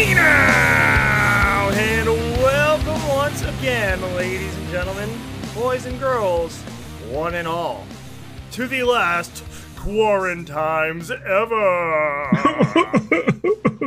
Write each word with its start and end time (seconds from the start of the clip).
And 0.00 0.14
welcome 2.06 3.08
once 3.08 3.42
again, 3.42 4.00
ladies 4.14 4.56
and 4.56 4.68
gentlemen, 4.68 5.10
boys 5.56 5.86
and 5.86 5.98
girls, 5.98 6.56
one 7.10 7.34
and 7.34 7.48
all, 7.48 7.84
to 8.52 8.68
the 8.68 8.84
last 8.84 9.42
Quarantimes 9.74 11.10
ever! 11.10 12.30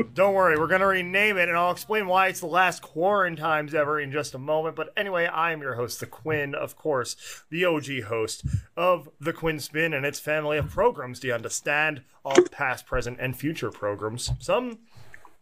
Don't 0.13 0.33
worry, 0.33 0.57
we're 0.57 0.68
gonna 0.68 0.87
rename 0.87 1.37
it, 1.37 1.47
and 1.47 1.57
I'll 1.57 1.71
explain 1.71 2.07
why 2.07 2.28
it's 2.28 2.41
the 2.41 2.46
last 2.46 2.83
Quarantimes 2.83 3.73
ever 3.73 3.97
in 3.97 4.11
just 4.11 4.36
a 4.36 4.37
moment. 4.37 4.75
But 4.75 4.91
anyway, 4.97 5.28
I 5.28 5.54
am 5.54 5.61
your 5.61 5.75
host, 5.75 6.01
the 6.01 6.07
Quinn, 6.07 6.54
of 6.54 6.75
course, 6.75 7.15
the 7.50 7.64
OG 7.64 8.01
host 8.07 8.43
of 8.75 9.07
the 9.21 9.32
Quinn 9.32 9.61
Spinn 9.61 9.93
and 9.93 10.05
its 10.05 10.19
family 10.19 10.57
of 10.57 10.69
programs. 10.69 11.21
Do 11.21 11.29
you 11.29 11.33
understand? 11.33 12.01
All 12.25 12.36
past, 12.51 12.86
present, 12.86 13.18
and 13.21 13.37
future 13.37 13.71
programs. 13.71 14.32
Some 14.39 14.79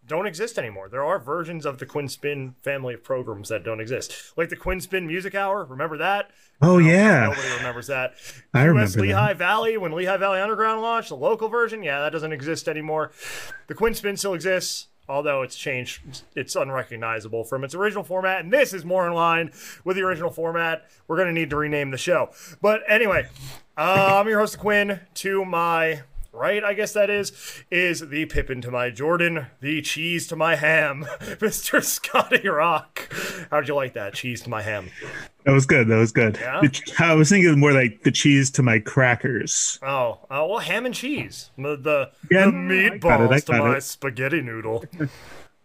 don't 0.10 0.26
exist 0.28 0.58
anymore. 0.58 0.90
There 0.90 1.04
are 1.06 1.20
versions 1.20 1.66
of 1.66 1.78
the 1.78 1.86
Quinn 1.86 2.10
Spinn 2.10 2.56
family 2.62 2.96
of 2.96 3.04
programs 3.04 3.48
that 3.48 3.64
don't 3.64 3.80
exist, 3.80 4.34
like 4.36 4.50
the 4.50 4.58
Quinn 4.58 4.80
Spinn 4.82 5.08
Music 5.08 5.36
Hour. 5.36 5.64
Remember 5.64 5.98
that? 5.98 6.32
Oh 6.62 6.80
yeah, 6.80 7.28
nobody 7.30 7.48
remembers 7.58 7.88
that. 7.88 8.16
I 8.54 8.64
US 8.64 8.68
remember 8.68 9.02
Lehigh 9.02 9.28
that. 9.30 9.38
Valley 9.38 9.78
when 9.78 9.94
Lehigh 9.94 10.18
Valley 10.18 10.42
Underground 10.42 10.82
launched, 10.82 11.10
the 11.10 11.16
local 11.16 11.48
version, 11.48 11.84
yeah, 11.84 12.02
that 12.02 12.12
doesn't 12.12 12.34
exist 12.34 12.68
anymore. 12.68 13.12
The 13.68 13.76
Quinn 13.76 13.94
Spinn 13.94 14.18
still 14.18 14.34
exists, 14.34 14.88
although 15.08 15.42
it's 15.44 15.56
changed. 15.56 16.24
It's 16.36 16.56
unrecognizable 16.56 17.44
from 17.46 17.64
its 17.64 17.74
original 17.76 18.04
format, 18.04 18.42
and 18.44 18.52
this 18.52 18.74
is 18.74 18.84
more 18.84 19.08
in 19.08 19.14
line 19.14 19.52
with 19.86 19.96
the 19.96 20.04
original 20.04 20.32
format. 20.32 20.90
We're 21.08 21.18
gonna 21.18 21.32
need 21.32 21.52
to 21.52 21.56
rename 21.56 21.92
the 21.92 21.98
show, 21.98 22.32
but 22.62 22.82
anyway, 22.88 23.28
uh, 23.78 24.18
I'm 24.20 24.28
your 24.28 24.40
host 24.40 24.58
Quinn. 24.60 25.00
To 25.14 25.46
my 25.46 26.02
right, 26.32 26.64
I 26.64 26.74
guess 26.74 26.94
that 26.94 27.10
is, 27.10 27.32
is 27.72 28.00
the 28.10 28.26
Pippin 28.26 28.62
to 28.62 28.72
my 28.72 28.90
Jordan, 28.90 29.48
the 29.62 29.82
cheese 29.82 30.28
to 30.28 30.36
my 30.36 30.56
ham, 30.56 31.06
Mr. 31.20 31.84
Scotty 31.84 32.48
Rock. 32.48 33.12
How'd 33.52 33.68
you 33.68 33.76
like 33.76 33.94
that? 33.94 34.14
Cheese 34.14 34.42
to 34.44 34.50
my 34.50 34.62
ham. 34.62 34.90
that 35.46 35.52
was 35.52 35.66
good. 35.66 35.88
That 35.88 35.98
was 35.98 36.12
good. 36.12 36.38
Yeah? 36.40 36.62
I 37.00 37.14
was 37.16 37.30
thinking 37.30 37.60
more 37.60 37.72
like 37.74 38.04
the 38.04 38.12
cheese 38.12 38.50
to 38.52 38.64
my 38.64 38.80
crackers. 38.80 39.80
Oh, 39.82 40.20
uh, 40.30 40.46
well, 40.50 40.60
ham 40.60 40.86
and 40.86 40.94
cheese. 40.96 41.50
The 41.58 41.76
the, 41.76 42.12
Yeah, 42.32 42.46
the 42.46 42.52
got 43.00 43.22
it, 43.22 43.30
meatballs 43.30 43.46
to 43.46 43.54
my 43.54 43.78
it. 43.78 43.82
spaghetti 43.84 44.42
noodle. 44.42 44.86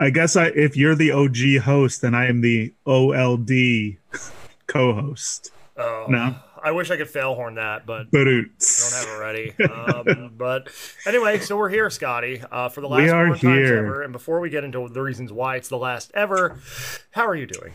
I 0.00 0.10
guess 0.10 0.34
I, 0.36 0.46
if 0.48 0.76
you're 0.76 0.96
the 0.96 1.12
OG 1.12 1.62
host, 1.64 2.02
then 2.02 2.14
I 2.14 2.26
am 2.26 2.40
the 2.40 2.74
OLD 2.84 3.50
co-host. 4.66 5.52
Oh, 5.76 6.06
No, 6.08 6.36
I 6.64 6.70
wish 6.72 6.90
I 6.90 6.96
could 6.96 7.08
fail 7.10 7.34
horn 7.34 7.56
that, 7.56 7.84
but 7.86 8.06
I 8.14 8.24
don't 8.24 8.50
have 8.92 9.08
it 9.08 9.18
ready. 9.20 9.52
Um, 9.64 10.32
but 10.36 10.68
anyway, 11.06 11.38
so 11.38 11.56
we're 11.56 11.68
here, 11.68 11.90
Scotty, 11.90 12.42
uh, 12.50 12.68
for 12.70 12.80
the 12.80 12.88
last 12.88 13.02
We 13.02 13.10
are 13.10 13.26
times 13.28 13.40
here. 13.42 13.78
ever. 13.78 14.02
And 14.02 14.12
before 14.12 14.40
we 14.40 14.48
get 14.50 14.64
into 14.64 14.88
the 14.88 15.02
reasons 15.02 15.30
why 15.32 15.56
it's 15.56 15.68
the 15.68 15.76
last 15.78 16.10
ever, 16.14 16.58
how 17.10 17.26
are 17.26 17.34
you 17.36 17.46
doing? 17.46 17.72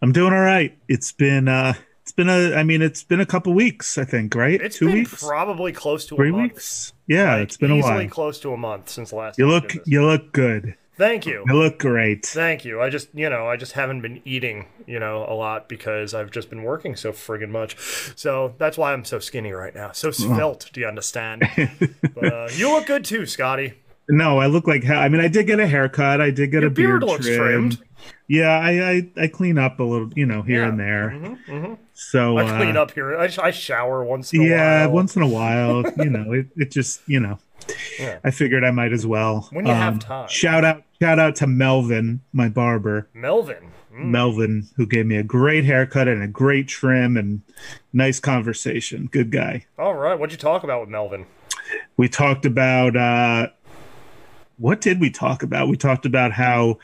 I'm 0.00 0.12
doing 0.12 0.32
all 0.32 0.40
right. 0.40 0.76
It's 0.88 1.10
been 1.12 1.48
uh, 1.48 1.74
it's 2.02 2.12
been 2.12 2.28
a. 2.28 2.54
I 2.54 2.62
mean, 2.62 2.80
it's 2.82 3.02
been 3.02 3.20
a 3.20 3.26
couple 3.26 3.52
weeks. 3.54 3.98
I 3.98 4.04
think 4.04 4.34
right. 4.34 4.60
It's 4.60 4.78
Two 4.78 4.86
been 4.86 4.94
weeks, 4.94 5.22
probably 5.26 5.72
close 5.72 6.06
to 6.06 6.16
three 6.16 6.28
a 6.30 6.32
month. 6.32 6.52
weeks. 6.54 6.92
Yeah, 7.08 7.34
Like, 7.34 7.42
it's 7.42 7.56
been 7.56 7.70
a 7.72 7.80
while. 7.80 8.08
close 8.08 8.38
to 8.40 8.52
a 8.52 8.56
month 8.56 8.88
since 8.88 9.12
last. 9.12 9.38
You 9.38 9.48
look, 9.48 9.74
you 9.86 10.04
look 10.04 10.32
good. 10.32 10.76
Thank 10.98 11.26
you. 11.26 11.44
You 11.46 11.54
look 11.54 11.78
great. 11.78 12.26
Thank 12.26 12.64
you. 12.64 12.82
I 12.82 12.90
just, 12.90 13.08
you 13.14 13.30
know, 13.30 13.46
I 13.46 13.56
just 13.56 13.72
haven't 13.72 14.00
been 14.02 14.20
eating, 14.24 14.66
you 14.86 14.98
know, 14.98 15.24
a 15.28 15.32
lot 15.34 15.68
because 15.68 16.12
I've 16.12 16.30
just 16.32 16.50
been 16.50 16.64
working 16.64 16.96
so 16.96 17.12
friggin' 17.12 17.50
much. 17.50 17.76
So 18.16 18.54
that's 18.58 18.76
why 18.76 18.92
I'm 18.92 19.04
so 19.04 19.18
skinny 19.20 19.52
right 19.52 19.74
now. 19.74 19.92
So 19.92 20.10
svelte, 20.10 20.70
do 20.72 20.80
you 20.80 20.86
understand? 20.88 21.42
but 22.14 22.32
uh, 22.32 22.48
you 22.52 22.70
look 22.72 22.86
good 22.86 23.04
too, 23.04 23.26
Scotty. 23.26 23.74
No, 24.10 24.38
I 24.38 24.46
look 24.46 24.66
like 24.66 24.82
hell. 24.84 24.98
I 25.00 25.08
mean, 25.08 25.20
I 25.20 25.28
did 25.28 25.46
get 25.46 25.60
a 25.60 25.66
haircut. 25.66 26.20
I 26.20 26.30
did 26.30 26.50
get 26.50 26.62
Your 26.62 26.68
a 26.68 26.74
beard, 26.74 27.00
beard 27.00 27.04
looks 27.04 27.26
trim. 27.26 27.38
trimmed. 27.38 27.78
Yeah, 28.26 28.58
I, 28.58 28.90
I 28.90 29.08
I 29.24 29.26
clean 29.28 29.58
up 29.58 29.80
a 29.80 29.82
little, 29.84 30.10
you 30.14 30.24
know, 30.26 30.42
here 30.42 30.62
Yeah. 30.62 30.68
and 30.68 30.80
there. 30.80 31.36
mhm. 31.48 31.78
So 31.94 32.38
I 32.38 32.44
clean 32.56 32.76
uh, 32.76 32.82
up 32.82 32.90
here. 32.92 33.18
I, 33.18 33.26
sh- 33.28 33.38
I 33.38 33.50
shower 33.50 34.02
once 34.04 34.32
in 34.32 34.40
a 34.40 34.42
while. 34.42 34.50
Yeah, 34.50 34.86
while. 34.86 34.94
once 34.94 35.16
in 35.16 35.22
a 35.22 35.28
while, 35.28 35.84
you 35.98 36.10
know, 36.10 36.32
it, 36.32 36.46
it 36.56 36.70
just, 36.70 37.00
you 37.06 37.20
know, 37.20 37.38
Yeah. 37.98 38.18
I 38.24 38.30
figured 38.30 38.64
I 38.64 38.70
might 38.70 38.92
as 38.92 39.06
well. 39.06 39.48
Um, 39.50 39.56
When 39.56 39.66
you 39.66 39.72
have 39.72 39.98
time. 39.98 40.28
Shout 40.28 40.64
out, 40.64 40.82
shout 41.00 41.18
out 41.18 41.36
to 41.36 41.46
Melvin, 41.46 42.20
my 42.32 42.48
barber, 42.48 43.08
Melvin. 43.14 43.72
Mm. 43.92 44.10
Melvin, 44.10 44.68
who 44.76 44.86
gave 44.86 45.06
me 45.06 45.16
a 45.16 45.22
great 45.22 45.64
haircut 45.64 46.08
and 46.08 46.22
a 46.22 46.28
great 46.28 46.68
trim 46.68 47.16
and 47.16 47.42
nice 47.92 48.20
conversation. 48.20 49.08
Good 49.10 49.30
guy. 49.30 49.66
All 49.78 49.94
right. 49.94 50.18
What'd 50.18 50.32
you 50.32 50.38
talk 50.38 50.62
about 50.62 50.80
with 50.80 50.88
Melvin? 50.88 51.26
We 51.96 52.08
talked 52.08 52.46
about 52.46 52.96
uh, 52.96 53.48
what 54.58 54.80
did 54.80 55.00
we 55.00 55.10
talk 55.10 55.42
about? 55.42 55.68
We 55.68 55.76
talked 55.76 56.06
about 56.06 56.32
how 56.32 56.78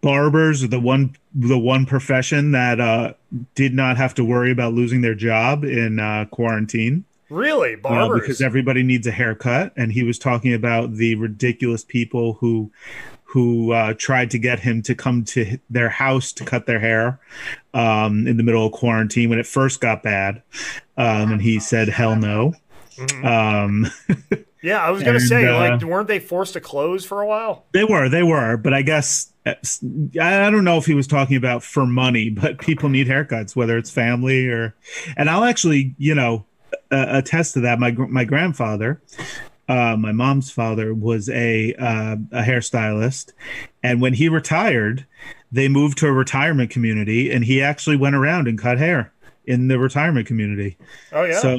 barbers 0.00 0.62
are 0.62 0.68
the 0.68 0.80
one 0.80 1.14
the 1.34 1.58
one 1.58 1.86
profession 1.86 2.52
that 2.52 2.80
uh, 2.80 3.14
did 3.54 3.74
not 3.74 3.96
have 3.96 4.14
to 4.14 4.24
worry 4.24 4.50
about 4.50 4.72
losing 4.72 5.02
their 5.02 5.14
job 5.14 5.64
in 5.64 5.98
uh, 6.00 6.26
quarantine. 6.30 7.04
Really? 7.28 7.76
uh, 7.84 8.08
because 8.14 8.40
everybody 8.40 8.82
needs 8.82 9.06
a 9.06 9.10
haircut, 9.10 9.72
and 9.76 9.92
he 9.92 10.02
was 10.02 10.18
talking 10.18 10.54
about 10.54 10.94
the 10.94 11.14
ridiculous 11.16 11.84
people 11.84 12.34
who 12.34 12.70
who 13.24 13.72
uh, 13.72 13.92
tried 13.98 14.30
to 14.30 14.38
get 14.38 14.60
him 14.60 14.80
to 14.82 14.94
come 14.94 15.24
to 15.24 15.58
their 15.68 15.88
house 15.88 16.32
to 16.32 16.44
cut 16.44 16.66
their 16.66 16.78
hair 16.78 17.18
um, 17.74 18.26
in 18.26 18.36
the 18.36 18.42
middle 18.42 18.64
of 18.64 18.72
quarantine 18.72 19.28
when 19.28 19.38
it 19.38 19.46
first 19.46 19.80
got 19.80 20.02
bad, 20.02 20.42
um, 20.96 21.32
and 21.32 21.42
he 21.42 21.58
said, 21.58 21.88
"Hell 21.88 22.16
no." 22.16 22.54
Mhm. 22.96 23.24
Um, 23.24 23.90
yeah, 24.62 24.82
I 24.82 24.90
was 24.90 25.02
going 25.02 25.14
to 25.14 25.20
and, 25.20 25.28
say, 25.28 25.46
uh, 25.46 25.58
like, 25.58 25.82
weren't 25.82 26.08
they 26.08 26.18
forced 26.18 26.54
to 26.54 26.60
close 26.60 27.04
for 27.04 27.20
a 27.20 27.26
while? 27.26 27.66
they 27.72 27.84
were, 27.84 28.08
they 28.08 28.22
were, 28.22 28.56
but 28.56 28.72
I 28.72 28.82
guess. 28.82 29.32
uh, 29.44 29.54
I 30.20 30.50
don't 30.50 30.64
know 30.64 30.78
if 30.78 30.86
he 30.86 30.94
was 30.94 31.06
talking 31.06 31.36
about 31.36 31.62
for 31.62 31.86
money, 31.86 32.30
but 32.30 32.58
people 32.58 32.88
need 32.88 33.06
haircuts, 33.06 33.54
whether 33.54 33.76
it's 33.76 33.90
family 33.90 34.48
or, 34.48 34.74
and 35.16 35.28
I'll 35.28 35.44
actually, 35.44 35.94
you 35.98 36.14
know, 36.14 36.46
uh, 36.90 37.06
attest 37.08 37.54
to 37.54 37.60
that. 37.60 37.78
My 37.78 37.90
my 37.92 38.24
grandfather, 38.24 39.00
uh, 39.68 39.96
my 39.96 40.12
mom's 40.12 40.50
father, 40.50 40.94
was 40.94 41.28
a 41.28 41.74
uh, 41.74 42.16
a 42.32 42.42
hairstylist, 42.42 43.32
and 43.82 44.00
when 44.00 44.14
he 44.14 44.28
retired, 44.28 45.06
they 45.50 45.68
moved 45.68 45.98
to 45.98 46.06
a 46.06 46.12
retirement 46.12 46.70
community, 46.70 47.30
and 47.30 47.44
he 47.44 47.62
actually 47.62 47.96
went 47.96 48.16
around 48.16 48.48
and 48.48 48.58
cut 48.58 48.78
hair 48.78 49.12
in 49.44 49.68
the 49.68 49.78
retirement 49.78 50.26
community. 50.26 50.76
Oh, 51.12 51.24
yeah. 51.24 51.38
So, 51.38 51.58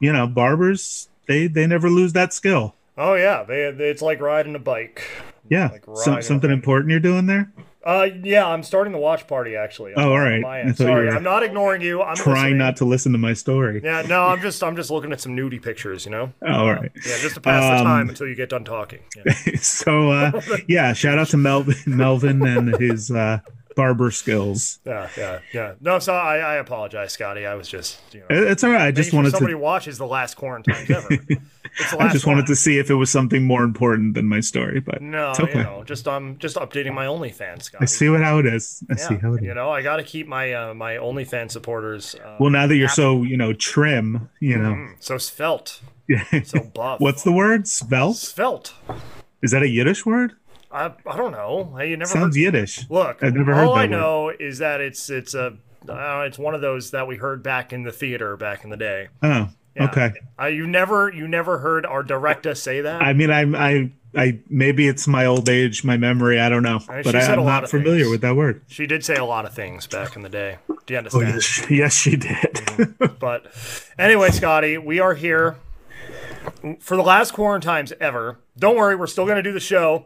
you 0.00 0.12
know, 0.12 0.26
barbers 0.26 1.08
they 1.26 1.46
they 1.46 1.66
never 1.66 1.90
lose 1.90 2.12
that 2.12 2.32
skill. 2.32 2.74
oh, 2.96 3.14
yeah. 3.14 3.42
They, 3.42 3.70
they, 3.72 3.90
it's 3.90 4.02
like 4.02 4.20
riding 4.20 4.54
a 4.54 4.60
bike. 4.60 5.02
Yeah, 5.48 5.70
Like 5.72 5.84
so, 5.96 6.20
something 6.20 6.50
important 6.50 6.90
you're 6.90 7.00
doing 7.00 7.26
there. 7.26 7.52
Uh, 7.84 8.08
yeah, 8.22 8.46
I'm 8.46 8.62
starting 8.62 8.92
the 8.94 8.98
watch 8.98 9.26
party 9.26 9.56
actually. 9.56 9.92
Oh, 9.94 10.12
all 10.12 10.18
right. 10.18 10.42
I 10.44 10.60
end. 10.60 10.76
thought 10.76 10.84
you 10.84 10.88
Sorry, 10.88 11.10
I'm 11.10 11.22
not 11.22 11.42
ignoring 11.42 11.82
you. 11.82 12.02
I'm 12.02 12.16
Trying 12.16 12.34
listening. 12.36 12.58
not 12.58 12.76
to 12.78 12.84
listen 12.86 13.12
to 13.12 13.18
my 13.18 13.34
story. 13.34 13.80
Yeah, 13.84 14.02
no, 14.02 14.22
I'm 14.24 14.40
just 14.40 14.62
I'm 14.62 14.74
just 14.74 14.90
looking 14.90 15.12
at 15.12 15.20
some 15.20 15.36
nudie 15.36 15.62
pictures, 15.62 16.04
you 16.06 16.10
know. 16.10 16.32
Oh, 16.42 16.52
all 16.52 16.72
right. 16.72 16.90
Yeah, 16.94 17.18
just 17.18 17.34
to 17.34 17.40
pass 17.42 17.62
the 17.62 17.76
Um, 17.80 17.84
time 17.84 18.08
until 18.08 18.26
you 18.26 18.34
get 18.34 18.48
done 18.48 18.64
talking. 18.64 19.00
Yeah. 19.26 19.34
so 19.60 20.10
uh 20.10 20.40
yeah 20.66 20.92
shout 20.94 21.18
out 21.18 21.28
to 21.28 21.36
melvin 21.36 21.76
melvin 21.86 22.42
and 22.46 22.74
his 22.80 23.10
uh 23.10 23.40
barber 23.74 24.10
skills 24.10 24.78
yeah, 24.84 25.08
yeah, 25.16 25.38
yeah. 25.52 25.74
No, 25.80 25.98
so 25.98 26.14
I, 26.14 26.38
I 26.38 26.54
apologize, 26.56 27.12
Scotty. 27.12 27.46
I 27.46 27.54
was 27.54 27.68
just 27.68 27.98
you 28.12 28.20
know. 28.20 28.26
It's 28.30 28.62
all 28.64 28.70
right 28.70 28.82
i 28.82 28.90
just 28.90 29.08
making 29.08 29.10
sure 29.10 29.18
wanted 29.18 29.30
somebody 29.32 29.52
to 29.54 29.58
watches 29.58 29.98
the 29.98 30.06
last 30.06 30.36
quarantine 30.36 30.74
ever. 30.88 31.08
I 31.98 32.12
just 32.12 32.24
wanted 32.26 32.46
to 32.46 32.54
see 32.54 32.78
if 32.78 32.88
it 32.88 32.94
was 32.94 33.10
something 33.10 33.42
more 33.44 33.64
important 33.64 34.14
than 34.14 34.26
my 34.26 34.40
story 34.40 34.80
but 34.80 35.02
No, 35.02 35.30
it's 35.30 35.40
okay 35.40 35.58
you 35.58 35.64
know, 35.64 35.82
just 35.84 36.06
I'm 36.06 36.38
just 36.38 36.56
updating 36.56 36.94
my 36.94 37.06
OnlyFans, 37.06 37.62
Scotty. 37.64 37.82
i 37.82 37.86
see 37.86 38.08
what 38.08 38.20
how 38.20 38.38
it 38.38 38.46
is 38.46 38.82
i 38.90 38.94
Yeah, 38.94 39.08
see 39.08 39.14
how 39.16 39.34
it 39.34 39.42
is 39.42 39.46
you 39.48 39.54
know, 39.54 39.70
I 39.70 39.82
got 39.82 39.96
to 39.96 40.02
keep 40.04 40.26
my 40.28 40.52
uh, 40.52 40.74
my 40.74 40.94
OnlyFans 40.94 41.50
supporters. 41.50 42.14
Uh, 42.14 42.36
well 42.38 42.50
now 42.50 42.66
that 42.66 42.76
you're 42.76 42.88
so 42.88 43.22
you 43.22 43.36
know 43.36 43.52
trim 43.52 44.28
you 44.40 44.56
know 44.56 44.72
mm, 44.74 44.94
so 45.00 45.18
svelte, 45.18 45.80
so 46.44 46.60
buff. 46.60 47.00
what's 47.00 47.22
the 47.24 47.32
word 47.32 47.66
svelte 47.66 48.16
svelte? 48.16 48.72
is 49.42 49.50
that 49.50 49.62
a 49.62 49.68
yiddish 49.68 50.06
word 50.06 50.34
I, 50.74 50.92
I 51.06 51.16
don't 51.16 51.32
know. 51.32 51.74
Hey, 51.78 51.90
you 51.90 51.96
never 51.96 52.10
sounds 52.10 52.34
heard 52.36 52.42
yiddish 52.42 52.90
Look, 52.90 53.22
I've 53.22 53.34
never 53.34 53.54
heard 53.54 53.66
all 53.66 53.74
I 53.74 53.82
word. 53.84 53.90
know 53.90 54.28
is 54.30 54.58
that 54.58 54.80
it's 54.80 55.08
it's 55.08 55.32
a 55.34 55.56
uh, 55.88 56.24
it's 56.26 56.38
one 56.38 56.54
of 56.54 56.60
those 56.60 56.90
that 56.90 57.06
we 57.06 57.16
heard 57.16 57.42
back 57.42 57.72
in 57.72 57.82
the 57.84 57.92
theater 57.92 58.36
back 58.36 58.64
in 58.64 58.70
the 58.70 58.76
day. 58.76 59.08
oh 59.22 59.48
Yeah. 59.76 59.84
okay 59.84 60.12
Uh, 60.40 60.46
you 60.46 60.66
never 60.66 61.10
you 61.12 61.28
never 61.28 61.58
heard 61.58 61.86
our 61.86 62.02
director 62.02 62.54
say 62.54 62.80
that. 62.80 63.02
i 63.02 63.12
mean 63.12 63.30
i'm 63.30 63.54
i 63.54 63.90
I 64.16 64.38
maybe 64.48 64.86
it's 64.86 65.08
my 65.08 65.26
old 65.26 65.48
age, 65.48 65.82
my 65.82 65.96
memory. 65.96 66.38
I 66.38 66.48
don't 66.48 66.62
know, 66.62 66.78
I 66.88 66.94
mean, 66.94 67.02
but 67.02 67.16
I, 67.16 67.20
said 67.22 67.30
a 67.36 67.40
I'm 67.40 67.46
lot 67.46 67.62
not 67.62 67.70
familiar 67.70 68.04
things. 68.04 68.10
with 68.12 68.20
that 68.20 68.36
word. 68.36 68.62
she 68.68 68.86
did 68.86 69.04
say 69.04 69.16
a 69.16 69.24
lot 69.24 69.44
of 69.44 69.52
things 69.54 69.88
back 69.88 70.14
in 70.14 70.22
the 70.22 70.28
day. 70.28 70.58
Do 70.86 70.94
you 70.94 71.00
Oh 71.12 71.20
understand? 71.20 71.34
yes, 71.34 71.42
she- 71.42 71.74
yes, 71.74 71.94
she 71.96 72.14
did. 72.16 72.94
But 73.18 73.46
anyway, 73.98 74.30
Scotty, 74.30 74.78
we 74.78 75.00
are 75.00 75.14
here 75.14 75.56
for 76.78 76.96
the 76.96 77.02
last 77.02 77.32
Quarantimes 77.34 77.92
ever. 78.00 78.38
Don't 78.56 78.76
worry, 78.76 78.94
we're 78.94 79.08
still 79.08 79.24
going 79.24 79.34
to 79.36 79.42
do 79.42 79.50
the 79.52 79.58
show, 79.58 80.04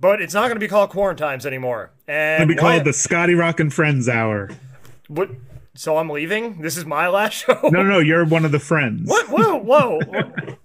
but 0.00 0.20
it's 0.20 0.34
not 0.34 0.42
going 0.42 0.56
to 0.56 0.60
be 0.60 0.68
called 0.68 0.90
Quarantimes 0.90 1.46
anymore. 1.46 1.90
And 2.08 2.42
It'll 2.42 2.54
be 2.54 2.60
called 2.60 2.84
the 2.84 2.92
Scotty 2.92 3.34
Rock 3.34 3.60
and 3.60 3.72
Friends 3.72 4.08
Hour. 4.08 4.50
what? 5.08 5.30
So 5.74 5.98
I'm 5.98 6.08
leaving. 6.08 6.62
This 6.62 6.76
is 6.76 6.86
my 6.86 7.08
last 7.08 7.34
show. 7.46 7.58
No, 7.64 7.82
no, 7.82 7.98
you're 7.98 8.24
one 8.24 8.44
of 8.44 8.52
the 8.52 8.58
friends. 8.58 9.08
What? 9.08 9.26
Whoa, 9.28 9.56
whoa. 9.58 10.00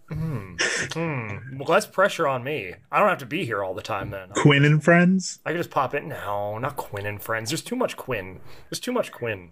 Hmm. 0.93 1.57
Well, 1.57 1.67
less 1.67 1.85
pressure 1.85 2.27
on 2.27 2.43
me. 2.43 2.73
I 2.91 2.99
don't 2.99 3.09
have 3.09 3.17
to 3.19 3.25
be 3.25 3.45
here 3.45 3.63
all 3.63 3.73
the 3.73 3.81
time 3.81 4.09
then. 4.09 4.29
Quinn 4.35 4.65
and 4.65 4.83
Friends. 4.83 5.39
I 5.45 5.49
can 5.51 5.57
just 5.59 5.69
pop 5.71 5.93
in. 5.93 6.09
No, 6.09 6.57
not 6.57 6.75
Quinn 6.75 7.05
and 7.05 7.21
friends. 7.21 7.49
There's 7.49 7.61
too 7.61 7.75
much 7.75 7.95
Quinn. 7.97 8.39
There's 8.69 8.79
too 8.79 8.91
much 8.91 9.11
Quinn. 9.11 9.51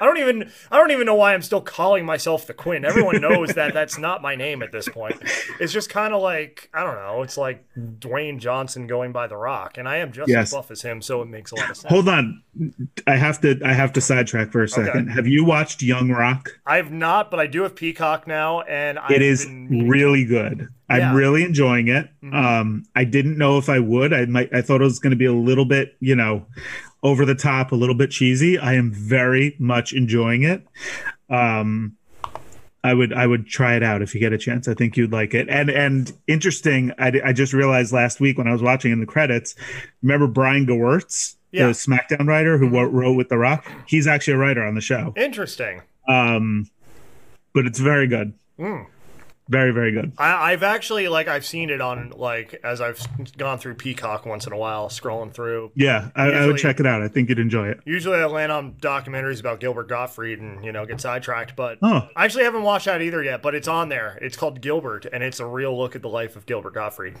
I 0.00 0.04
don't 0.04 0.18
even. 0.18 0.50
I 0.70 0.78
don't 0.78 0.90
even 0.92 1.06
know 1.06 1.14
why 1.16 1.34
I'm 1.34 1.42
still 1.42 1.60
calling 1.60 2.04
myself 2.06 2.46
the 2.46 2.54
Quinn. 2.54 2.84
Everyone 2.84 3.20
knows 3.20 3.54
that 3.54 3.74
that's 3.74 3.98
not 3.98 4.22
my 4.22 4.34
name 4.36 4.62
at 4.62 4.72
this 4.72 4.88
point. 4.88 5.16
It's 5.60 5.72
just 5.72 5.90
kind 5.90 6.14
of 6.14 6.22
like 6.22 6.70
I 6.72 6.84
don't 6.84 6.94
know. 6.96 7.22
It's 7.22 7.36
like 7.36 7.64
Dwayne 7.76 8.38
Johnson 8.38 8.86
going 8.86 9.12
by 9.12 9.26
The 9.26 9.36
Rock, 9.36 9.76
and 9.78 9.88
I 9.88 9.96
am 9.98 10.12
just 10.12 10.28
Yes. 10.30 10.48
as 10.48 10.52
buff 10.52 10.70
as 10.70 10.82
him, 10.82 11.02
so 11.02 11.22
it 11.22 11.26
makes 11.26 11.50
a 11.52 11.56
lot 11.56 11.70
of 11.70 11.76
sense. 11.76 11.90
Hold 11.92 12.08
on, 12.08 12.42
I 13.06 13.16
have 13.16 13.40
to. 13.42 13.60
I 13.64 13.72
have 13.72 13.92
to 13.94 14.00
sidetrack 14.00 14.52
for 14.52 14.62
a 14.62 14.68
second. 14.68 15.08
Have 15.08 15.26
you 15.26 15.44
watched 15.44 15.82
Young 15.82 16.10
Rock? 16.10 16.50
I've 16.64 16.92
not, 16.92 17.30
but 17.30 17.40
I 17.40 17.46
do 17.46 17.62
have 17.62 17.74
Peacock 17.74 18.26
now, 18.26 18.60
and 18.62 18.98
I've 18.98 19.10
It 19.10 19.22
is 19.22 19.44
been 19.46 19.88
really 19.88 20.24
good. 20.24 20.47
I'm 20.88 20.98
Yeah. 21.00 21.14
really 21.14 21.44
enjoying 21.44 21.88
it. 21.88 22.08
Mhm. 22.22 22.34
Um, 22.34 22.84
I 22.94 23.04
didn't 23.04 23.38
know 23.38 23.58
if 23.58 23.68
I 23.68 23.78
would. 23.78 24.12
I 24.12 24.26
might. 24.26 24.52
I 24.54 24.60
thought 24.62 24.80
it 24.80 24.84
was 24.84 24.98
going 24.98 25.10
to 25.12 25.16
be 25.16 25.24
a 25.26 25.32
little 25.32 25.64
bit, 25.64 25.96
you 26.00 26.14
know, 26.16 26.46
over 27.02 27.24
the 27.24 27.34
top, 27.34 27.72
a 27.72 27.76
little 27.76 27.94
bit 27.94 28.10
cheesy. 28.10 28.58
I 28.58 28.74
am 28.74 28.90
very 28.90 29.54
much 29.58 29.92
enjoying 29.92 30.42
it. 30.44 30.62
Um, 31.30 31.92
I 32.84 32.94
would. 32.94 33.12
I 33.12 33.26
would 33.26 33.46
try 33.46 33.74
it 33.74 33.82
out 33.82 34.02
if 34.02 34.14
you 34.14 34.20
get 34.20 34.32
a 34.32 34.38
chance. 34.38 34.68
I 34.68 34.74
think 34.74 34.96
you'd 34.96 35.12
like 35.12 35.34
it. 35.34 35.48
And 35.48 35.68
and 35.68 36.12
interesting. 36.26 36.92
I, 36.98 37.12
I 37.24 37.32
just 37.32 37.52
realized 37.52 37.92
last 37.92 38.20
week 38.20 38.38
when 38.38 38.46
I 38.46 38.52
was 38.52 38.62
watching 38.62 38.92
in 38.92 39.00
the 39.00 39.06
credits. 39.06 39.54
Remember 40.02 40.26
Brian 40.28 40.64
Gewirtz, 40.66 41.34
Yeah. 41.52 41.66
the 41.66 41.72
SmackDown 41.72 42.26
writer 42.28 42.56
who 42.56 42.70
Mhm. 42.70 42.92
wrote 42.92 43.16
with 43.16 43.28
The 43.30 43.36
Rock. 43.38 43.66
He's 43.86 44.06
actually 44.06 44.34
a 44.34 44.38
writer 44.38 44.62
on 44.64 44.74
the 44.74 44.80
show. 44.80 45.12
interesting. 45.16 45.80
Um, 46.08 46.66
but 47.52 47.66
it's 47.66 47.80
very 47.80 48.06
good. 48.06 48.32
Mm. 48.58 48.86
Very 49.48 49.70
very 49.70 49.92
good. 49.92 50.12
I, 50.18 50.52
I've 50.52 50.62
actually 50.62 51.08
like 51.08 51.26
I've 51.26 51.44
seen 51.46 51.70
it 51.70 51.80
on 51.80 52.10
like 52.16 52.60
as 52.62 52.80
I've 52.80 53.00
gone 53.38 53.58
through 53.58 53.74
Peacock 53.76 54.26
once 54.26 54.46
in 54.46 54.52
a 54.52 54.58
while, 54.58 54.88
scrolling 54.88 55.32
through. 55.32 55.72
Yeah, 55.74 56.10
I, 56.14 56.30
I 56.30 56.46
would 56.46 56.58
check 56.58 56.80
it 56.80 56.86
out. 56.86 57.02
I 57.02 57.08
think 57.08 57.28
you'd 57.30 57.38
enjoy 57.38 57.68
it. 57.68 57.80
Usually 57.86 58.18
I 58.18 58.26
land 58.26 58.52
on 58.52 58.72
documentaries 58.74 59.40
about 59.40 59.60
Gilbert 59.60 59.88
Gottfried 59.88 60.38
and 60.38 60.62
you 60.64 60.72
know 60.72 60.84
get 60.84 61.00
sidetracked, 61.00 61.56
but 61.56 61.78
Oh, 61.80 62.08
I 62.14 62.24
actually 62.26 62.44
haven't 62.44 62.62
watched 62.62 62.86
that 62.86 63.00
either 63.00 63.22
yet. 63.22 63.40
But 63.42 63.54
it's 63.54 63.68
on 63.68 63.88
there. 63.88 64.18
It's 64.20 64.36
called 64.36 64.60
Gilbert, 64.60 65.06
and 65.10 65.22
it's 65.22 65.40
a 65.40 65.46
real 65.46 65.76
look 65.76 65.96
at 65.96 66.02
the 66.02 66.08
life 66.08 66.36
of 66.36 66.44
Gilbert 66.44 66.74
Gottfried. 66.74 67.16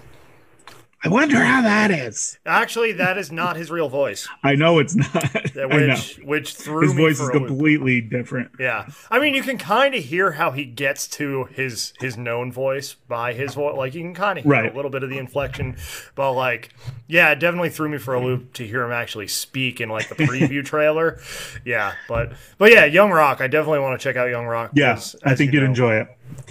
I 1.04 1.08
wonder 1.08 1.36
how 1.36 1.62
that 1.62 1.92
is. 1.92 2.38
Actually, 2.44 2.90
that 2.92 3.16
is 3.18 3.30
not 3.30 3.56
his 3.56 3.70
real 3.70 3.88
voice, 3.88 4.26
I 4.42 4.56
know 4.56 4.78
it's 4.80 4.96
not. 4.96 5.12
that- 5.12 5.68
I 5.70 5.76
know. 5.86 5.88
which 5.94 6.16
which 6.24 6.54
threw 6.54 6.80
His 6.82 6.92
voice 6.92 7.20
is 7.20 7.28
completely 7.30 8.00
different. 8.00 8.50
Yeah, 8.58 8.88
I 9.10 9.18
mean, 9.20 9.34
you 9.34 9.42
can 9.42 9.58
kind 9.58 9.94
of 9.94 10.02
hear 10.02 10.32
how 10.32 10.50
he 10.50 10.64
gets 10.64 11.06
to 11.08 11.44
his 11.52 11.92
his 12.00 12.16
known 12.16 12.50
voice 12.50 12.94
by 12.94 13.32
his 13.32 13.54
voice. 13.54 13.76
Like 13.76 13.94
you 13.94 14.02
can 14.02 14.14
kind 14.14 14.38
of 14.38 14.44
hear 14.44 14.52
Right. 14.52 14.72
a 14.72 14.74
little 14.76 14.90
bit 14.90 15.02
of 15.04 15.10
the 15.10 15.18
inflection, 15.18 15.76
but 16.16 16.32
like, 16.32 16.70
yeah, 17.06 17.30
it 17.30 17.38
definitely 17.38 17.70
threw 17.70 17.88
me 17.88 17.98
for 17.98 18.14
a 18.14 18.20
loop 18.24 18.52
to 18.54 18.66
hear 18.66 18.82
him 18.82 18.90
actually 18.92 19.28
speak 19.28 19.80
in 19.80 19.88
like 19.88 20.08
the 20.08 20.16
preview 20.16 20.64
trailer. 20.64 21.20
Yeah, 21.64 21.92
but 22.08 22.32
but 22.58 22.72
yeah, 22.72 22.84
Young 22.86 23.10
Rock. 23.12 23.40
I 23.40 23.46
definitely 23.46 23.80
want 23.80 23.98
to 24.00 24.02
check 24.02 24.16
out 24.16 24.28
Young 24.30 24.46
Rock. 24.46 24.72
Yeah, 24.74 24.98
I 25.24 25.34
think 25.36 25.52
you 25.52 25.60
you'd 25.60 25.64
know- 25.64 25.70
enjoy 25.70 25.94
it. 26.00 26.08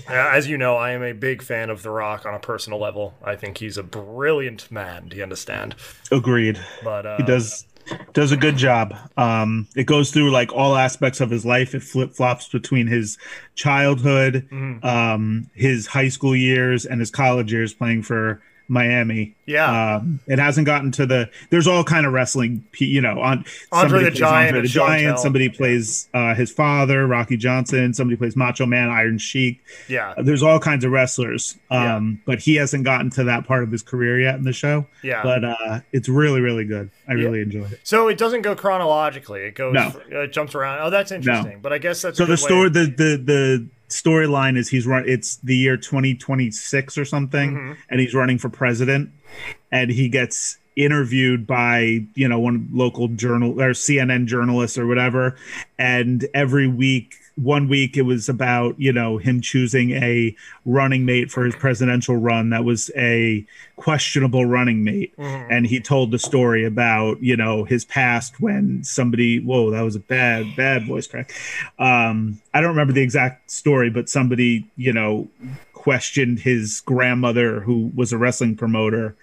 Uh, 0.10 0.14
As 0.14 0.48
you 0.48 0.58
know, 0.58 0.76
I 0.76 0.92
am 0.92 1.04
a 1.04 1.14
big 1.14 1.42
fan 1.42 1.70
of 1.70 1.84
The 1.84 1.90
Rock 1.90 2.26
on 2.26 2.34
a 2.34 2.40
personal 2.40 2.80
level. 2.80 3.16
I 3.24 3.36
think 3.36 3.58
he's 3.58 3.78
a 3.78 3.84
brilliant 3.84 4.72
man. 4.72 5.10
Do 5.10 5.18
you 5.18 5.24
understand? 5.24 5.76
Agreed. 6.12 6.60
But 6.84 7.06
uh, 7.06 7.18
He 7.18 7.24
does 7.24 7.66
does 8.14 8.32
a 8.32 8.38
good 8.38 8.58
job. 8.58 8.96
Um, 9.16 9.68
it 9.76 9.86
goes 9.86 10.12
through 10.12 10.32
like 10.32 10.54
all 10.54 10.76
aspects 10.76 11.22
of 11.22 11.30
his 11.30 11.46
life. 11.46 11.74
It 11.74 11.84
flip 11.84 12.14
flops 12.14 12.50
between 12.50 12.88
his 12.88 13.18
childhood, 13.56 14.48
mhm. 14.52 14.84
um, 14.84 15.50
his 15.54 15.88
high 15.88 16.10
school 16.10 16.36
years, 16.36 16.86
and 16.86 17.00
his 17.00 17.12
college 17.12 17.52
years 17.52 17.74
playing 17.74 18.04
for 18.04 18.42
Miami. 18.68 19.34
Yeah, 19.46 19.96
Um, 19.96 20.20
it 20.28 20.40
hasn't 20.40 20.66
gotten 20.66 20.92
to 20.94 21.06
the. 21.06 21.30
There's 21.52 21.68
all 21.68 21.84
kind 21.86 22.06
of 22.06 22.12
wrestling, 22.12 22.66
you 22.80 23.00
know. 23.00 23.22
On 23.22 23.46
Andre 23.72 24.04
the 24.04 24.12
Giant 24.12 24.48
Andre 24.58 24.62
the 24.64 24.68
Giant. 24.68 25.20
Somebody 25.20 25.48
plays 25.48 26.10
uh, 26.14 26.36
his 26.36 26.52
father, 26.52 27.08
Rocky 27.08 27.38
Johnson. 27.38 27.94
Somebody 27.94 28.18
plays 28.18 28.36
Macho 28.36 28.66
Man, 28.66 28.90
Iron 28.90 29.18
Sheik. 29.20 29.62
yeah, 29.88 30.14
There's 30.18 30.44
all 30.44 30.60
kinds 30.60 30.84
of 30.84 30.92
wrestlers, 30.92 31.56
Yeah. 31.72 31.96
um, 31.96 32.22
but 32.26 32.40
he 32.40 32.56
hasn't 32.56 32.84
gotten 32.84 33.10
to 33.12 33.24
that 33.26 33.48
part 33.48 33.64
of 33.64 33.72
his 33.72 33.84
career 33.84 34.20
yet 34.20 34.36
in 34.36 34.44
the 34.44 34.52
show. 34.54 34.86
yeah. 35.02 35.24
But 35.24 35.46
uh, 35.46 35.80
it's 35.94 36.10
really, 36.10 36.42
really 36.42 36.66
good. 36.66 36.90
I 37.08 37.14
Yeah. 37.14 37.24
really 37.24 37.42
enjoy 37.42 37.64
it. 37.68 37.80
So 37.84 38.10
it 38.10 38.18
doesn't 38.18 38.42
go 38.42 38.54
chronologically. 38.54 39.44
It 39.44 39.56
goes, 39.56 39.74
No. 39.74 39.94
uh, 40.12 40.20
it 40.24 40.34
jumps 40.34 40.56
around. 40.56 40.80
Oh, 40.82 40.90
that's 40.90 41.12
interesting. 41.14 41.60
But 41.62 41.72
I 41.72 41.78
guess 41.78 42.02
that's 42.02 42.18
So 42.18 42.26
the 42.26 42.36
story, 42.38 42.68
the 42.70 42.86
the 42.86 43.18
the 43.24 43.68
storyline 43.90 44.58
is 44.58 44.70
he's 44.70 44.86
run. 44.88 45.04
It's 45.08 45.38
the 45.38 45.56
year 45.56 45.78
2026 45.78 46.98
or 46.98 47.06
something, 47.06 47.52
Mhm. 47.56 47.76
and 47.90 48.00
he's 48.00 48.14
running 48.14 48.38
for 48.38 48.50
president, 48.50 49.10
and 49.72 49.90
he 49.92 50.10
gets 50.10 50.58
interviewed 50.76 51.48
by 51.48 52.06
you 52.16 52.28
know 52.28 52.40
one 52.40 52.68
local 52.72 53.08
journal 53.08 53.60
or 53.62 53.74
CNN 53.74 54.28
journalist 54.28 54.78
or 54.78 54.86
whatever, 54.86 55.36
and 55.80 56.26
every 56.34 56.68
week. 56.68 57.16
One 57.38 57.68
week 57.70 57.98
it 57.98 58.02
was 58.02 58.28
about 58.30 58.80
you 58.80 58.92
know 58.92 59.18
him 59.18 59.42
choosing 59.42 59.92
a 59.92 60.36
running 60.66 61.06
mate 61.06 61.30
for 61.30 61.46
his 61.46 61.56
presidential 61.56 62.18
run 62.18 62.50
that 62.50 62.66
was 62.66 62.90
a 62.98 63.46
questionable 63.76 64.46
running 64.48 64.84
mate, 64.84 65.14
Mhm. 65.18 65.48
and 65.50 65.68
he 65.68 65.80
told 65.80 66.10
the 66.12 66.18
story 66.18 66.66
about 66.66 67.22
you 67.22 67.38
know 67.38 67.64
his 67.64 67.86
past 67.86 68.42
when 68.42 68.84
somebody 68.84 69.40
whoa 69.40 69.70
that 69.70 69.82
was 69.84 69.96
a 69.96 70.00
bad 70.00 70.48
bad 70.56 70.88
voice 70.88 71.06
crack. 71.06 71.32
Um 71.78 72.42
i 72.56 72.60
don't 72.60 72.72
remember 72.72 72.94
the 72.94 73.02
exact 73.04 73.52
story 73.52 73.90
but 73.92 74.10
somebody 74.10 74.66
you 74.76 74.92
know 74.92 75.28
questioned 75.74 76.40
his 76.40 76.82
grandmother 76.82 77.60
who 77.62 77.92
was 77.96 78.12
a 78.12 78.18
wrestling 78.18 78.56
promoter. 78.56 79.16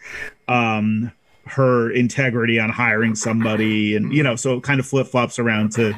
Um 0.48 1.10
her 1.46 1.90
integrity 1.90 2.58
on 2.58 2.70
hiring 2.70 3.14
somebody 3.14 3.94
and 3.96 4.12
you 4.12 4.22
know 4.22 4.34
so 4.36 4.54
it 4.54 4.62
kind 4.62 4.80
of 4.80 4.86
flip-flops 4.86 5.38
around 5.38 5.70
to 5.72 5.92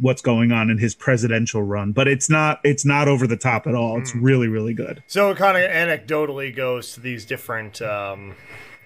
what's 0.00 0.22
going 0.22 0.52
on 0.52 0.70
in 0.70 0.78
his 0.78 0.94
presidential 0.94 1.62
run 1.62 1.92
but 1.92 2.08
it's 2.08 2.30
not 2.30 2.60
it's 2.64 2.84
not 2.84 3.08
over 3.08 3.26
the 3.26 3.36
top 3.36 3.66
at 3.66 3.74
all 3.74 3.98
it's 3.98 4.14
really 4.14 4.48
really 4.48 4.72
good 4.72 5.02
So 5.06 5.30
it 5.30 5.36
kind 5.36 5.56
of 5.56 5.70
anecdotally 5.70 6.54
goes 6.54 6.92
to 6.94 7.00
these 7.00 7.24
different, 7.24 7.82
um, 7.82 8.34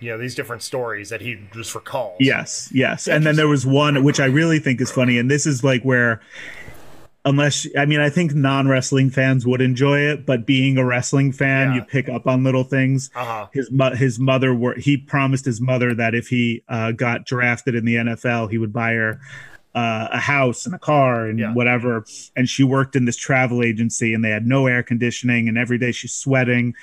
you 0.00 0.10
know, 0.10 0.18
these 0.18 0.34
different 0.34 0.62
stories 0.62 1.10
that 1.10 1.20
he 1.20 1.38
just 1.52 1.74
recalls. 1.74 2.16
Yes, 2.20 2.70
yes. 2.72 3.06
And 3.08 3.24
then 3.24 3.36
there 3.36 3.48
was 3.48 3.66
one 3.66 4.02
which 4.04 4.20
I 4.20 4.26
really 4.26 4.58
think 4.58 4.80
is 4.80 4.90
funny, 4.90 5.18
and 5.18 5.30
this 5.30 5.46
is 5.46 5.62
like 5.62 5.82
where, 5.82 6.20
unless 7.24 7.66
I 7.76 7.84
mean, 7.86 8.00
I 8.00 8.10
think 8.10 8.34
non-wrestling 8.34 9.10
fans 9.10 9.46
would 9.46 9.60
enjoy 9.60 10.00
it, 10.00 10.26
but 10.26 10.46
being 10.46 10.76
a 10.78 10.84
wrestling 10.84 11.32
fan, 11.32 11.68
Yeah. 11.68 11.74
you 11.76 11.82
pick 11.82 12.08
up 12.08 12.26
on 12.26 12.44
little 12.44 12.64
things. 12.64 13.10
Uh 13.14 13.24
huh. 13.24 13.46
His 13.52 13.70
mo- 13.70 13.94
his 13.94 14.18
mother 14.18 14.54
were 14.54 14.74
he 14.76 14.96
promised 14.96 15.44
his 15.44 15.60
mother 15.60 15.94
that 15.94 16.14
if 16.14 16.28
he 16.28 16.62
uh, 16.68 16.92
got 16.92 17.24
drafted 17.26 17.74
in 17.74 17.84
the 17.84 17.96
NFL, 17.96 18.50
he 18.50 18.58
would 18.58 18.72
buy 18.72 18.92
her. 18.92 19.20
Uh, 19.74 20.06
a 20.12 20.20
house 20.20 20.66
and 20.66 20.74
a 20.74 20.78
car 20.78 21.26
and 21.26 21.38
Yeah. 21.40 21.52
whatever. 21.52 22.04
And 22.36 22.48
she 22.48 22.62
worked 22.62 22.94
in 22.94 23.06
this 23.06 23.16
travel 23.16 23.60
agency 23.60 24.14
and 24.14 24.24
they 24.24 24.30
had 24.30 24.46
no 24.46 24.68
air 24.68 24.84
conditioning 24.84 25.48
and 25.48 25.58
every 25.58 25.78
day 25.78 25.90
she's 25.90 26.14
sweating. 26.14 26.74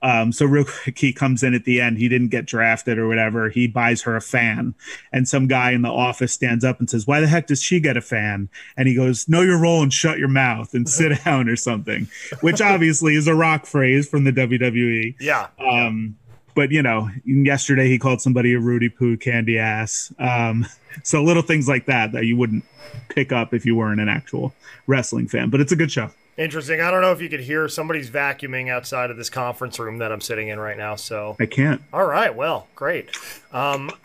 Um, 0.00 0.30
so 0.30 0.46
real 0.46 0.64
quick, 0.84 0.96
he 0.96 1.12
comes 1.12 1.42
in 1.42 1.54
at 1.54 1.64
the 1.64 1.80
end. 1.80 1.98
He 1.98 2.08
didn't 2.08 2.28
get 2.28 2.46
drafted 2.46 2.98
or 2.98 3.08
whatever. 3.08 3.48
He 3.48 3.66
buys 3.66 4.02
her 4.02 4.14
a 4.14 4.20
fan, 4.20 4.74
and 5.12 5.26
some 5.28 5.48
guy 5.48 5.72
in 5.72 5.82
the 5.82 5.90
office 5.90 6.32
stands 6.32 6.62
up 6.64 6.78
and 6.78 6.88
says, 6.88 7.04
"Why 7.04 7.18
the 7.20 7.26
heck 7.26 7.48
does 7.48 7.60
she 7.60 7.80
get 7.80 7.96
a 7.96 8.00
fan?" 8.00 8.48
And 8.76 8.86
he 8.86 8.94
goes, 8.94 9.28
"Know 9.28 9.42
your 9.42 9.58
role 9.58 9.82
and 9.82 9.92
shut 9.92 10.18
your 10.18 10.28
mouth 10.28 10.72
and 10.72 10.88
sit 10.88 11.18
down 11.24 11.48
or 11.48 11.56
something," 11.56 12.06
which 12.42 12.60
obviously 12.72 13.16
is 13.16 13.26
a 13.26 13.34
rock 13.34 13.66
phrase 13.66 14.08
from 14.08 14.22
the 14.22 14.32
WWE. 14.32 15.16
Yeah. 15.18 15.48
Um, 15.58 16.16
but 16.56 16.72
you 16.72 16.82
know, 16.82 17.08
yesterday 17.24 17.86
he 17.86 17.98
called 18.00 18.20
somebody 18.20 18.52
a 18.54 18.58
roody-poo 18.58 19.18
candy 19.18 19.58
ass. 19.60 20.12
Um, 20.18 20.66
so 21.04 21.22
little 21.22 21.42
things 21.42 21.68
like 21.68 21.86
that 21.86 22.10
that 22.12 22.24
you 22.24 22.36
wouldn't 22.36 22.64
pick 23.10 23.30
up 23.30 23.54
if 23.54 23.64
you 23.64 23.76
weren't 23.76 24.00
an 24.00 24.08
actual 24.08 24.52
wrestling 24.88 25.28
fan. 25.28 25.50
But 25.50 25.60
it's 25.60 25.70
a 25.70 25.76
good 25.76 25.92
show. 25.92 26.10
Interesting. 26.38 26.82
I 26.82 26.90
don't 26.90 27.00
know 27.00 27.12
if 27.12 27.22
you 27.22 27.30
could 27.30 27.40
hear 27.40 27.66
somebody's 27.66 28.10
vacuuming 28.10 28.68
outside 28.68 29.10
of 29.10 29.16
this 29.16 29.30
conference 29.30 29.78
room 29.78 29.98
that 29.98 30.12
I'm 30.12 30.20
sitting 30.20 30.48
in 30.48 30.58
right 30.58 30.76
now. 30.76 30.94
So, 30.94 31.34
I 31.40 31.46
can't. 31.46 31.80
all 31.94 32.04
right. 32.04 32.34
Well, 32.34 32.66
great. 32.74 33.16
Um, 33.52 33.90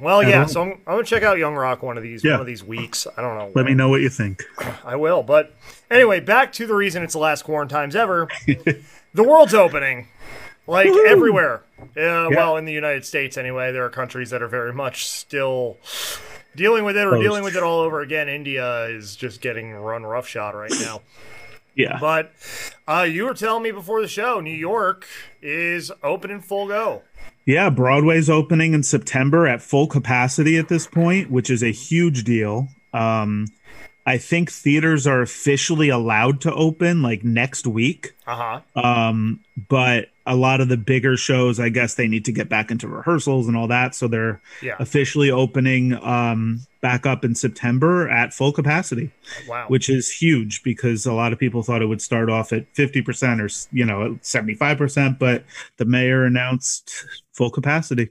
well, 0.00 0.22
yeah. 0.22 0.46
So 0.46 0.62
I'm, 0.62 0.68
I'm 0.72 0.78
gonna 0.86 1.02
check 1.04 1.24
out 1.24 1.36
Young 1.38 1.54
Rock 1.56 1.82
one 1.82 1.96
of 1.96 2.04
these 2.04 2.22
Yeah. 2.22 2.32
one 2.32 2.40
of 2.42 2.46
these 2.46 2.62
weeks. 2.62 3.08
I 3.16 3.22
don't 3.22 3.36
know. 3.36 3.50
Let 3.56 3.64
me 3.66 3.74
know 3.74 3.88
what 3.88 4.02
you 4.02 4.08
think. 4.08 4.44
I 4.84 4.94
will. 4.94 5.24
But 5.24 5.52
anyway, 5.90 6.20
back 6.20 6.52
to 6.54 6.66
the 6.68 6.74
reason 6.74 7.02
it's 7.02 7.14
the 7.14 7.18
last 7.18 7.44
Quarantimes 7.44 7.96
ever. 7.96 8.28
the 8.46 9.22
world's 9.24 9.54
opening, 9.54 10.06
like 10.66 10.88
Woohoo! 10.88 11.06
everywhere. 11.06 11.62
yeah. 11.96 12.28
Well, 12.28 12.56
in 12.56 12.64
the 12.64 12.72
United 12.72 13.04
States, 13.04 13.36
anyway, 13.36 13.72
there 13.72 13.84
are 13.84 13.90
countries 13.90 14.30
that 14.30 14.42
are 14.42 14.48
very 14.48 14.72
much 14.72 15.06
still 15.06 15.76
dealing 16.56 16.84
with 16.84 16.96
it 16.96 17.06
or 17.06 17.20
dealing 17.20 17.44
with 17.44 17.56
it 17.56 17.62
all 17.62 17.80
over 17.80 18.00
again. 18.00 18.28
India 18.28 18.84
is 18.84 19.16
just 19.16 19.40
getting 19.40 19.72
run 19.72 20.04
roughshod 20.04 20.54
right 20.54 20.72
now. 20.80 21.00
Yeah. 21.76 21.98
But 22.00 22.30
uh, 22.86 23.02
you 23.02 23.24
were 23.24 23.34
telling 23.34 23.64
me 23.64 23.72
before 23.72 24.00
the 24.00 24.06
show, 24.06 24.38
New 24.40 24.54
York 24.54 25.08
is 25.42 25.90
open 26.04 26.30
in 26.30 26.40
full 26.40 26.68
go. 26.68 27.02
Yeah, 27.46 27.68
Broadway's 27.68 28.30
opening 28.30 28.74
in 28.74 28.84
September 28.84 29.48
at 29.48 29.60
full 29.60 29.88
capacity 29.88 30.56
at 30.56 30.68
this 30.68 30.86
point, 30.86 31.32
which 31.32 31.50
is 31.50 31.64
a 31.64 31.72
huge 31.72 32.22
deal. 32.22 32.68
Um, 32.92 33.48
I 34.06 34.18
think 34.18 34.52
theaters 34.52 35.06
are 35.06 35.20
officially 35.20 35.88
allowed 35.88 36.40
to 36.42 36.54
open 36.54 37.02
like 37.02 37.24
next 37.24 37.66
week. 37.66 38.14
Uh 38.26 38.60
huh. 38.76 38.80
Um, 38.80 39.40
but 39.68 40.10
a 40.26 40.34
lot 40.34 40.60
of 40.60 40.68
the 40.68 40.76
bigger 40.76 41.16
shows, 41.16 41.60
I 41.60 41.68
guess 41.68 41.94
they 41.94 42.08
need 42.08 42.24
to 42.24 42.32
get 42.32 42.48
back 42.48 42.70
into 42.70 42.88
rehearsals 42.88 43.46
and 43.46 43.56
all 43.56 43.68
that. 43.68 43.94
So 43.94 44.08
they're 44.08 44.40
Yeah. 44.62 44.76
officially 44.78 45.30
opening 45.30 45.92
um, 46.02 46.60
back 46.80 47.04
up 47.06 47.24
in 47.24 47.34
September 47.34 48.08
at 48.08 48.32
full 48.32 48.52
capacity, 48.52 49.10
Wow. 49.48 49.66
which 49.68 49.88
is 49.90 50.10
huge 50.10 50.62
because 50.62 51.04
a 51.06 51.12
lot 51.12 51.32
of 51.32 51.38
people 51.38 51.62
thought 51.62 51.82
it 51.82 51.86
would 51.86 52.00
start 52.02 52.30
off 52.30 52.52
at 52.52 52.64
50% 52.74 53.40
or, 53.40 53.48
you 53.76 53.84
know, 53.84 54.18
75%, 54.22 55.18
but 55.18 55.44
the 55.76 55.84
mayor 55.84 56.24
announced 56.24 57.04
full 57.32 57.50
capacity. 57.50 58.08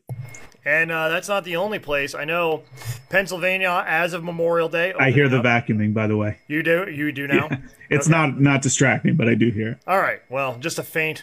and 0.65 0.91
uh, 0.91 1.10
that's 1.10 1.27
not 1.27 1.43
the 1.43 1.55
only 1.58 1.77
place. 1.79 2.15
I 2.15 2.24
know 2.25 2.63
Pennsylvania, 3.10 3.84
as 3.86 4.13
of 4.13 4.24
Memorial 4.24 4.70
Day. 4.70 4.93
I 4.98 5.12
hear 5.12 5.27
the 5.27 5.39
up. 5.39 5.46
vacuuming, 5.46 5.93
by 5.93 6.08
the 6.08 6.15
way. 6.15 6.38
You 6.48 6.63
do. 6.63 6.89
You 6.89 7.12
do 7.12 7.27
now. 7.27 7.50
It's 7.89 8.08
Okay. 8.08 8.17
not 8.17 8.39
not 8.41 8.62
distracting, 8.63 9.15
but 9.17 9.27
I 9.29 9.36
do 9.36 9.51
hear. 9.51 9.77
All 9.86 10.00
right. 10.00 10.22
Well, 10.27 10.58
just 10.60 10.79
a 10.79 10.84
faint 10.84 11.22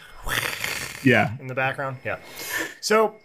Yeah. 1.03 1.37
in 1.39 1.47
the 1.47 1.55
background. 1.55 1.97
Yeah. 2.05 2.17
So, 2.79 3.15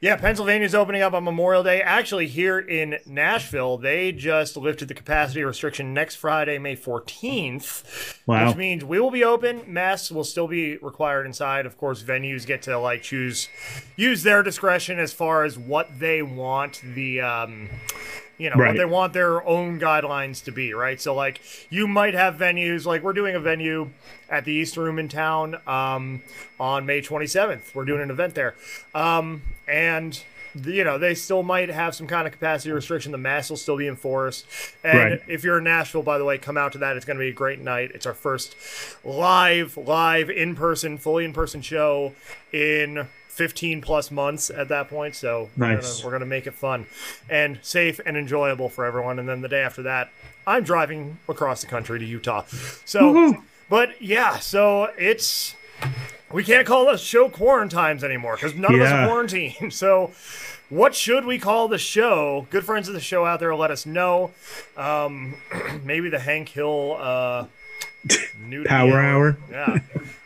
yeah, 0.00 0.16
Pennsylvania's 0.16 0.74
opening 0.74 1.02
up 1.02 1.12
on 1.12 1.22
Memorial 1.24 1.62
Day. 1.62 1.80
Actually, 1.80 2.26
here 2.26 2.58
in 2.58 2.98
Nashville, 3.06 3.78
they 3.78 4.10
just 4.10 4.56
lifted 4.56 4.88
the 4.88 4.94
capacity 4.94 5.44
restriction 5.44 5.94
next 5.94 6.16
Friday, 6.16 6.58
May 6.58 6.74
14th. 6.74 8.18
Wow. 8.26 8.48
Which 8.48 8.56
means 8.56 8.84
we 8.84 8.98
will 8.98 9.10
be 9.10 9.24
open. 9.24 9.62
Masks 9.66 10.10
will 10.10 10.24
still 10.24 10.48
be 10.48 10.76
required 10.78 11.26
inside. 11.26 11.66
Of 11.66 11.78
course, 11.78 12.02
venues 12.02 12.46
get 12.46 12.62
to 12.62 12.78
like 12.78 13.02
choose, 13.02 13.48
use 13.96 14.22
their 14.22 14.42
discretion 14.42 14.98
as 14.98 15.12
far 15.12 15.44
as 15.44 15.56
what 15.56 15.98
they 15.98 16.22
want 16.22 16.80
the, 16.94 17.20
um, 17.20 17.68
you 18.38 18.50
know, 18.50 18.56
what 18.68 18.76
they 18.76 18.84
want 18.84 19.12
their 19.12 19.44
own 19.46 19.78
guidelines 19.78 20.42
to 20.44 20.52
be, 20.52 20.72
right? 20.74 21.00
So, 21.00 21.14
like, 21.14 21.40
you 21.70 21.86
might 21.86 22.14
have 22.14 22.36
venues, 22.36 22.84
like, 22.86 23.02
we're 23.02 23.12
doing 23.12 23.34
a 23.34 23.40
venue 23.40 23.90
at 24.28 24.44
the 24.44 24.52
East 24.52 24.76
Room 24.76 24.98
in 24.98 25.08
town 25.08 25.56
um, 25.66 26.22
on 26.58 26.86
May 26.86 27.00
27th. 27.02 27.74
We're 27.74 27.84
doing 27.84 28.00
an 28.02 28.10
event 28.10 28.34
there. 28.34 28.54
Um, 28.94 29.42
and, 29.68 30.20
you 30.54 30.82
know, 30.84 30.98
they 30.98 31.14
still 31.14 31.42
might 31.42 31.68
have 31.68 31.94
some 31.94 32.06
kind 32.06 32.26
of 32.26 32.32
capacity 32.32 32.72
restriction. 32.72 33.12
The 33.12 33.18
mask 33.18 33.50
will 33.50 33.56
still 33.56 33.76
be 33.76 33.86
enforced. 33.88 34.46
And 34.82 34.98
Right. 34.98 35.22
if 35.28 35.44
you're 35.44 35.58
in 35.58 35.64
Nashville, 35.64 36.02
by 36.02 36.18
the 36.18 36.24
way, 36.24 36.38
come 36.38 36.56
out 36.56 36.72
to 36.72 36.78
that. 36.78 36.96
It's 36.96 37.04
going 37.06 37.16
to 37.18 37.22
be 37.22 37.28
a 37.28 37.32
great 37.32 37.60
night. 37.60 37.90
It's 37.94 38.06
our 38.06 38.14
first 38.14 38.56
live, 39.04 39.76
live, 39.76 40.30
in 40.30 40.54
person, 40.56 40.98
fully 40.98 41.24
in 41.24 41.32
person 41.32 41.62
show 41.62 42.12
in 42.52 43.08
15 43.32 43.80
plus 43.80 44.10
months 44.10 44.50
at 44.50 44.68
that 44.68 44.88
point. 44.88 45.16
So 45.16 45.48
we're 45.56 45.66
gonna- 45.66 45.74
Nice. 45.76 46.04
we're 46.04 46.10
going 46.10 46.20
to 46.20 46.26
make 46.26 46.46
it 46.46 46.54
fun 46.54 46.86
and 47.30 47.58
safe 47.62 47.98
and 48.04 48.16
enjoyable 48.16 48.68
for 48.68 48.84
everyone. 48.84 49.18
And 49.18 49.28
then 49.28 49.40
the 49.40 49.48
day 49.48 49.62
after 49.62 49.82
that, 49.84 50.10
I'm 50.46 50.64
driving 50.64 51.18
across 51.28 51.62
the 51.62 51.66
country 51.66 51.98
to 51.98 52.04
Utah. 52.04 52.42
So, 52.84 53.00
Woohoo. 53.14 53.42
but 53.70 54.00
yeah, 54.02 54.38
so 54.38 54.90
it's. 54.98 55.54
We 56.32 56.44
can't 56.44 56.66
call 56.66 56.86
the 56.86 56.96
show 56.96 57.28
Quarantimes 57.28 58.02
anymore 58.02 58.36
because 58.36 58.54
none 58.54 58.74
of 58.74 58.80
us 58.80 58.90
are 58.90 59.06
quarantined. 59.06 59.72
So, 59.72 60.12
what 60.70 60.94
should 60.94 61.24
we 61.26 61.38
call 61.38 61.68
the 61.68 61.76
show? 61.78 62.46
Good 62.50 62.64
friends 62.64 62.88
of 62.88 62.94
the 62.94 63.00
show 63.00 63.24
out 63.26 63.38
there 63.40 63.50
will 63.50 63.58
let 63.58 63.70
us 63.70 63.84
know. 63.86 64.30
Um, 64.76 65.36
maybe 65.84 66.08
the 66.08 66.18
Hank 66.18 66.48
Hill 66.48 66.96
uh, 66.98 67.46
Power 68.66 68.98
hour. 68.98 69.36
Yeah. 69.50 69.78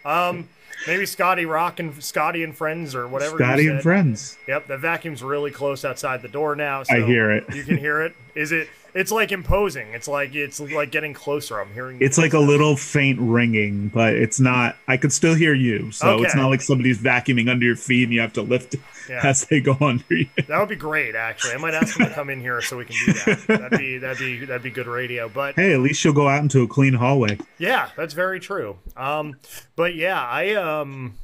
Um, 0.04 0.48
maybe 0.86 1.06
Scotty 1.06 1.46
Rock 1.46 1.80
and 1.80 2.02
Scotty 2.02 2.42
and 2.42 2.56
friends 2.56 2.94
or 2.94 3.06
whatever. 3.08 3.36
Scotty 3.36 3.68
and 3.68 3.82
friends. 3.82 4.36
Yep, 4.46 4.66
the 4.66 4.76
vacuum's 4.76 5.22
really 5.22 5.50
close 5.50 5.84
outside 5.84 6.22
the 6.22 6.28
door 6.28 6.56
now. 6.56 6.82
So 6.82 6.94
I 6.94 7.06
hear 7.06 7.30
it. 7.30 7.44
You 7.54 7.64
can 7.64 7.76
hear 7.76 8.02
it. 8.02 8.14
Is 8.34 8.52
it? 8.52 8.68
It's 8.96 9.12
like 9.12 9.30
imposing. 9.30 9.88
It's 9.92 10.08
like 10.08 10.34
it's 10.34 10.58
like 10.58 10.90
getting 10.90 11.12
closer. 11.12 11.60
I'm 11.60 11.72
hearing. 11.72 11.98
It's 12.00 12.18
like 12.18 12.32
a 12.32 12.38
little 12.38 12.76
faint 12.76 13.18
ringing, 13.20 13.88
but 13.88 14.14
it's 14.14 14.40
not. 14.40 14.76
I 14.88 14.96
could 14.96 15.12
still 15.12 15.34
hear 15.34 15.52
you, 15.54 15.92
so 15.92 16.22
it's 16.22 16.34
not 16.34 16.48
like 16.48 16.62
somebody's 16.62 16.98
vacuuming 16.98 17.50
under 17.50 17.64
your 17.66 17.76
feet 17.76 18.04
and 18.04 18.12
you 18.12 18.20
have 18.20 18.32
to 18.34 18.42
lift 18.42 18.74
it 18.74 18.80
Yeah. 19.08 19.20
as 19.22 19.44
they 19.44 19.60
go 19.60 19.76
under 19.80 20.04
you. 20.14 20.26
That 20.48 20.58
would 20.60 20.68
be 20.68 20.76
great. 20.76 21.14
Actually, 21.14 21.54
I 21.54 21.58
might 21.58 21.74
ask 21.74 21.96
them 21.98 22.08
to 22.08 22.14
come 22.14 22.30
in 22.30 22.40
here 22.40 22.60
so 22.62 22.78
we 22.78 22.86
can 22.86 22.96
do 23.04 23.12
that. 23.12 23.46
That'd 23.70 23.78
be 23.78 23.98
that'd 23.98 24.18
be 24.18 24.44
that'd 24.46 24.62
be 24.62 24.70
good 24.70 24.86
radio. 24.86 25.28
But 25.28 25.56
Hey, 25.56 25.74
at 25.74 25.80
least 25.80 26.02
you'll 26.04 26.14
go 26.14 26.28
out 26.28 26.42
into 26.42 26.62
a 26.62 26.66
clean 26.68 26.94
hallway. 26.94 27.38
yeah, 27.58 27.90
that's 27.96 28.14
very 28.14 28.40
true. 28.40 28.76
Um, 28.96 29.36
but 29.76 29.94
yeah, 29.94 30.20
I 30.22 30.54
um. 30.54 31.14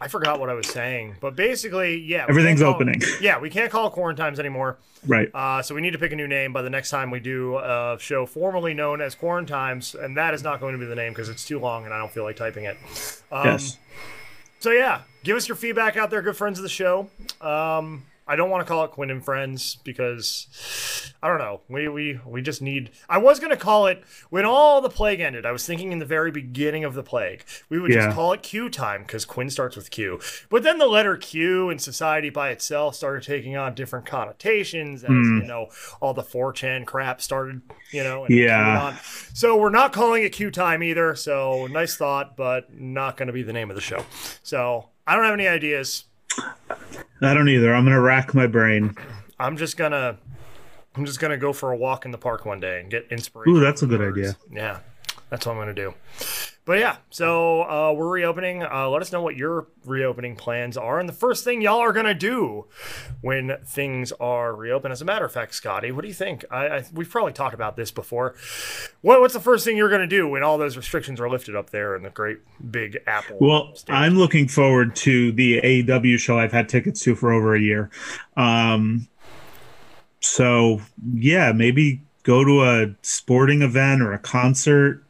I 0.00 0.08
forgot 0.08 0.38
what 0.40 0.48
I 0.48 0.54
was 0.54 0.68
saying, 0.68 1.16
but 1.20 1.34
basically, 1.36 1.96
yeah, 1.98 2.26
Everything's 2.28 2.60
call- 2.62 2.74
opening. 2.74 3.00
Yeah, 3.20 3.38
we 3.40 3.50
can't 3.50 3.70
call 3.70 3.88
it 3.88 3.92
Quarantimes 3.94 4.38
anymore. 4.38 4.78
Right. 5.06 5.28
Uh, 5.34 5.62
so 5.62 5.74
we 5.74 5.80
need 5.80 5.92
to 5.92 5.98
pick 5.98 6.12
a 6.12 6.16
new 6.16 6.26
name 6.28 6.52
by 6.52 6.62
the 6.62 6.70
next 6.70 6.90
time 6.90 7.10
we 7.10 7.20
do 7.20 7.56
a 7.58 7.96
show 8.00 8.26
formerly 8.26 8.74
known 8.74 9.00
as 9.00 9.14
Quarantimes, 9.14 9.94
and 10.00 10.16
that 10.16 10.34
is 10.34 10.42
not 10.42 10.60
going 10.60 10.72
to 10.72 10.78
be 10.78 10.86
the 10.86 10.94
name 10.96 11.12
because 11.12 11.28
it's 11.28 11.44
too 11.44 11.58
long 11.58 11.84
and 11.84 11.94
I 11.94 11.98
don't 11.98 12.10
feel 12.12 12.24
like 12.24 12.36
typing 12.36 12.64
it. 12.64 12.76
Um, 13.30 13.46
yes. 13.46 13.78
So 14.60 14.70
yeah, 14.72 15.02
give 15.22 15.36
us 15.36 15.46
your 15.48 15.56
feedback 15.56 15.96
out 15.96 16.10
there, 16.10 16.20
good 16.22 16.36
friends 16.36 16.58
of 16.58 16.62
the 16.64 16.68
show. 16.68 17.08
Um, 17.40 18.04
I 18.30 18.36
don't 18.36 18.50
want 18.50 18.66
to 18.66 18.70
call 18.70 18.84
it 18.84 18.90
Quinn 18.90 19.10
and 19.10 19.24
Friends 19.24 19.76
because 19.84 21.14
I 21.22 21.28
don't 21.28 21.38
know. 21.38 21.62
We 21.68 21.88
we 21.88 22.20
we 22.26 22.42
just 22.42 22.60
need. 22.60 22.90
I 23.08 23.16
was 23.18 23.40
gonna 23.40 23.56
call 23.56 23.86
it 23.86 24.04
when 24.30 24.44
all 24.44 24.80
the 24.80 24.90
plague 24.90 25.20
ended. 25.20 25.46
I 25.46 25.52
was 25.52 25.66
thinking 25.66 25.92
in 25.92 25.98
the 25.98 26.04
very 26.04 26.30
beginning 26.30 26.84
of 26.84 26.94
the 26.94 27.02
plague, 27.02 27.44
we 27.70 27.80
would 27.80 27.90
Yeah. 27.92 28.04
just 28.06 28.14
call 28.14 28.32
it 28.34 28.42
Q 28.42 28.68
time 28.68 29.02
because 29.02 29.24
Quinn 29.24 29.48
starts 29.50 29.76
with 29.76 29.90
Q. 29.90 30.20
But 30.50 30.62
then 30.62 30.78
the 30.78 30.86
letter 30.86 31.16
Q 31.16 31.70
and 31.70 31.80
society 31.80 32.28
by 32.30 32.50
itself 32.50 32.94
started 32.94 33.22
taking 33.22 33.56
on 33.56 33.74
different 33.74 34.04
connotations 34.06 35.02
as 35.04 35.08
Hmm. 35.08 35.38
you 35.40 35.44
know 35.44 35.68
all 36.00 36.12
the 36.14 36.22
4chan 36.22 36.84
crap 36.86 37.22
started. 37.22 37.62
You 37.90 38.04
know. 38.04 38.24
And 38.26 38.34
Yeah. 38.34 38.96
So 39.32 39.56
we're 39.56 39.70
not 39.70 39.92
calling 39.94 40.22
it 40.22 40.30
Q 40.32 40.50
time 40.50 40.82
either. 40.82 41.14
So 41.14 41.66
nice 41.68 41.96
thought, 41.96 42.36
but 42.36 42.72
not 42.78 43.16
going 43.16 43.28
to 43.28 43.32
be 43.32 43.42
the 43.42 43.52
name 43.54 43.70
of 43.70 43.74
the 43.76 43.80
show. 43.82 44.04
So 44.42 44.90
I 45.06 45.14
don't 45.14 45.24
have 45.24 45.32
any 45.34 45.48
ideas. 45.48 46.04
I 47.20 47.34
don't 47.34 47.48
either. 47.48 47.74
I'm 47.74 47.84
gonna 47.84 48.00
rack 48.00 48.34
my 48.34 48.46
brain. 48.46 48.96
I'm 49.38 49.56
just 49.56 49.76
gonna 49.76 50.18
I'm 50.94 51.04
just 51.04 51.20
gonna 51.20 51.36
go 51.36 51.52
for 51.52 51.72
a 51.72 51.76
walk 51.76 52.04
in 52.04 52.10
the 52.10 52.18
park 52.18 52.44
one 52.44 52.60
day 52.60 52.80
and 52.80 52.90
get 52.90 53.06
inspiration. 53.10 53.56
Ooh, 53.56 53.60
that's 53.60 53.82
a 53.82 53.86
good 53.86 54.00
idea. 54.00 54.36
Yeah, 54.50 54.80
that's 55.30 55.46
what 55.46 55.52
I'm 55.52 55.58
gonna 55.58 55.74
do. 55.74 55.94
But 56.68 56.80
yeah, 56.80 56.96
so 57.08 57.62
uh, 57.62 57.94
we're 57.94 58.10
reopening. 58.10 58.62
Uh, 58.62 58.90
let 58.90 59.00
us 59.00 59.10
know 59.10 59.22
what 59.22 59.36
your 59.36 59.68
reopening 59.86 60.36
plans 60.36 60.76
are, 60.76 61.00
and 61.00 61.08
the 61.08 61.14
first 61.14 61.42
thing 61.42 61.62
y'all 61.62 61.78
are 61.78 61.94
gonna 61.94 62.12
do 62.12 62.66
when 63.22 63.56
things 63.64 64.12
are 64.20 64.54
reopened. 64.54 64.92
As 64.92 65.00
a 65.00 65.06
matter 65.06 65.24
of 65.24 65.32
fact, 65.32 65.54
Scotty, 65.54 65.92
what 65.92 66.02
do 66.02 66.08
you 66.08 66.14
think? 66.14 66.44
I, 66.50 66.66
I 66.66 66.84
we've 66.92 67.08
probably 67.08 67.32
talked 67.32 67.54
about 67.54 67.76
this 67.76 67.90
before. 67.90 68.34
What, 69.00 69.22
what's 69.22 69.32
the 69.32 69.40
first 69.40 69.64
thing 69.64 69.78
you're 69.78 69.88
gonna 69.88 70.06
do 70.06 70.28
when 70.28 70.42
all 70.42 70.58
those 70.58 70.76
restrictions 70.76 71.22
are 71.22 71.30
lifted 71.30 71.56
up 71.56 71.70
there 71.70 71.96
in 71.96 72.02
the 72.02 72.10
great 72.10 72.40
big 72.70 72.98
Apple? 73.06 73.38
Well, 73.40 73.74
state? 73.74 73.94
I'm 73.94 74.18
looking 74.18 74.46
forward 74.46 74.94
to 74.96 75.32
the 75.32 75.62
AEW 75.62 76.18
show 76.18 76.38
I've 76.38 76.52
had 76.52 76.68
tickets 76.68 77.00
to 77.04 77.14
for 77.14 77.32
over 77.32 77.54
a 77.54 77.60
year. 77.60 77.88
Um, 78.36 79.08
so 80.20 80.82
yeah, 81.14 81.50
maybe 81.52 82.02
go 82.24 82.44
to 82.44 82.62
a 82.62 82.94
sporting 83.00 83.62
event 83.62 84.02
or 84.02 84.12
a 84.12 84.18
concert. 84.18 85.02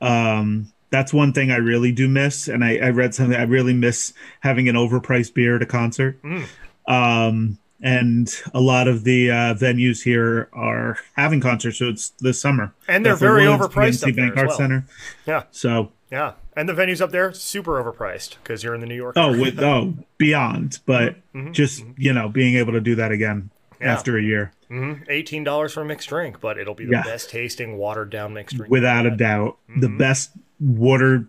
Um, 0.00 0.72
that's 0.90 1.12
one 1.12 1.32
thing 1.32 1.50
I 1.50 1.56
really 1.56 1.92
do 1.92 2.08
miss, 2.08 2.48
and 2.48 2.64
I, 2.64 2.76
I 2.78 2.90
read 2.90 3.14
something. 3.14 3.38
I 3.38 3.44
really 3.44 3.74
miss 3.74 4.12
having 4.40 4.68
an 4.68 4.74
overpriced 4.76 5.34
beer 5.34 5.56
at 5.56 5.62
a 5.62 5.66
concert. 5.66 6.20
Mm. 6.22 6.46
Um, 6.86 7.58
and 7.80 8.34
a 8.52 8.60
lot 8.60 8.88
of 8.88 9.04
the 9.04 9.30
uh, 9.30 9.54
venues 9.54 10.02
here 10.02 10.48
are 10.52 10.98
having 11.14 11.40
concerts, 11.40 11.78
so 11.78 11.88
it's 11.88 12.10
this 12.20 12.40
summer. 12.40 12.74
And 12.88 13.06
they're 13.06 13.14
very 13.14 13.44
overpriced 13.44 14.04
PNC 14.04 14.10
up 14.10 14.16
Bank 14.16 14.36
Arts 14.36 14.48
well. 14.48 14.56
Center. 14.56 14.86
Yeah. 15.26 15.44
So 15.52 15.92
Yeah, 16.10 16.32
and 16.56 16.68
the 16.68 16.72
venues 16.72 17.00
up 17.00 17.12
there 17.12 17.32
super 17.32 17.82
overpriced 17.82 18.36
because 18.42 18.64
you're 18.64 18.74
in 18.74 18.80
the 18.80 18.86
New 18.86 18.96
York. 18.96 19.14
Oh, 19.16 19.38
with 19.38 19.60
oh, 19.60 19.94
beyond, 20.16 20.80
but 20.86 21.16
Mhm, 21.34 21.52
just 21.52 21.84
you 21.96 22.12
know, 22.12 22.28
being 22.28 22.56
able 22.56 22.72
to 22.72 22.80
do 22.80 22.96
that 22.96 23.12
again 23.12 23.50
Yeah. 23.80 23.92
after 23.92 24.16
a 24.18 24.22
year, 24.22 24.52
Mhm. 24.70 25.04
eighteen 25.08 25.44
dollars 25.44 25.72
for 25.74 25.82
a 25.82 25.84
mixed 25.84 26.08
drink, 26.08 26.40
but 26.40 26.58
it'll 26.58 26.74
be 26.74 26.84
the 26.84 26.92
Yeah. 26.92 27.02
best 27.02 27.30
tasting 27.30 27.76
watered 27.76 28.10
down 28.10 28.32
mixed 28.34 28.56
drink. 28.56 28.70
without 28.70 29.06
a 29.06 29.10
doubt, 29.10 29.56
the 29.76 29.86
Mhm. 29.88 29.98
best 29.98 30.30
water 30.60 31.26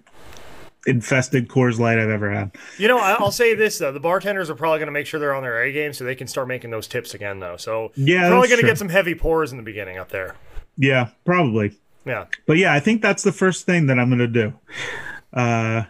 infested 0.88 1.48
Coors 1.50 1.78
Light 1.78 2.00
I've 2.00 2.10
ever 2.10 2.32
had. 2.32 2.52
You 2.78 2.88
know, 2.88 2.98
I- 3.00 3.14
I'll 3.20 3.32
say 3.32 3.54
this 3.54 3.78
though: 3.78 3.92
the 3.92 4.00
bartenders 4.00 4.50
are 4.50 4.56
probably 4.56 4.80
going 4.80 4.88
to 4.88 4.92
make 4.94 5.06
sure 5.06 5.20
they're 5.20 5.36
on 5.36 5.44
their 5.44 5.62
A 5.62 5.72
game 5.72 5.94
so 5.94 6.04
they 6.04 6.16
can 6.16 6.28
start 6.28 6.48
making 6.48 6.72
those 6.72 6.88
tips 6.88 7.14
again, 7.14 7.40
though. 7.40 7.58
So 7.58 7.92
Yeah, 7.96 8.30
probably 8.30 8.48
going 8.48 8.62
to 8.62 8.66
get 8.68 8.78
some 8.78 8.90
heavy 8.90 9.14
pours 9.14 9.52
in 9.52 9.58
the 9.58 9.64
beginning 9.64 9.98
up 9.98 10.10
there. 10.10 10.36
Yeah, 10.78 11.10
probably. 11.26 11.74
Yeah, 12.06 12.26
But 12.48 12.58
yeah, 12.58 12.74
I 12.74 12.80
think 12.80 13.02
that's 13.02 13.24
the 13.24 13.34
first 13.34 13.66
thing 13.66 13.86
that 13.88 14.00
I'm 14.00 14.10
gonna 14.10 14.26
do. 14.26 14.54
Uh, 15.34 15.84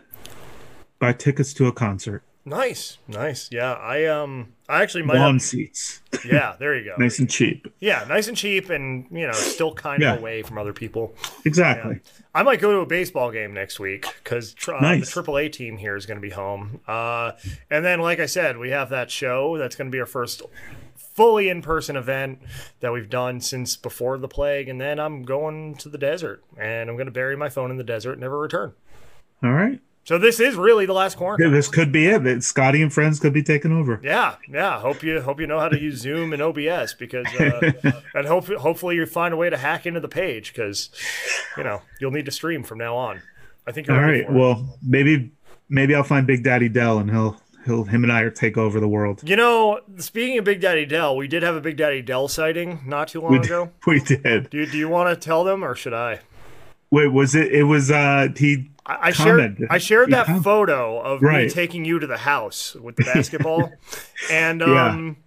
buy 0.97 1.13
tickets 1.13 1.53
to 1.53 1.67
a 1.67 1.71
concert, 1.71 2.23
nice, 2.43 2.97
nice. 3.07 3.47
Yeah, 3.51 3.73
I 3.73 4.05
um, 4.05 4.47
I 4.67 4.81
actually 4.81 5.03
might. 5.03 5.17
lawn 5.19 5.35
Have, 5.35 5.41
seats, 5.43 6.01
yeah, 6.25 6.55
there 6.59 6.75
you 6.75 6.85
go. 6.85 6.95
nice 6.97 7.19
and 7.19 7.29
cheap. 7.29 7.67
Yeah, 7.79 8.05
nice 8.07 8.27
and 8.27 8.35
cheap, 8.38 8.69
and 8.69 9.05
you 9.11 9.25
know, 9.27 9.33
still 9.33 9.73
kind 9.73 10.01
of 10.03 10.07
Yeah. 10.07 10.17
away 10.17 10.41
from 10.43 10.57
other 10.57 10.73
people. 10.73 11.15
Exactly. 11.45 11.99
I 12.33 12.43
might 12.43 12.59
go 12.59 12.71
to 12.71 12.79
a 12.79 12.85
baseball 12.85 13.31
game 13.31 13.53
next 13.53 13.79
week 13.79 14.05
because 14.23 14.53
tr- 14.53 14.73
uh, 14.75 14.81
Nice. 14.81 15.13
the 15.13 15.21
AAA 15.21 15.49
team 15.51 15.77
here 15.77 15.95
is 15.95 16.05
going 16.05 16.17
to 16.17 16.21
be 16.21 16.29
home. 16.29 16.79
Uh, 16.88 17.31
and 17.71 17.83
then, 17.83 17.99
like 17.99 18.19
I 18.19 18.25
said, 18.27 18.57
we 18.57 18.69
have 18.69 18.89
that 18.89 19.09
show 19.11 19.57
that's 19.57 19.75
going 19.75 19.88
to 19.89 19.91
be 19.95 19.99
our 19.99 20.05
first 20.05 20.41
fully 20.95 21.49
in 21.49 21.61
person 21.61 21.95
event 21.97 22.39
that 22.79 22.93
we've 22.93 23.09
done 23.09 23.41
since 23.41 23.75
before 23.75 24.17
the 24.17 24.27
plague. 24.27 24.69
And 24.69 24.79
then 24.79 24.99
I'm 24.99 25.23
going 25.23 25.75
to 25.77 25.89
the 25.89 25.97
desert 25.97 26.43
and 26.57 26.89
I'm 26.89 26.95
going 26.95 27.07
to 27.07 27.11
bury 27.11 27.35
my 27.35 27.49
phone 27.49 27.71
in 27.71 27.77
the 27.77 27.83
desert 27.83 28.13
and 28.13 28.21
never 28.21 28.39
return. 28.39 28.73
All 29.43 29.51
right. 29.51 29.79
So 30.03 30.18
this 30.18 30.39
is 30.39 30.56
really 30.56 30.86
the 30.86 30.94
last 30.94 31.18
Yeah, 31.20 31.50
this 31.50 31.68
could 31.68 31.91
be 31.91 32.08
it. 32.08 32.24
That 32.24 32.44
Scotty 32.44 32.82
and 32.82 32.91
friends 32.91 33.20
could 33.20 33.34
be 33.34 33.44
taking 33.44 33.72
over. 33.72 34.00
Yeah, 34.03 34.36
yeah. 34.50 34.79
Hope 34.79 35.03
you 35.03 35.22
hope 35.22 35.39
you 35.39 35.46
know 35.46 35.60
how 35.60 35.70
to 35.70 35.79
use 35.79 35.98
Zoom 36.00 36.34
and 36.34 36.41
OBS 36.41 36.96
because, 36.96 37.27
uh, 37.39 37.72
and 38.15 38.25
hope 38.25 38.48
hopefully 38.48 38.96
you 38.96 39.06
find 39.06 39.34
a 39.34 39.38
way 39.38 39.50
to 39.50 39.58
hack 39.58 39.86
into 39.86 40.00
the 40.00 40.08
page 40.08 40.51
because, 40.51 40.89
you 41.58 41.63
know, 41.63 41.82
you'll 42.00 42.12
need 42.12 42.25
to 42.25 42.32
stream 42.32 42.63
from 42.63 42.79
now 42.79 42.96
on. 42.96 43.22
I 43.68 43.72
think 43.72 43.88
you're 43.88 43.98
All 43.98 44.03
right. 44.03 44.32
Well, 44.32 44.79
maybe 44.82 45.32
maybe 45.70 45.94
I'll 45.94 46.03
find 46.03 46.25
Big 46.25 46.44
Daddy 46.44 46.70
Dell 46.70 46.98
and 46.98 47.12
he'll 47.12 47.39
he'll 47.65 47.84
him 47.84 48.03
and 48.03 48.12
I 48.12 48.24
will 48.24 48.32
take 48.32 48.58
over 48.58 48.79
the 48.79 48.88
world. 48.88 49.22
You 49.24 49.36
know, 49.36 49.82
speaking 49.98 50.39
of 50.39 50.44
Big 50.46 50.60
Daddy 50.60 50.88
Dell, 50.88 51.15
we 51.15 51.27
did 51.27 51.44
have 51.44 51.56
a 51.56 51.62
Big 51.62 51.77
Daddy 51.77 52.01
Dell 52.01 52.27
sighting 52.27 52.82
not 52.86 53.10
too 53.10 53.22
long 53.22 53.34
We, 53.34 53.39
ago. 53.39 53.70
we 53.86 54.00
did. 54.00 54.50
Do 54.50 54.65
do 54.65 54.77
you 54.77 54.89
want 54.89 55.10
to 55.10 55.15
tell 55.15 55.44
them 55.44 55.63
or 55.63 55.75
should 55.75 55.94
I? 55.94 56.22
Wait, 56.89 57.08
was 57.10 57.36
it? 57.36 57.51
It 57.53 57.63
was. 57.63 57.91
uh 57.91 58.29
He. 58.36 58.72
I, 58.89 59.08
I 59.08 59.12
shared 59.12 59.67
I 59.69 59.77
shared 59.77 60.12
that 60.12 60.25
com- 60.25 60.41
photo 60.43 61.00
of 61.00 61.22
me 61.22 61.48
taking 61.50 61.86
you 61.86 62.00
to 62.00 62.08
the 62.08 62.17
house 62.17 62.75
with 62.75 62.96
the 62.96 63.03
basketball, 63.03 63.72
and 64.31 64.62
Yeah. 64.62 64.86
um, 64.88 65.17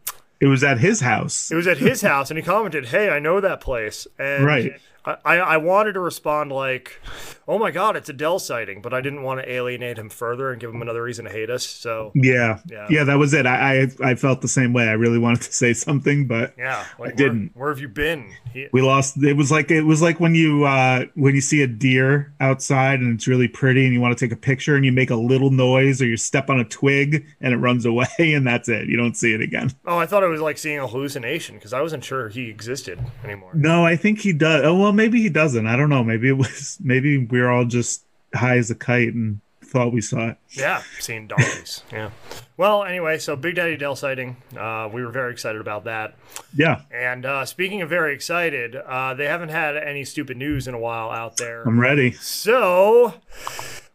It 0.40 0.46
was 0.46 0.64
at 0.64 0.78
his 0.78 1.00
house. 1.00 1.50
it 1.50 1.54
was 1.54 1.66
at 1.68 1.78
his 1.78 2.02
house, 2.02 2.30
and 2.30 2.38
he 2.38 2.42
commented, 2.44 2.86
"Hey, 2.86 3.08
I 3.10 3.18
know 3.20 3.40
that 3.40 3.60
place." 3.60 4.06
And 4.18 4.44
Right. 4.44 4.72
I, 5.04 5.16
I, 5.24 5.36
I 5.36 5.56
wanted 5.56 5.94
to 5.94 6.00
respond 6.00 6.52
like, 6.52 7.00
"Oh 7.48 7.58
my 7.58 7.70
God, 7.70 7.96
it's 7.96 8.08
a 8.08 8.12
Dell 8.12 8.38
sighting," 8.38 8.80
but 8.82 8.94
I 8.94 9.00
didn't 9.00 9.22
want 9.22 9.40
to 9.40 9.50
alienate 9.50 9.98
him 9.98 10.08
further 10.08 10.50
and 10.52 10.60
give 10.60 10.70
him 10.70 10.80
another 10.82 11.02
reason 11.02 11.24
to 11.24 11.30
hate 11.30 11.50
us. 11.50 11.66
So 11.66 12.12
Yeah. 12.14 12.60
Yeah. 12.70 12.86
yeah, 12.90 13.04
That 13.04 13.18
was 13.18 13.34
it. 13.34 13.46
I, 13.46 13.82
I 13.82 14.10
I 14.10 14.14
felt 14.14 14.40
the 14.42 14.48
same 14.48 14.72
way. 14.72 14.88
I 14.88 14.92
really 14.92 15.18
wanted 15.18 15.42
to 15.42 15.52
say 15.62 15.72
something, 15.72 16.26
but 16.26 16.54
yeah, 16.56 16.84
like, 16.98 16.98
where- 16.98 17.10
didn't. 17.12 17.50
Where, 17.54 17.68
have 17.70 17.80
you 17.80 17.88
been? 17.88 18.32
He, 18.52 18.68
we 18.72 18.82
lost. 18.82 19.16
It 19.22 19.34
was 19.36 19.50
like 19.50 19.70
it 19.70 19.82
was 19.82 20.02
like 20.02 20.20
when 20.20 20.34
you 20.34 20.64
uh 20.64 21.06
when 21.14 21.34
you 21.34 21.40
see 21.40 21.62
a 21.62 21.66
deer 21.66 22.32
outside 22.40 23.00
and 23.00 23.14
it's 23.14 23.26
really 23.26 23.48
pretty 23.48 23.84
and 23.84 23.92
you 23.94 24.00
want 24.00 24.16
to 24.16 24.24
take 24.24 24.32
a 24.32 24.36
picture 24.40 24.76
and 24.76 24.84
you 24.84 24.92
make 24.92 25.10
a 25.10 25.16
little 25.16 25.50
noise 25.50 26.00
or 26.02 26.06
you 26.06 26.16
step 26.16 26.48
on 26.50 26.60
a 26.60 26.64
twig 26.64 27.26
and 27.40 27.52
it 27.54 27.56
runs 27.58 27.84
away 27.92 28.06
and 28.18 28.46
that's 28.46 28.68
it. 28.68 28.86
You 28.88 28.96
don't 28.96 29.16
see 29.16 29.32
it 29.34 29.40
again. 29.40 29.70
oh, 29.86 29.98
I 29.98 30.06
thought 30.06 30.22
it 30.22 30.28
was 30.28 30.40
like 30.40 30.58
seeing 30.58 30.78
a 30.78 30.86
hallucination 30.86 31.56
because 31.56 31.72
I 31.72 31.80
wasn't 31.80 32.04
sure 32.04 32.28
he 32.28 32.48
existed 32.50 33.00
anymore. 33.24 33.50
No, 33.54 33.84
I 33.84 33.96
think 33.96 34.20
he 34.20 34.32
does. 34.32 34.62
Oh 34.64 34.76
well, 34.78 34.91
maybe 34.92 35.20
he 35.22 35.28
doesn't. 35.28 35.66
I 35.66 35.76
don't 35.76 35.90
know. 35.90 36.04
Maybe 36.04 36.28
it 36.28 36.36
was. 36.38 36.78
Maybe 36.82 37.18
we 37.18 37.40
are 37.40 37.50
all 37.50 37.64
just 37.64 38.04
high 38.34 38.58
as 38.58 38.70
a 38.70 38.74
kite 38.74 39.14
and 39.14 39.40
thought 39.72 39.92
we 39.92 40.00
saw 40.00 40.28
it. 40.28 40.36
Yeah, 40.50 40.82
seeing 41.00 41.26
donkeys. 41.26 41.82
yeah. 41.92 42.10
Well, 42.56 42.84
anyway, 42.84 43.18
so 43.18 43.34
Big 43.36 43.56
Daddy 43.56 43.76
Dell 43.76 43.96
sighting. 43.96 44.36
Uh, 44.56 44.88
we 44.92 45.02
were 45.02 45.10
very 45.10 45.32
excited 45.32 45.60
about 45.60 45.84
that. 45.84 46.14
Yeah, 46.54 46.82
And 46.90 47.24
uh, 47.24 47.44
speaking 47.46 47.80
of 47.80 47.88
very 47.88 48.14
excited, 48.14 48.76
uh, 48.76 49.14
they 49.14 49.26
haven't 49.26 49.48
had 49.48 49.76
any 49.76 50.04
stupid 50.04 50.36
news 50.36 50.68
in 50.68 50.74
a 50.74 50.78
while 50.78 51.10
out 51.10 51.38
there. 51.38 51.62
I'm 51.62 51.80
ready. 51.80 52.12
So 52.12 53.14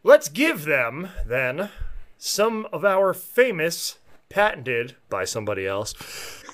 let's 0.02 0.28
give 0.28 0.64
them 0.64 1.10
then 1.24 1.70
some 2.18 2.66
of 2.72 2.84
our 2.84 3.14
famous, 3.14 3.98
patented 4.28 4.96
by 5.08 5.24
somebody 5.24 5.66
else, 5.66 5.94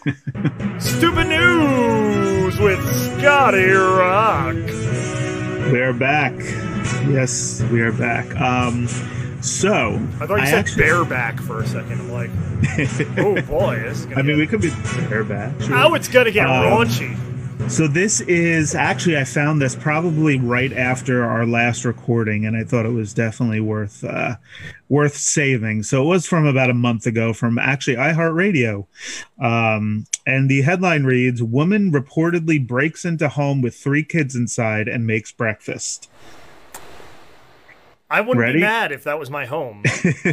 stupid 0.78 1.28
news 1.28 2.03
with 2.60 2.80
Scotty 3.18 3.70
Rock. 3.70 4.54
We 5.72 5.80
are 5.80 5.92
back. 5.92 6.32
Yes, 7.08 7.62
we 7.70 7.80
are 7.82 7.92
back. 7.92 8.34
Um, 8.40 8.86
so 9.40 9.94
I 10.20 10.26
thought 10.26 10.36
you 10.36 10.42
I 10.42 10.44
said 10.46 10.58
actually- 10.60 10.82
bareback 10.84 11.40
for 11.40 11.60
a 11.60 11.66
second. 11.66 11.92
I'm 12.00 12.12
like, 12.12 12.30
oh 13.18 13.40
boy, 13.42 13.76
this 13.80 14.00
is 14.00 14.06
gonna 14.06 14.20
I 14.20 14.22
mean, 14.22 14.38
we 14.38 14.46
could 14.46 14.60
be 14.60 14.70
bareback. 15.08 15.60
sure. 15.62 15.76
oh, 15.76 15.94
it's 15.94 16.08
gonna 16.08 16.30
get 16.30 16.46
Um, 16.46 16.64
raunchy. 16.64 17.16
So 17.68 17.88
this 17.88 18.20
is 18.22 18.74
actually 18.74 19.16
I 19.16 19.24
found 19.24 19.60
this 19.60 19.74
probably 19.74 20.38
right 20.38 20.72
after 20.72 21.24
our 21.24 21.46
last 21.46 21.84
recording, 21.84 22.44
and 22.44 22.56
I 22.56 22.62
thought 22.62 22.84
it 22.84 22.92
was 22.92 23.14
definitely 23.14 23.60
worth 23.60 24.04
uh, 24.04 24.36
worth 24.88 25.16
saving. 25.16 25.82
So 25.82 26.02
it 26.02 26.06
was 26.06 26.26
from 26.26 26.46
about 26.46 26.68
a 26.68 26.74
month 26.74 27.06
ago 27.06 27.32
from 27.32 27.58
actually 27.58 27.96
iHeartRadio, 27.96 28.86
um, 29.40 30.06
and 30.26 30.50
the 30.50 30.62
headline 30.62 31.04
reads: 31.04 31.42
"Woman 31.42 31.90
reportedly 31.90 32.64
breaks 32.64 33.04
into 33.04 33.28
home 33.28 33.62
with 33.62 33.74
three 33.74 34.04
kids 34.04 34.36
inside 34.36 34.86
and 34.86 35.06
makes 35.06 35.32
breakfast." 35.32 36.10
I 38.10 38.20
wouldn't 38.20 38.38
ready? 38.38 38.58
be 38.58 38.62
mad 38.62 38.92
if 38.92 39.04
that 39.04 39.18
was 39.18 39.30
my 39.30 39.46
home. 39.46 39.82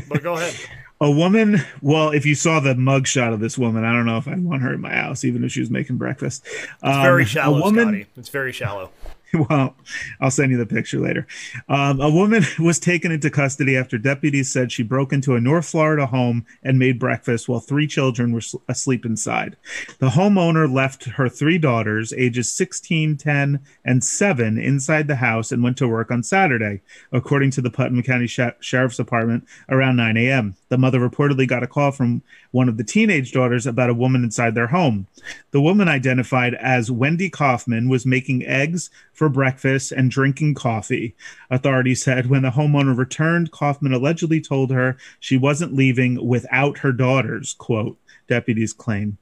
but 0.09 0.21
go 0.21 0.33
ahead. 0.33 0.55
A 1.01 1.09
woman, 1.09 1.57
well, 1.81 2.11
if 2.11 2.25
you 2.27 2.35
saw 2.35 2.59
the 2.59 2.75
mugshot 2.75 3.33
of 3.33 3.39
this 3.39 3.57
woman, 3.57 3.83
I 3.83 3.91
don't 3.91 4.05
know 4.05 4.17
if 4.17 4.27
I'd 4.27 4.43
want 4.43 4.61
her 4.61 4.71
in 4.73 4.81
my 4.81 4.93
house, 4.93 5.23
even 5.25 5.43
if 5.43 5.51
she 5.51 5.59
was 5.59 5.71
making 5.71 5.97
breakfast. 5.97 6.45
It's 6.45 6.73
Um, 6.83 7.01
very 7.01 7.23
a 7.23 7.25
shallow, 7.25 7.59
woman, 7.59 7.85
Scotty. 7.87 8.05
It's 8.17 8.29
very 8.29 8.51
shallow. 8.51 8.91
well, 9.49 9.75
I'll 10.19 10.31
send 10.31 10.51
you 10.51 10.57
the 10.57 10.65
picture 10.65 10.99
later. 10.99 11.25
Um, 11.69 12.01
a 12.01 12.09
woman 12.09 12.43
was 12.59 12.79
taken 12.79 13.11
into 13.11 13.29
custody 13.29 13.77
after 13.77 13.97
deputies 13.97 14.51
said 14.51 14.71
she 14.71 14.83
broke 14.83 15.13
into 15.13 15.35
a 15.35 15.41
North 15.41 15.67
Florida 15.67 16.05
home 16.05 16.45
and 16.63 16.77
made 16.77 16.99
breakfast 16.99 17.47
while 17.47 17.59
three 17.59 17.87
children 17.87 18.31
were 18.31 18.41
asleep 18.67 19.05
inside. 19.05 19.55
The 19.99 20.09
homeowner 20.09 20.71
left 20.71 21.05
her 21.05 21.29
three 21.29 21.57
daughters, 21.57 22.13
ages 22.13 22.51
16, 22.51 23.17
10, 23.17 23.59
and 23.85 24.03
7, 24.03 24.57
inside 24.57 25.07
the 25.07 25.15
house 25.15 25.51
and 25.51 25.63
went 25.63 25.77
to 25.77 25.87
work 25.87 26.11
on 26.11 26.23
Saturday, 26.23 26.81
according 27.11 27.51
to 27.51 27.61
the 27.61 27.71
Putnam 27.71 28.03
County 28.03 28.27
Sh- 28.27 28.39
Sheriff's 28.59 28.97
Department 28.97 29.45
around 29.69 29.95
9 29.95 30.17
a.m. 30.17 30.55
The 30.69 30.77
mother 30.77 30.99
reportedly 30.99 31.47
got 31.47 31.63
a 31.63 31.67
call 31.67 31.91
from 31.91 32.21
one 32.51 32.67
of 32.67 32.77
the 32.77 32.83
teenage 32.83 33.31
daughters 33.31 33.65
about 33.65 33.89
a 33.89 33.93
woman 33.93 34.23
inside 34.23 34.55
their 34.55 34.67
home. 34.67 35.07
The 35.51 35.61
woman, 35.61 35.87
identified 35.87 36.55
as 36.55 36.91
Wendy 36.91 37.29
Kaufman, 37.29 37.89
was 37.89 38.05
making 38.05 38.45
eggs 38.45 38.89
for 39.21 39.29
breakfast 39.29 39.91
and 39.91 40.09
drinking 40.09 40.55
coffee. 40.55 41.15
Authorities 41.51 42.03
said 42.03 42.25
when 42.25 42.41
the 42.41 42.49
homeowner 42.49 42.97
returned, 42.97 43.51
Kaufman 43.51 43.93
allegedly 43.93 44.41
told 44.41 44.71
her 44.71 44.97
she 45.19 45.37
wasn't 45.37 45.75
leaving 45.75 46.25
without 46.27 46.79
her 46.79 46.91
daughters, 46.91 47.53
quote, 47.53 47.99
deputies 48.27 48.73
claim. 48.73 49.19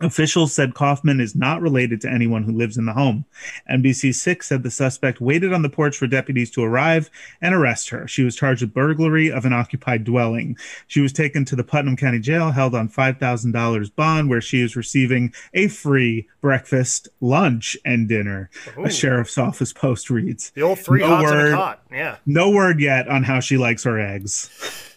Officials 0.00 0.52
said 0.52 0.74
Kaufman 0.74 1.20
is 1.20 1.34
not 1.34 1.60
related 1.60 2.00
to 2.02 2.10
anyone 2.10 2.44
who 2.44 2.52
lives 2.52 2.76
in 2.76 2.86
the 2.86 2.92
home. 2.92 3.24
NBC6 3.68 4.44
said 4.44 4.62
the 4.62 4.70
suspect 4.70 5.20
waited 5.20 5.52
on 5.52 5.62
the 5.62 5.68
porch 5.68 5.96
for 5.96 6.06
deputies 6.06 6.52
to 6.52 6.62
arrive 6.62 7.10
and 7.40 7.52
arrest 7.52 7.88
her. 7.88 8.06
She 8.06 8.22
was 8.22 8.36
charged 8.36 8.62
with 8.62 8.72
burglary 8.72 9.30
of 9.32 9.44
an 9.44 9.52
occupied 9.52 10.04
dwelling. 10.04 10.56
She 10.86 11.00
was 11.00 11.12
taken 11.12 11.44
to 11.46 11.56
the 11.56 11.64
Putnam 11.64 11.96
County 11.96 12.20
Jail, 12.20 12.52
held 12.52 12.76
on 12.76 12.88
$5,000 12.88 13.96
bond, 13.96 14.30
where 14.30 14.40
she 14.40 14.60
is 14.60 14.76
receiving 14.76 15.34
a 15.52 15.66
free 15.66 16.28
breakfast, 16.40 17.08
lunch, 17.20 17.76
and 17.84 18.08
dinner. 18.08 18.50
Ooh. 18.78 18.84
A 18.84 18.90
sheriff's 18.90 19.36
office 19.36 19.72
post 19.72 20.10
reads. 20.10 20.50
The 20.50 20.62
old 20.62 20.78
three 20.78 21.00
No 21.00 21.22
word. 21.22 21.76
Yeah. 21.90 22.18
No 22.24 22.50
word 22.50 22.80
yet 22.80 23.08
on 23.08 23.24
how 23.24 23.40
she 23.40 23.58
likes 23.58 23.82
her 23.82 23.98
eggs. 23.98 24.48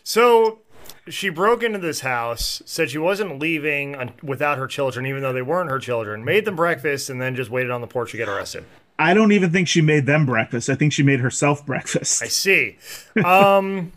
So 0.04 0.61
she 1.08 1.30
broke 1.30 1.64
into 1.64 1.80
this 1.80 2.02
house, 2.02 2.62
said 2.66 2.90
she 2.90 2.98
wasn't 2.98 3.40
leaving 3.40 3.96
un- 3.96 4.14
without 4.22 4.58
her 4.58 4.68
children, 4.68 5.06
even 5.06 5.22
though 5.22 5.34
they 5.34 5.42
weren't 5.42 5.70
her 5.70 5.80
children, 5.80 6.24
made 6.24 6.46
them 6.46 6.56
breakfast, 6.56 7.10
and 7.10 7.22
then 7.22 7.36
just 7.36 7.50
waited 7.50 7.72
on 7.72 7.82
the 7.82 7.88
porch 7.88 8.12
to 8.12 8.18
get 8.18 8.30
arrested. 8.30 8.64
I 9.00 9.14
don't 9.16 9.32
even 9.32 9.52
think 9.52 9.68
she 9.68 9.82
made 9.82 10.06
them 10.06 10.26
breakfast. 10.28 10.70
I 10.70 10.76
think 10.76 10.94
she 10.94 11.02
made 11.02 11.22
herself 11.22 11.66
breakfast. 11.66 12.22
I 12.22 12.28
see. 12.28 12.78
Um, 13.26 13.92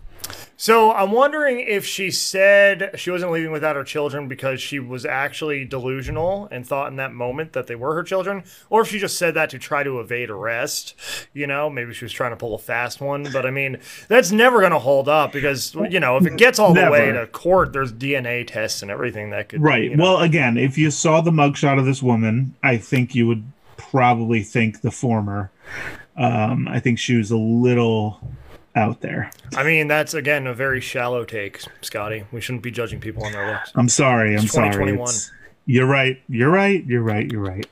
so 0.56 0.92
I'm 0.92 1.10
wondering 1.10 1.60
if 1.60 1.84
she 1.84 2.10
said 2.10 2.92
she 2.94 3.10
wasn't 3.10 3.32
leaving 3.32 3.50
without 3.50 3.76
her 3.76 3.84
children 3.84 4.28
because 4.28 4.60
she 4.62 4.78
was 4.78 5.04
actually 5.04 5.64
delusional 5.64 6.48
and 6.50 6.66
thought 6.66 6.88
in 6.88 6.96
that 6.96 7.12
moment 7.12 7.52
that 7.52 7.66
they 7.66 7.74
were 7.74 7.94
her 7.94 8.02
children, 8.02 8.44
or 8.70 8.82
if 8.82 8.88
she 8.88 8.98
just 8.98 9.18
said 9.18 9.34
that 9.34 9.50
to 9.50 9.58
try 9.58 9.82
to 9.82 10.00
evade 10.00 10.30
arrest. 10.30 10.94
You 11.32 11.46
know, 11.46 11.68
maybe 11.68 11.92
she 11.92 12.04
was 12.04 12.12
trying 12.12 12.30
to 12.30 12.36
pull 12.36 12.54
a 12.54 12.58
fast 12.58 13.00
one. 13.00 13.28
But 13.32 13.44
I 13.46 13.50
mean, 13.50 13.78
that's 14.08 14.30
never 14.32 14.60
going 14.60 14.72
to 14.72 14.78
hold 14.78 15.08
up 15.08 15.32
because 15.32 15.74
you 15.74 16.00
know 16.00 16.16
if 16.16 16.26
it 16.26 16.36
gets 16.36 16.58
all 16.58 16.72
the 16.72 16.90
way 16.90 17.12
to 17.12 17.26
court, 17.26 17.72
there's 17.72 17.92
DNA 17.92 18.46
tests 18.46 18.82
and 18.82 18.90
everything 18.90 19.30
that 19.30 19.48
could. 19.48 19.62
Right. 19.62 19.84
you 19.90 19.96
know- 19.96 20.04
Well, 20.04 20.20
again, 20.20 20.56
if 20.56 20.78
you 20.78 20.90
saw 20.90 21.20
the 21.20 21.30
mugshot 21.32 21.78
of 21.78 21.84
this 21.84 22.02
woman, 22.02 22.54
I 22.62 22.76
think 22.76 23.14
you 23.14 23.26
would 23.26 23.44
probably 23.76 24.42
think 24.42 24.80
the 24.80 24.90
former. 24.90 25.50
Um, 26.16 26.68
I 26.68 26.78
think 26.78 26.98
she 27.00 27.16
was 27.16 27.30
a 27.32 27.36
little 27.36 28.20
out 28.76 29.00
there. 29.00 29.30
I 29.56 29.62
mean, 29.64 29.86
that's 29.88 30.14
again 30.14 30.46
a 30.46 30.54
very 30.54 30.80
shallow 30.80 31.24
take, 31.24 31.60
Scotty. 31.80 32.24
We 32.32 32.40
shouldn't 32.40 32.62
be 32.62 32.70
judging 32.70 33.00
people 33.00 33.24
on 33.24 33.32
their 33.32 33.52
looks. 33.52 33.72
I'm 33.74 33.88
sorry. 33.88 34.30
I'm 34.36 34.44
It's 34.44 34.52
sorry. 34.52 34.70
2021. 34.70 35.02
It's- 35.02 35.30
You're 35.66 35.86
right. 35.86 36.20
You're 36.28 36.50
right. 36.50 36.84
You're 36.84 37.02
right. 37.02 37.30
You're 37.30 37.40
right. 37.42 37.66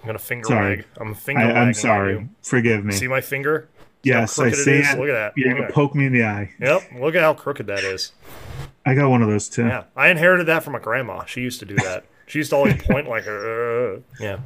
I'm 0.00 0.06
gonna 0.06 0.18
finger 0.20 0.46
Sorry. 0.46 0.76
wag. 0.76 0.84
I'm 1.00 1.14
finger 1.14 1.42
I. 1.42 1.52
I'm 1.52 1.74
sorry. 1.74 2.12
you. 2.12 2.28
Forgive 2.42 2.84
me. 2.84 2.94
See 2.94 3.08
my 3.08 3.20
finger? 3.20 3.68
See 4.04 4.10
yes, 4.10 4.38
I 4.38 4.42
crooked 4.50 4.58
it 4.60 4.62
see 4.62 4.70
it. 4.78 4.98
Look 4.98 5.08
at 5.08 5.12
that. 5.12 5.32
You're 5.36 5.48
Look 5.48 5.58
gonna 5.62 5.72
poke 5.72 5.94
me 5.96 6.06
in 6.06 6.12
the 6.12 6.22
eye. 6.24 6.52
Yep. 6.60 6.82
Look 7.00 7.14
at 7.16 7.22
how 7.22 7.34
crooked 7.34 7.66
that 7.66 7.82
is. 7.82 8.12
I 8.84 8.94
got 8.94 9.08
one 9.10 9.20
of 9.20 9.28
those 9.28 9.48
too. 9.48 9.66
Yeah. 9.66 9.82
I 9.96 10.08
inherited 10.10 10.46
that 10.46 10.62
from 10.62 10.74
my 10.74 10.78
grandma. 10.78 11.24
She 11.24 11.40
used 11.40 11.58
to 11.58 11.66
do 11.66 11.74
that. 11.76 12.04
She 12.28 12.38
used 12.38 12.50
to 12.50 12.56
always 12.56 12.80
point 12.84 13.08
like, 13.08 13.26
uh, 13.26 13.96
yeah. 14.20 14.38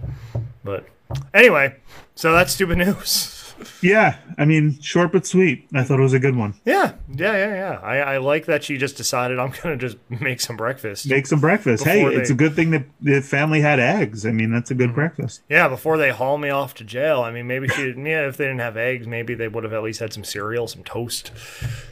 But 0.65 0.87
anyway, 1.35 1.77
so 2.15 2.33
that's 2.33 2.53
stupid 2.53 2.79
news. 2.79 3.37
Yeah, 3.83 4.19
I 4.39 4.45
mean, 4.45 4.81
short 4.81 5.13
but 5.13 5.27
sweet. 5.27 5.69
I 5.75 5.85
thought 5.85 5.99
it 5.99 6.03
was 6.03 6.13
a 6.13 6.19
good 6.19 6.37
one. 6.37 6.55
Yeah, 6.65 6.95
yeah, 7.15 7.33
yeah, 7.33 7.55
yeah. 7.55 7.81
I, 7.83 7.99
I 7.99 8.17
like 8.19 8.47
that 8.47 8.65
she 8.65 8.77
just 8.77 8.97
decided 8.97 9.39
I'm 9.39 9.53
gonna 9.63 9.77
just 9.77 9.97
make 10.09 10.41
some 10.41 10.57
breakfast. 10.57 11.09
Make 11.09 11.27
some 11.27 11.41
breakfast. 11.41 11.85
Hey, 11.85 12.05
Before 12.05 12.21
it's 12.21 12.31
a 12.31 12.35
good 12.35 12.55
thing 12.55 12.71
that 12.71 12.85
the 13.01 13.21
family 13.21 13.61
had 13.61 13.81
eggs. 13.81 14.27
I 14.27 14.33
mean, 14.33 14.51
that's 14.51 14.71
a 14.71 14.75
good 14.75 14.89
mm-hmm. 14.89 14.97
breakfast. 14.97 15.43
Yeah, 15.49 15.69
before 15.69 15.97
they 15.97 16.11
haul 16.11 16.39
me 16.39 16.51
off 16.51 16.75
to 16.75 16.85
jail. 16.85 17.23
I 17.23 17.31
mean, 17.31 17.47
maybe 17.47 17.69
she. 17.69 17.95
Yeah, 18.01 18.29
if 18.29 18.37
they 18.37 18.45
didn't 18.45 18.61
have 18.61 18.77
eggs, 18.77 19.07
maybe 19.07 19.35
they 19.35 19.47
would 19.47 19.63
have 19.63 19.73
at 19.73 19.83
least 19.83 20.01
had 20.01 20.13
some 20.13 20.25
cereal, 20.25 20.67
some 20.67 20.83
toast, 20.83 21.33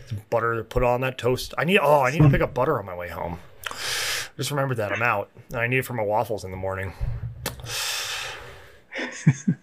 some 0.07 0.23
butter 0.31 0.57
to 0.57 0.65
put 0.65 0.83
on 0.83 1.01
that 1.03 1.19
toast. 1.19 1.55
I 1.59 1.65
need. 1.65 1.79
Oh, 1.79 2.01
I 2.01 2.11
need 2.11 2.23
to 2.23 2.31
pick 2.31 2.41
up 2.41 2.55
butter 2.55 2.79
on 2.79 2.87
my 2.87 2.95
way 2.95 3.09
home. 3.09 3.39
Just 4.37 4.51
remembered 4.51 4.77
that 4.79 4.93
I'm 4.93 5.03
out. 5.03 5.31
and 5.51 5.59
I 5.61 5.67
need 5.67 5.79
it 5.79 5.85
for 5.85 5.95
my 5.95 6.03
waffles 6.03 6.45
in 6.45 6.51
the 6.51 6.57
morning. 6.57 6.93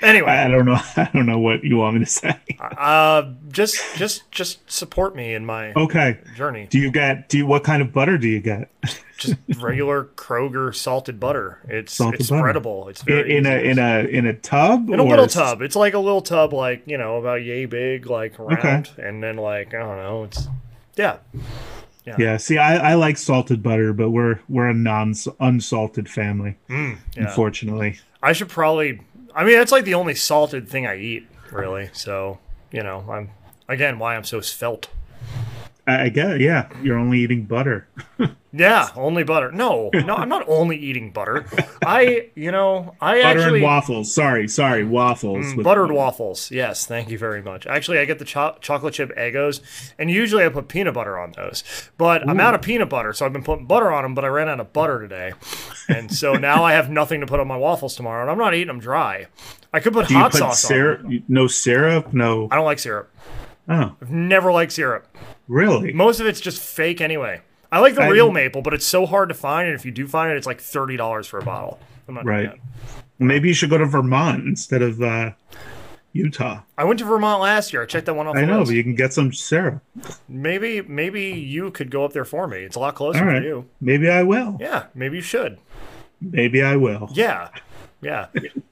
Anyway, 0.00 0.30
I 0.30 0.46
don't 0.48 0.64
know. 0.64 0.74
I 0.96 1.10
don't 1.12 1.26
know 1.26 1.38
what 1.40 1.64
you 1.64 1.76
want 1.78 1.94
me 1.98 2.04
to 2.04 2.10
say. 2.10 2.38
uh, 2.60 3.30
just 3.50 3.76
just 3.96 4.30
just 4.30 4.70
support 4.70 5.16
me 5.16 5.34
in 5.34 5.44
my 5.44 5.72
Okay. 5.74 6.18
journey. 6.36 6.68
Do 6.70 6.78
you 6.78 6.90
get? 6.92 7.28
Do 7.28 7.38
you? 7.38 7.46
What 7.46 7.64
kind 7.64 7.82
of 7.82 7.92
butter 7.92 8.16
do 8.18 8.28
you 8.28 8.40
get? 8.40 8.70
Just 9.18 9.34
regular 9.60 10.04
Kroger 10.14 10.72
salted 10.72 11.18
butter. 11.18 11.58
It's 11.68 11.92
Salted 11.92 12.20
it's 12.20 12.30
butter. 12.30 12.40
spreadable. 12.60 12.88
It's 12.88 13.00
In, 13.00 13.06
very 13.06 13.36
in 13.36 13.46
a 13.46 13.56
in 13.58 13.78
a 13.80 13.98
in 14.08 14.26
a 14.26 14.32
tub? 14.32 14.88
in 14.90 15.00
a 15.00 15.02
little 15.02 15.26
tub. 15.26 15.60
It's 15.60 15.74
like 15.74 15.94
a 15.94 15.98
little 15.98 16.20
tub, 16.22 16.52
like 16.52 16.84
you 16.86 16.96
know, 16.98 17.16
about 17.16 17.42
yay 17.42 17.64
big, 17.66 18.06
like 18.06 18.38
round, 18.38 18.90
and 18.96 19.20
then 19.20 19.36
like 19.36 19.74
I 19.74 19.78
don't 19.80 19.96
know. 19.96 20.22
It's 20.22 20.46
yeah, 20.94 21.16
Yeah. 22.06 22.14
yeah. 22.16 22.36
See, 22.36 22.58
I, 22.58 22.92
I 22.92 22.94
like 22.94 23.16
salted 23.16 23.60
butter, 23.60 23.92
but 23.92 24.10
we're 24.10 24.38
we're 24.48 24.68
a 24.68 24.74
non 24.74 25.14
unsalted 25.40 26.08
family, 26.08 26.56
yeah. 26.68 26.94
unfortunately. 27.16 27.98
I 28.22 28.32
should 28.32 28.48
probably. 28.48 29.00
I 29.38 29.44
mean, 29.44 29.56
that's 29.56 29.70
like 29.70 29.84
the 29.84 29.94
only 29.94 30.16
salted 30.16 30.68
thing 30.68 30.84
I 30.84 30.96
eat, 30.98 31.28
really. 31.52 31.90
So 31.92 32.40
you 32.72 32.82
know, 32.82 33.04
I'm 33.08 33.30
again 33.68 34.00
why 34.00 34.16
I'm 34.16 34.24
so 34.24 34.40
svelte. 34.40 34.88
I, 35.88 36.04
I 36.04 36.08
get. 36.10 36.40
Yeah, 36.40 36.68
you're 36.82 36.98
only 36.98 37.20
eating 37.20 37.44
butter. 37.44 37.88
Yeah, 38.50 38.88
only 38.96 39.24
butter. 39.24 39.52
No, 39.52 39.90
no, 39.92 40.14
I'm 40.16 40.30
not 40.30 40.48
only 40.48 40.78
eating 40.78 41.10
butter. 41.12 41.44
I, 41.84 42.30
you 42.34 42.50
know, 42.50 42.94
I 42.98 43.20
Butter 43.22 43.40
actually 43.40 43.58
and 43.58 43.62
waffles. 43.64 44.12
Sorry, 44.12 44.48
sorry, 44.48 44.84
mm, 44.84 44.88
waffles. 44.88 45.54
with- 45.54 45.64
buttered 45.64 45.92
waffles. 45.92 46.50
Yes, 46.50 46.86
thank 46.86 47.10
you 47.10 47.18
very 47.18 47.42
much. 47.42 47.66
Actually, 47.66 47.98
I 47.98 48.06
get 48.06 48.18
the 48.18 48.24
cho- 48.24 48.56
chocolate 48.62 48.94
chip 48.94 49.14
Eggos, 49.18 49.60
and 49.98 50.10
usually 50.10 50.46
I 50.46 50.48
put 50.48 50.66
peanut 50.68 50.94
butter 50.94 51.18
on 51.18 51.32
those. 51.32 51.62
But 51.98 52.26
I'm 52.26 52.40
out 52.40 52.54
of 52.54 52.62
peanut 52.62 52.88
butter, 52.88 53.12
so 53.12 53.26
I've 53.26 53.34
been 53.34 53.44
putting 53.44 53.66
butter 53.66 53.92
on 53.92 54.02
them. 54.02 54.14
But 54.14 54.24
I 54.24 54.28
ran 54.28 54.48
out 54.48 54.60
of 54.60 54.72
butter 54.72 54.98
today, 54.98 55.34
and 55.90 56.10
so 56.10 56.32
now 56.32 56.64
I 56.64 56.72
have 56.72 56.88
nothing 56.88 57.20
to 57.20 57.26
put 57.26 57.40
on 57.40 57.46
my 57.48 57.56
waffles 57.58 57.96
tomorrow, 57.96 58.22
and 58.22 58.30
I'm 58.30 58.38
not 58.38 58.54
eating 58.54 58.68
them 58.68 58.80
dry. 58.80 59.26
I 59.74 59.80
could 59.80 59.92
put 59.92 60.08
Do 60.08 60.14
you 60.14 60.20
hot 60.20 60.30
put 60.32 60.38
sauce 60.38 60.64
on. 60.64 60.68
syrup? 60.68 61.02
them. 61.02 61.22
No 61.28 61.48
syrup. 61.48 62.14
No. 62.14 62.48
I 62.50 62.56
don't 62.56 62.64
like 62.64 62.78
syrup. 62.78 63.14
Oh, 63.68 63.94
I've 64.00 64.10
never 64.10 64.50
liked 64.50 64.72
syrup. 64.72 65.06
Really? 65.48 65.92
Most 65.92 66.20
of 66.20 66.26
it's 66.26 66.40
just 66.40 66.60
fake 66.60 67.00
anyway. 67.00 67.40
I 67.70 67.80
like 67.80 67.94
the 67.94 68.02
I- 68.02 68.08
real 68.08 68.30
maple, 68.30 68.62
but 68.62 68.72
it's 68.74 68.86
so 68.86 69.04
hard 69.06 69.28
to 69.28 69.34
find, 69.34 69.68
and 69.68 69.74
if 69.74 69.84
you 69.84 69.90
do 69.90 70.06
find 70.06 70.32
it, 70.32 70.36
it's 70.36 70.46
like 70.46 70.60
thirty 70.60 70.96
dollars 70.96 71.26
for 71.26 71.38
a 71.38 71.44
bottle. 71.44 71.78
Right. 72.08 72.52
Maybe 73.18 73.48
you 73.48 73.54
should 73.54 73.68
go 73.70 73.76
to 73.78 73.84
Vermont 73.84 74.46
instead 74.46 74.80
of 74.80 75.02
uh, 75.02 75.32
Utah. 76.12 76.60
I 76.78 76.84
went 76.84 76.98
to 77.00 77.04
Vermont 77.04 77.42
last 77.42 77.72
year. 77.72 77.82
I 77.82 77.86
checked 77.86 78.06
that 78.06 78.14
one 78.14 78.26
off. 78.26 78.36
I 78.36 78.44
know, 78.44 78.60
list. 78.60 78.70
but 78.70 78.76
you 78.76 78.82
can 78.82 78.94
get 78.94 79.12
some 79.12 79.32
syrup. 79.32 79.82
Maybe 80.28 80.80
maybe 80.82 81.24
you 81.32 81.70
could 81.70 81.90
go 81.90 82.04
up 82.04 82.12
there 82.12 82.24
for 82.24 82.46
me. 82.46 82.58
It's 82.58 82.76
a 82.76 82.80
lot 82.80 82.94
closer 82.94 83.18
All 83.28 83.36
for 83.36 83.42
you. 83.42 83.66
Maybe 83.80 84.08
I 84.08 84.22
will. 84.22 84.56
Yeah, 84.60 84.86
maybe 84.94 85.16
you 85.16 85.22
should. 85.22 85.58
Maybe 86.20 86.62
I 86.62 86.76
will. 86.76 87.10
Yeah, 87.12 87.50
yeah. 88.00 88.26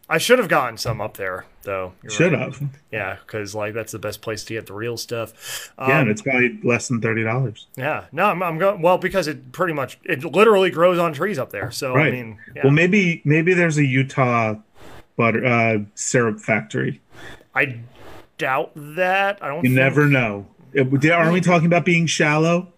I 0.08 0.18
should 0.18 0.38
have 0.38 0.48
gotten 0.48 0.76
some 0.78 1.00
up 1.00 1.16
there 1.16 1.46
though. 1.62 1.92
You're 2.02 2.12
Should 2.12 2.32
right. 2.32 2.42
have. 2.54 2.62
Yeah, 2.92 3.16
because 3.26 3.54
like 3.54 3.74
that's 3.74 3.90
the 3.92 3.98
best 3.98 4.22
place 4.22 4.44
to 4.44 4.54
get 4.54 4.66
the 4.66 4.72
real 4.72 4.96
stuff. 4.96 5.72
Um, 5.78 5.88
Yeah, 5.90 6.00
and 6.02 6.10
it's 6.10 6.22
probably 6.22 6.60
less 6.62 6.86
than 6.88 7.00
thirty 7.00 7.24
dollars. 7.24 7.66
yeah. 7.76 8.04
No, 8.12 8.26
I'm, 8.26 8.42
I'm 8.42 8.58
going. 8.58 8.82
Well, 8.82 8.98
because 8.98 9.26
it 9.26 9.50
pretty 9.52 9.72
much 9.72 9.98
it 10.04 10.24
literally 10.24 10.70
grows 10.70 10.98
on 10.98 11.12
trees 11.12 11.38
up 11.38 11.50
there. 11.50 11.70
So 11.72 11.94
Right. 11.94 12.08
I 12.08 12.10
mean, 12.12 12.38
yeah. 12.54 12.62
Well, 12.64 12.72
maybe 12.72 13.20
maybe 13.24 13.52
there's 13.52 13.78
a 13.78 13.84
Utah 13.84 14.54
butter 15.16 15.44
uh, 15.44 15.78
syrup 15.96 16.38
factory. 16.40 17.00
I 17.54 17.80
doubt 18.38 18.70
that. 18.76 19.42
I 19.42 19.48
don't. 19.48 19.56
You 19.64 19.70
think- 19.70 19.74
never 19.74 20.06
know. 20.06 20.46
Aren't 20.78 21.32
we 21.32 21.40
talking 21.40 21.66
about 21.66 21.84
being 21.84 22.06
shallow? 22.06 22.68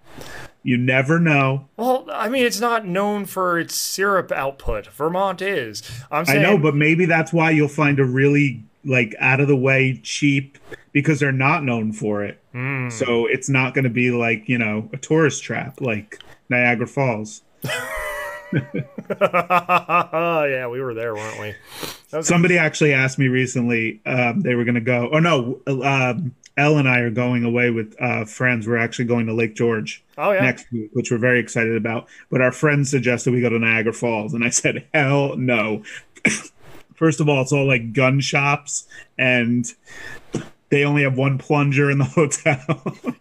You 0.62 0.76
never 0.76 1.18
know. 1.18 1.68
Well, 1.76 2.06
I 2.12 2.28
mean, 2.28 2.44
it's 2.44 2.60
not 2.60 2.86
known 2.86 3.24
for 3.24 3.58
its 3.58 3.74
syrup 3.74 4.32
output. 4.32 4.86
Vermont 4.88 5.40
is. 5.40 5.82
I'm 6.10 6.22
I 6.22 6.24
saying. 6.24 6.42
know, 6.42 6.58
but 6.58 6.74
maybe 6.74 7.06
that's 7.06 7.32
why 7.32 7.50
you'll 7.50 7.68
find 7.68 7.98
a 8.00 8.04
really 8.04 8.64
like 8.84 9.14
out 9.18 9.40
of 9.40 9.48
the 9.48 9.56
way 9.56 10.00
cheap 10.02 10.58
because 10.92 11.20
they're 11.20 11.32
not 11.32 11.64
known 11.64 11.92
for 11.92 12.24
it. 12.24 12.42
Hmm. 12.52 12.90
So 12.90 13.26
it's 13.26 13.48
not 13.48 13.74
going 13.74 13.84
to 13.84 13.90
be 13.90 14.10
like 14.10 14.48
you 14.48 14.58
know 14.58 14.88
a 14.92 14.96
tourist 14.96 15.42
trap 15.42 15.80
like 15.80 16.20
Niagara 16.48 16.86
Falls. 16.86 17.42
yeah, 19.20 20.66
we 20.68 20.80
were 20.80 20.94
there, 20.94 21.14
weren't 21.14 21.40
we? 21.40 22.22
Somebody 22.22 22.56
actually 22.56 22.94
asked 22.94 23.18
me 23.18 23.28
recently. 23.28 24.00
Um, 24.06 24.40
they 24.40 24.54
were 24.54 24.64
going 24.64 24.74
to 24.74 24.80
go. 24.80 25.10
Oh 25.12 25.18
no, 25.18 25.60
um, 25.66 26.34
Elle 26.58 26.76
and 26.76 26.88
I 26.88 26.98
are 27.00 27.10
going 27.10 27.44
away 27.44 27.70
with 27.70 27.94
uh, 28.00 28.24
friends. 28.24 28.66
We're 28.66 28.76
actually 28.76 29.04
going 29.06 29.26
to 29.26 29.32
Lake 29.32 29.54
George 29.54 30.04
Oh 30.18 30.32
yeah. 30.32 30.42
next 30.42 30.70
week, 30.72 30.90
which 30.92 31.10
we're 31.10 31.18
very 31.18 31.38
excited 31.38 31.76
about. 31.76 32.08
But 32.30 32.40
our 32.42 32.52
friends 32.52 32.90
suggested 32.90 33.32
we 33.32 33.40
go 33.40 33.48
to 33.48 33.58
Niagara 33.58 33.92
Falls, 33.92 34.34
and 34.34 34.44
I 34.44 34.50
said, 34.50 34.86
hell 34.92 35.36
no. 35.36 35.82
First 36.94 37.20
of 37.20 37.28
all, 37.28 37.40
it's 37.42 37.52
all 37.52 37.66
like 37.66 37.92
gun 37.92 38.18
shops, 38.20 38.88
and 39.16 39.72
they 40.70 40.84
only 40.84 41.02
have 41.02 41.16
one 41.16 41.38
plunger 41.38 41.90
in 41.90 41.98
the 41.98 42.04
hotel. 42.18 42.58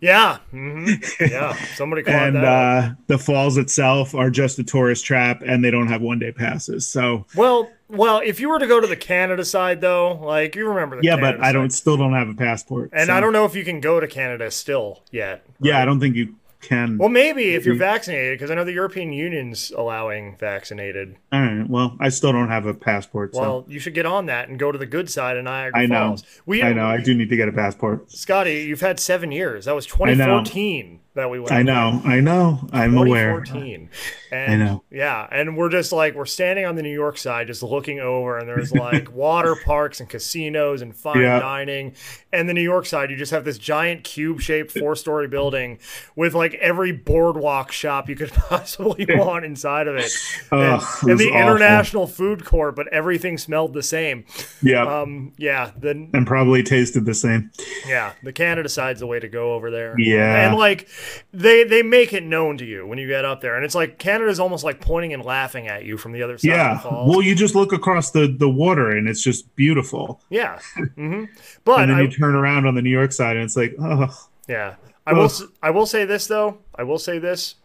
Yeah. 0.02 0.38
hmm 0.52 0.92
Yeah. 1.20 1.54
Somebody 1.76 2.04
called 2.04 2.16
and 2.16 2.38
uh, 2.38 2.90
the 3.08 3.18
falls 3.18 3.58
itself 3.58 4.14
are 4.14 4.30
just 4.30 4.60
a 4.60 4.64
tourist 4.64 5.06
trap, 5.06 5.42
and 5.46 5.64
they 5.64 5.72
don't 5.72 5.88
have 5.88 6.02
one 6.02 6.20
day 6.20 6.32
passes. 6.32 6.88
So 6.88 7.26
well, 7.36 7.70
well, 7.90 8.22
if 8.24 8.40
you 8.40 8.50
were 8.50 8.60
to 8.60 8.68
go 8.68 8.80
to 8.82 8.88
the 8.88 8.98
Canada 8.98 9.46
side, 9.46 9.80
though, 9.82 10.16
like 10.16 10.56
you 10.56 10.68
remember 10.68 10.98
the 10.98 11.04
yeah, 11.04 11.16
Canada 11.16 11.38
but 11.38 11.46
I 11.46 11.52
don't 11.52 11.70
still 11.72 11.96
don't 11.98 12.14
have 12.14 12.30
a 12.30 12.34
passport. 12.34 12.90
And 12.94 13.08
so- 13.08 13.14
I 13.14 13.20
don't 13.22 13.34
know 13.34 13.46
if 13.46 13.56
you 13.56 13.64
can 13.64 13.80
go 13.80 14.00
to 14.00 14.08
Canada 14.08 14.52
still 14.52 15.04
yet. 15.12 15.46
Yeah, 15.62 15.82
I 15.82 15.86
don't 15.86 16.00
think 16.00 16.16
you 16.16 16.36
can. 16.62 16.98
Well, 16.98 17.10
maybe 17.10 17.56
if 17.56 17.66
you're 17.66 17.76
vaccinated, 17.76 18.38
because 18.38 18.52
I 18.52 18.56
know 18.56 18.64
the 18.64 18.74
European 18.74 19.14
Union's 19.14 19.72
allowing 19.72 20.38
vaccinated. 20.38 21.16
All 21.32 21.42
right. 21.42 21.70
Well, 21.70 21.96
I 22.00 22.10
still 22.10 22.32
don't 22.32 22.50
have 22.50 22.66
a 22.66 22.74
passport. 22.74 23.36
So 23.36 23.42
Well, 23.42 23.66
you 23.68 23.80
should 23.80 23.94
get 23.94 24.06
on 24.06 24.26
that 24.28 24.50
and 24.50 24.58
go 24.58 24.72
to 24.72 24.78
the 24.78 24.86
good 24.86 25.10
side 25.10 25.38
of 25.38 25.44
Niagara 25.44 25.80
I 25.80 25.86
know. 25.86 26.10
Falls. 26.10 26.24
We, 26.46 26.64
I 26.64 26.74
know 26.74 26.86
I 26.86 27.02
do 27.02 27.14
need 27.14 27.30
to 27.30 27.38
get 27.38 27.48
a 27.48 27.52
passport. 27.52 28.12
Scotty, 28.12 28.64
you've 28.64 28.82
had 28.82 29.00
seven 29.00 29.32
years. 29.32 29.66
That 29.66 29.76
was 29.76 29.86
2014 29.86 31.00
that 31.14 31.30
we 31.30 31.40
went. 31.40 31.52
I 31.52 31.64
know. 31.64 32.02
I 32.06 32.20
know. 32.20 32.68
I'm 32.72 32.98
aware. 32.98 33.42
2014. 33.42 33.90
And, 34.32 34.64
I 34.64 34.66
know. 34.66 34.84
Yeah, 34.92 35.28
and 35.32 35.56
we're 35.58 35.70
just 35.70 35.92
like 35.92 36.16
we're 36.16 36.26
standing 36.26 36.66
on 36.66 36.76
the 36.76 36.84
New 36.84 36.94
York 36.94 37.18
side, 37.18 37.48
just 37.48 37.64
looking 37.64 38.00
over, 38.00 38.38
and 38.38 38.48
there's 38.48 38.72
like 38.74 39.12
water 39.14 39.56
parks 39.66 40.00
and 40.00 40.10
casinos 40.10 40.82
and 40.82 40.96
fine 40.96 41.22
Yeah. 41.22 41.40
dining. 41.40 41.94
And 42.34 42.48
the 42.50 42.54
New 42.54 42.62
York 42.62 42.86
side, 42.86 43.10
you 43.10 43.16
just 43.16 43.32
have 43.32 43.46
this 43.46 43.58
giant 43.58 44.04
cube-shaped 44.04 44.72
four-story 44.72 45.28
building 45.28 45.80
with 46.16 46.34
like 46.36 46.54
every 46.56 46.92
boardwalk 46.92 47.72
shop 47.72 48.10
you 48.10 48.16
could 48.16 48.32
possibly 48.34 49.06
want 49.10 49.46
inside 49.46 49.88
of 49.88 49.96
it, 49.96 50.12
and, 50.52 50.62
Ugh, 50.62 50.84
it 51.04 51.10
and 51.12 51.20
the 51.20 51.30
awful. 51.30 51.42
international 51.42 52.08
food 52.08 52.44
court, 52.46 52.76
but 52.76 52.88
everything 52.90 53.38
smelled 53.38 53.74
the 53.74 53.84
same. 53.84 54.26
Yeah. 54.62 54.84
Um, 55.02 55.34
yeah, 55.38 55.72
the 55.78 55.92
and 56.14 56.28
probably 56.28 56.64
tasted 56.64 57.06
the 57.06 57.14
same. 57.14 57.52
yeah, 57.88 58.14
the 58.24 58.34
Canada 58.34 58.70
side's 58.70 59.00
the 59.00 59.08
way 59.08 59.20
to 59.20 59.30
go 59.30 59.54
over 59.54 59.72
there. 59.72 59.96
Yeah. 59.98 60.48
and 60.48 60.58
like 60.58 60.88
they 61.34 61.64
they 61.64 61.82
make 61.82 62.14
it 62.14 62.24
known 62.24 62.58
to 62.58 62.66
you 62.66 62.86
when 62.86 62.98
you 62.98 63.08
get 63.08 63.24
up 63.26 63.42
there, 63.42 63.56
and 63.56 63.64
it's 63.66 63.76
like 63.76 63.98
Canada's 64.18 64.40
almost 64.40 64.64
like 64.64 64.82
pointing 64.82 65.14
and 65.14 65.24
laughing 65.24 65.68
at 65.68 65.86
you 65.86 65.98
from 65.98 66.12
the 66.12 66.24
other 66.24 66.38
side 66.38 66.50
Yeah. 66.50 66.78
of 66.78 66.84
the 66.84 66.90
falls. 66.90 67.10
Well, 67.10 67.22
you 67.22 67.36
just 67.36 67.56
look 67.56 67.72
across 67.74 68.12
the 68.12 68.28
the 68.28 68.50
water 68.50 68.92
and 68.92 69.08
it's 69.08 69.22
just 69.22 69.54
beautiful. 69.56 70.22
yeah, 70.30 70.60
hmm 70.96 71.26
but 71.64 71.80
And 71.82 71.92
then 71.92 71.98
I, 72.00 72.02
you 72.02 72.08
turn 72.10 72.36
around 72.36 72.66
on 72.66 72.76
the 72.76 72.82
New 72.82 72.90
York 72.90 73.12
side 73.12 73.36
and 73.36 73.46
it's 73.46 73.56
like, 73.56 73.76
oh, 73.80 74.08
yeah, 74.48 74.76
I 75.06 75.14
will 75.14 75.30
I 75.62 75.70
will 75.70 75.86
say 75.86 76.06
this 76.06 76.28
though. 76.28 76.58
I 76.76 76.84
will 76.84 77.00
say 77.00 77.20
this. 77.20 77.56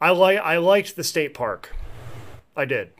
I 0.00 0.10
like 0.10 0.38
I 0.38 0.56
liked 0.58 0.96
the 0.96 1.04
state 1.04 1.34
park. 1.34 1.70
I 2.56 2.64
did. 2.64 2.90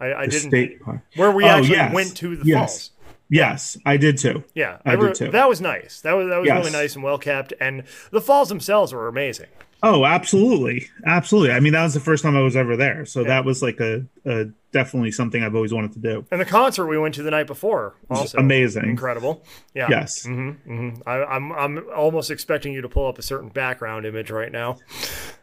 I, 0.00 0.12
I 0.14 0.26
didn't 0.26 0.50
state 0.50 0.80
park. 0.82 1.00
where 1.16 1.30
we 1.30 1.44
Oh, 1.44 1.48
actually 1.48 1.76
yes. 1.76 1.94
went 1.94 2.16
to 2.18 2.36
the 2.36 2.44
Yes. 2.44 2.58
falls. 2.58 2.90
Yes, 3.28 3.78
I 3.86 3.96
did 3.96 4.18
too. 4.18 4.44
Yeah, 4.54 4.78
I 4.84 4.92
re- 4.92 5.06
did 5.08 5.14
too. 5.14 5.30
that 5.30 5.48
was 5.48 5.60
nice. 5.62 6.02
That 6.02 6.12
was 6.12 6.28
that 6.28 6.38
was 6.38 6.46
Yes. 6.48 6.58
really 6.58 6.72
nice 6.72 6.94
and 6.96 7.02
well 7.04 7.16
kept, 7.18 7.54
and 7.60 7.84
the 8.10 8.20
falls 8.20 8.48
themselves 8.50 8.92
were 8.92 9.08
amazing. 9.08 9.46
Oh, 9.84 10.04
absolutely, 10.04 10.88
absolutely. 11.06 11.50
I 11.52 11.58
mean, 11.60 11.72
that 11.72 11.82
was 11.82 11.92
the 11.92 12.00
first 12.00 12.22
time 12.22 12.36
I 12.36 12.40
was 12.40 12.54
ever 12.54 12.76
there, 12.76 13.04
so 13.04 13.24
that 13.24 13.44
was 13.44 13.62
like 13.62 13.80
a, 13.80 14.06
a 14.24 14.44
definitely 14.70 15.10
something 15.10 15.42
I've 15.42 15.56
always 15.56 15.72
wanted 15.72 15.92
to 15.94 15.98
do. 15.98 16.24
And 16.30 16.40
the 16.40 16.44
concert 16.44 16.86
we 16.86 16.98
went 16.98 17.16
to 17.16 17.22
the 17.24 17.32
night 17.32 17.48
before 17.48 17.96
also 18.08 18.38
amazing. 18.38 18.84
incredible. 18.84 19.44
Yeah. 19.74 19.88
Yes. 19.90 20.24
hmm 20.24 20.50
hmm 20.50 20.90
I, 21.04 21.24
I'm 21.24 21.52
I'm 21.52 21.84
almost 21.94 22.30
expecting 22.30 22.72
you 22.72 22.82
to 22.82 22.88
pull 22.88 23.08
up 23.08 23.18
a 23.18 23.22
certain 23.22 23.48
background 23.48 24.06
image 24.06 24.30
right 24.30 24.52
now. 24.52 24.78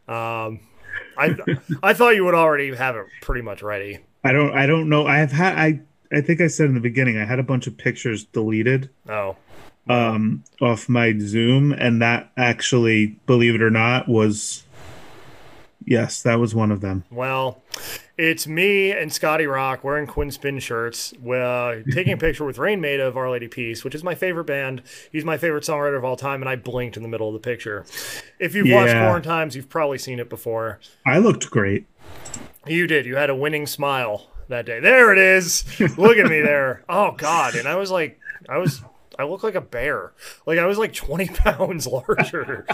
Um, 0.07 0.61
I 1.17 1.35
I 1.83 1.93
thought 1.93 2.15
you 2.15 2.23
would 2.23 2.35
already 2.35 2.73
have 2.75 2.95
it 2.95 3.05
pretty 3.21 3.41
much 3.41 3.61
ready. 3.61 3.99
I 4.23 4.31
don't. 4.31 4.53
I 4.57 4.65
don't 4.65 4.89
know. 4.89 5.05
I 5.05 5.17
have 5.17 5.31
had. 5.31 5.57
I. 5.57 5.81
I 6.11 6.21
think 6.21 6.41
I 6.41 6.47
said 6.47 6.65
in 6.65 6.73
the 6.73 6.79
beginning. 6.79 7.19
I 7.19 7.25
had 7.25 7.37
a 7.37 7.43
bunch 7.43 7.67
of 7.67 7.77
pictures 7.77 8.23
deleted. 8.23 8.89
Oh, 9.07 9.35
um, 9.89 10.43
off 10.61 10.87
my 10.87 11.17
Zoom, 11.19 11.73
and 11.73 12.01
that 12.01 12.31
actually, 12.37 13.17
believe 13.25 13.55
it 13.55 13.61
or 13.61 13.69
not, 13.71 14.07
was 14.07 14.63
yes, 15.85 16.21
that 16.23 16.35
was 16.39 16.53
one 16.55 16.71
of 16.71 16.81
them. 16.81 17.03
Well, 17.09 17.61
it's 18.17 18.45
me 18.47 18.91
and 18.91 19.11
Scotty 19.11 19.45
Rock 19.47 19.83
wearing 19.83 20.05
Quinn 20.05 20.29
Spinn 20.29 20.59
shirts, 20.59 21.13
uh, 21.13 21.77
taking 21.91 22.13
a 22.13 22.17
picture 22.17 22.45
with 22.45 22.57
Raine 22.57 22.81
Maida 22.81 23.05
of 23.07 23.17
Our 23.17 23.31
Lady 23.31 23.47
Peace, 23.47 23.83
which 23.83 23.95
is 23.95 24.03
my 24.03 24.13
favorite 24.13 24.43
band. 24.45 24.83
He's 25.11 25.25
my 25.25 25.37
favorite 25.37 25.63
songwriter 25.63 25.97
of 25.97 26.03
all 26.03 26.15
time, 26.15 26.41
and 26.41 26.49
I 26.49 26.55
blinked 26.55 26.95
in 26.97 27.03
the 27.03 27.09
middle 27.09 27.27
of 27.27 27.33
the 27.33 27.39
picture. 27.39 27.85
If 28.39 28.53
you've 28.55 28.69
watched 28.69 28.93
Yeah. 28.93 29.09
Quarantimes, 29.09 29.55
you've 29.55 29.69
probably 29.69 29.97
seen 29.97 30.19
it 30.19 30.29
before. 30.29 30.79
I 31.05 31.17
looked 31.17 31.49
great. 31.49 31.87
You 32.67 32.85
did. 32.87 33.05
You 33.05 33.15
had 33.15 33.29
a 33.29 33.35
winning 33.35 33.65
smile 33.65 34.27
that 34.49 34.65
day. 34.65 34.79
There 34.79 35.11
it 35.11 35.17
is. 35.17 35.63
Look 35.97 36.17
at 36.17 36.29
me 36.29 36.41
there. 36.41 36.83
Oh 36.89 37.13
God! 37.13 37.55
And 37.55 37.67
I 37.67 37.75
was 37.75 37.89
like, 37.89 38.19
I 38.47 38.57
was. 38.57 38.81
I 39.19 39.25
look 39.25 39.43
like 39.43 39.55
a 39.55 39.61
bear. 39.61 40.13
Like 40.45 40.59
I 40.59 40.65
was 40.65 40.77
like 40.77 40.93
20 40.93 41.27
pounds 41.27 41.85
larger. 41.85 42.65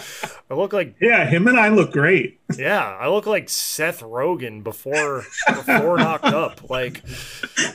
I 0.49 0.53
look 0.53 0.73
like 0.73 0.95
Yeah, 1.01 1.25
him 1.25 1.47
and 1.47 1.60
I 1.60 1.69
look 1.69 1.91
great. 1.91 2.39
yeah, 2.58 2.84
I 2.86 3.10
look 3.10 3.25
like 3.25 3.49
Seth 3.49 4.01
Rogen 4.01 4.63
before 4.63 5.25
before 5.47 5.97
knocked 5.97 6.25
up. 6.25 6.69
Like 6.69 7.03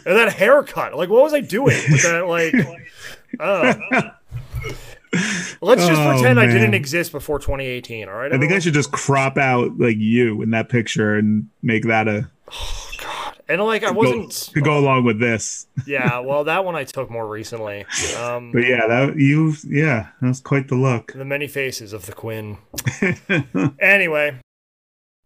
and 0.07 0.17
that 0.17 0.33
haircut. 0.35 0.97
Like 0.97 1.09
what 1.09 1.23
was 1.25 1.35
I 1.35 1.41
doing 1.41 1.77
with 1.91 2.03
that 2.05 2.27
like 2.29 2.55
uh, 3.41 3.75
Let's 5.61 5.85
just 5.87 6.01
Oh, 6.01 6.13
pretend 6.13 6.39
I 6.39 6.47
didn't 6.47 6.75
exist 6.75 7.11
before 7.11 7.41
2018, 7.41 8.09
all 8.09 8.15
right? 8.15 8.33
I 8.33 8.39
think 8.39 8.53
I 8.53 8.61
should 8.61 8.75
just 8.75 8.93
crop 8.93 9.37
out 9.37 9.77
like 9.79 9.97
you 9.99 10.41
in 10.43 10.51
that 10.51 10.69
picture 10.69 11.17
and 11.17 11.49
make 11.61 11.85
that 11.87 12.07
a 12.07 12.31
and 13.51 13.63
like 13.63 13.85
I 13.85 13.91
wasn't 13.91 14.33
to 14.55 14.61
go 14.61 14.79
along 14.79 15.05
with 15.05 15.19
this. 15.19 15.67
Yeah, 15.87 16.21
well 16.21 16.45
that 16.45 16.65
one 16.65 16.77
I 16.77 16.85
took 16.85 17.11
more 17.11 17.27
recently. 17.27 17.85
Um 18.19 18.53
But 18.53 18.67
yeah, 18.67 18.87
that 18.87 19.17
you 19.17 19.55
yeah, 19.67 20.09
that's 20.23 20.41
quite 20.41 20.69
the 20.69 20.77
look. 20.77 21.13
The 21.13 21.25
many 21.25 21.49
faces 21.49 21.93
of 21.93 22.07
the 22.07 22.13
Quinn. 22.13 22.59
anyway, 23.81 24.39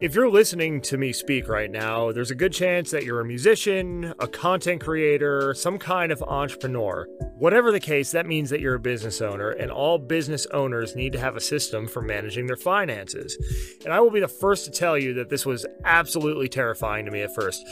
if 0.01 0.13
you're 0.13 0.29
listening 0.29 0.81
to 0.81 0.99
me 0.99 1.13
speak 1.13 1.49
right 1.49 1.71
now, 1.71 2.11
there's 2.11 2.33
a 2.33 2.35
good 2.35 2.53
chance 2.53 2.91
that 2.91 3.05
you're 3.05 3.21
a 3.21 3.25
musician, 3.25 4.13
a 4.19 4.27
content 4.27 4.83
creator, 4.83 5.55
some 5.55 5.79
kind 5.79 6.11
of 6.11 6.21
entrepreneur. 6.25 7.07
Whatever 7.39 7.71
the 7.71 7.79
case, 7.79 8.11
that 8.11 8.27
means 8.27 8.51
that 8.51 8.61
you're 8.61 8.75
a 8.75 8.81
business 8.81 9.23
owner, 9.23 9.51
and 9.51 9.71
all 9.71 9.99
business 9.99 10.47
owners 10.47 10.97
need 10.97 11.13
to 11.13 11.21
have 11.21 11.37
a 11.37 11.41
system 11.41 11.87
for 11.87 12.03
managing 12.03 12.47
their 12.47 12.57
finances. 12.57 13.37
And 13.85 13.95
I 13.95 14.01
will 14.01 14.11
be 14.11 14.19
the 14.19 14.27
first 14.27 14.65
to 14.65 14.73
tell 14.73 14.99
you 14.99 15.15
that 15.15 15.31
this 15.31 15.47
was 15.47 15.65
absolutely 15.85 16.49
terrifying 16.49 17.05
to 17.05 17.13
me 17.13 17.23
at 17.23 17.33
first. 17.33 17.65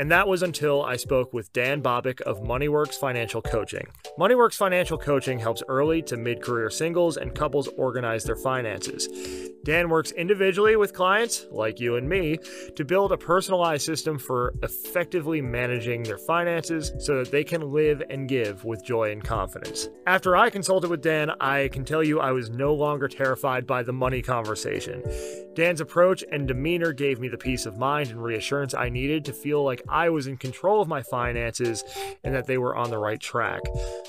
And 0.00 0.10
that 0.10 0.26
was 0.26 0.42
until 0.42 0.82
I 0.82 0.96
spoke 0.96 1.32
with 1.32 1.52
Dan 1.52 1.80
Bobick 1.80 2.20
of 2.22 2.40
MoneyWorks 2.40 2.94
Financial 2.94 3.40
Coaching. 3.40 3.86
MoneyWorks 4.18 4.56
Financial 4.56 4.98
Coaching 4.98 5.38
helps 5.38 5.62
early 5.68 6.02
to 6.02 6.16
mid 6.16 6.42
career 6.42 6.70
singles 6.70 7.16
and 7.16 7.36
couples 7.36 7.68
organize 7.76 8.24
their 8.24 8.36
finances. 8.36 9.08
Dan 9.64 9.90
works 9.90 10.12
individually 10.12 10.76
with 10.76 10.94
clients, 10.94 11.44
like 11.50 11.67
you 11.76 11.96
and 11.96 12.08
me, 12.08 12.38
to 12.76 12.84
build 12.84 13.12
a 13.12 13.16
personalized 13.16 13.84
system 13.84 14.18
for 14.18 14.54
effectively 14.62 15.40
managing 15.40 16.02
their 16.02 16.18
finances 16.18 16.92
so 16.98 17.18
that 17.18 17.30
they 17.30 17.44
can 17.44 17.72
live 17.72 18.02
and 18.10 18.28
give 18.28 18.64
with 18.64 18.84
joy 18.84 19.12
and 19.12 19.22
confidence. 19.22 19.88
After 20.06 20.36
I 20.36 20.50
consulted 20.50 20.90
with 20.90 21.02
Dan, 21.02 21.30
I 21.40 21.68
can 21.68 21.84
tell 21.84 22.02
you 22.02 22.20
I 22.20 22.32
was 22.32 22.50
no 22.50 22.74
longer 22.74 23.08
terrified 23.08 23.66
by 23.66 23.82
the 23.82 23.92
money 23.92 24.22
conversation. 24.22 25.02
Dan's 25.54 25.80
approach 25.80 26.22
and 26.30 26.46
demeanor 26.46 26.92
gave 26.92 27.18
me 27.18 27.28
the 27.28 27.36
peace 27.36 27.66
of 27.66 27.76
mind 27.76 28.10
and 28.10 28.22
reassurance 28.22 28.74
I 28.74 28.88
needed 28.88 29.24
to 29.24 29.32
feel 29.32 29.64
like 29.64 29.82
I 29.88 30.08
was 30.08 30.28
in 30.28 30.36
control 30.36 30.80
of 30.80 30.86
my 30.86 31.02
finances 31.02 31.82
and 32.22 32.32
that 32.34 32.46
they 32.46 32.58
were 32.58 32.76
on 32.76 32.90
the 32.90 32.98
right 32.98 33.20
track. 33.20 33.62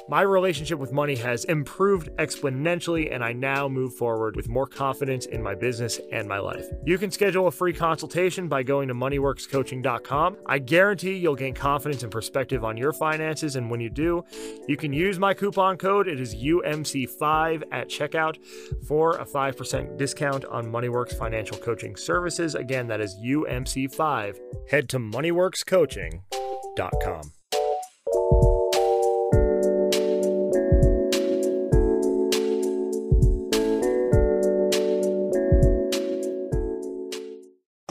My 0.08 0.22
relationship 0.22 0.78
with 0.78 0.94
money 0.94 1.16
has 1.16 1.46
improved 1.46 2.10
exponentially, 2.18 3.14
and 3.14 3.24
I 3.24 3.34
now 3.34 3.68
move 3.68 3.96
forward 3.96 4.36
with 4.36 4.48
more 4.48 4.68
confidence 4.68 5.26
in 5.26 5.42
my 5.42 5.56
business 5.56 6.00
and 6.12 6.28
my 6.28 6.38
life. 6.38 6.66
You 6.86 6.98
can 6.98 7.10
schedule 7.10 7.48
a 7.50 7.52
free 7.52 7.74
consultation 7.74 8.48
by 8.48 8.64
going 8.64 8.88
to 8.88 8.94
moneyworkscoaching.com. 8.94 10.38
I 10.46 10.60
guarantee 10.60 11.18
you'll 11.18 11.36
gain 11.36 11.54
confidence 11.54 12.04
and 12.04 12.12
perspective 12.12 12.64
on 12.64 12.78
your 12.78 12.94
finances, 12.94 13.58
and 13.58 13.70
when 13.70 13.82
you 13.82 13.90
do, 13.90 14.24
you 14.68 14.78
can 14.78 14.94
use 14.94 15.20
my 15.20 15.34
coupon 15.34 15.76
code. 15.78 16.08
It 16.08 16.22
is 16.22 16.36
UMC5 16.36 17.64
at 17.72 17.90
checkout 17.90 18.38
for 18.88 19.18
a 19.18 19.26
5% 19.26 19.98
discount 19.98 20.46
on 20.46 20.68
MoneyWorks 20.68 21.18
financial 21.18 21.58
coaching 21.58 21.96
services. 21.96 22.54
Again, 22.56 22.88
that 22.88 23.02
is 23.02 23.16
UMC5. 23.18 24.40
Head 24.70 24.90
to 24.90 25.00
moneyworkscoaching.com. 25.00 27.39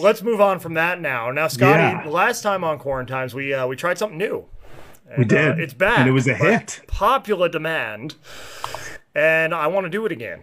Let's 0.01 0.23
move 0.23 0.41
on 0.41 0.59
from 0.61 0.75
that 0.75 1.01
now. 1.01 1.31
Now, 1.31 1.49
Scotty, 1.49 1.83
Yeah. 1.83 2.05
last 2.11 2.43
time 2.43 2.65
on 2.65 2.79
Quarantimes, 2.79 3.35
we 3.35 3.53
uh, 3.55 3.67
we 3.67 3.77
tried 3.77 3.99
something 3.99 4.19
new. 4.19 4.45
We 5.17 5.23
And, 5.25 5.33
uh, 5.33 5.55
did. 5.55 5.61
it's 5.61 5.75
bad. 5.75 6.01
And 6.01 6.09
it 6.09 6.13
was 6.13 6.27
a 6.29 6.35
hit. 6.35 6.81
Popular 6.87 7.49
demand, 7.49 8.17
and 9.15 9.55
I 9.55 9.67
want 9.69 9.85
to 9.87 9.91
do 9.91 10.05
it 10.07 10.13
again. 10.13 10.41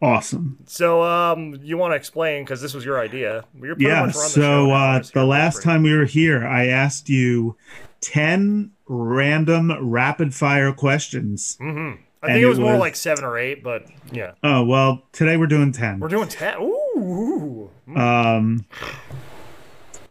Awesome. 0.00 0.58
So, 0.66 1.02
um, 1.02 1.58
you 1.62 1.76
want 1.78 1.92
to 1.92 1.96
explain 1.96 2.42
because 2.44 2.60
this 2.60 2.74
was 2.74 2.84
your 2.84 3.00
idea. 3.00 3.44
You're 3.60 3.76
Yeah. 3.78 4.06
the 4.06 4.12
So 4.12 4.72
uh, 4.72 5.02
the 5.14 5.24
last 5.24 5.62
time 5.62 5.82
we 5.84 5.96
were 5.96 6.04
here, 6.06 6.44
I 6.46 6.66
asked 6.66 7.08
you 7.08 7.56
ten 8.00 8.72
random 8.86 9.72
rapid 9.80 10.34
fire 10.34 10.72
questions. 10.72 11.56
Mhm. 11.60 11.98
I 12.24 12.26
think 12.26 12.38
it 12.38 12.42
it 12.44 12.48
was, 12.48 12.58
more 12.60 12.76
like 12.76 12.94
seven 12.94 13.24
or 13.24 13.36
eight, 13.38 13.64
but 13.64 13.86
yeah, 14.12 14.32
Oh 14.44 14.62
well, 14.64 15.02
today 15.12 15.36
we're 15.36 15.46
doing 15.48 15.72
ten. 15.72 15.98
we're 16.00 16.08
doing 16.08 16.28
ten. 16.28 16.56
Ooh. 16.60 17.70
Um. 17.96 18.66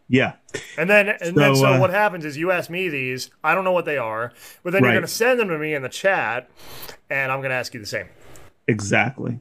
Yeah. 0.07 0.33
And 0.77 0.89
then, 0.89 1.07
and 1.07 1.37
then, 1.37 1.55
So, 1.55 1.61
so 1.61 1.67
uh, 1.67 1.79
what 1.79 1.89
happens 1.89 2.25
is 2.25 2.35
you 2.35 2.51
ask 2.51 2.69
me 2.69 2.89
these. 2.89 3.29
I 3.45 3.55
don't 3.55 3.63
know 3.63 3.71
what 3.71 3.85
they 3.85 3.97
are, 3.97 4.33
but 4.61 4.73
then 4.73 4.83
you're 4.83 4.91
going 4.91 5.03
to 5.03 5.07
send 5.07 5.39
them 5.39 5.47
to 5.47 5.57
me 5.57 5.73
in 5.73 5.83
the 5.83 5.89
chat, 5.89 6.49
and 7.09 7.31
I'm 7.31 7.39
going 7.39 7.51
to 7.51 7.55
ask 7.55 7.73
you 7.73 7.79
the 7.79 7.85
same. 7.85 8.09
Exactly. 8.67 9.39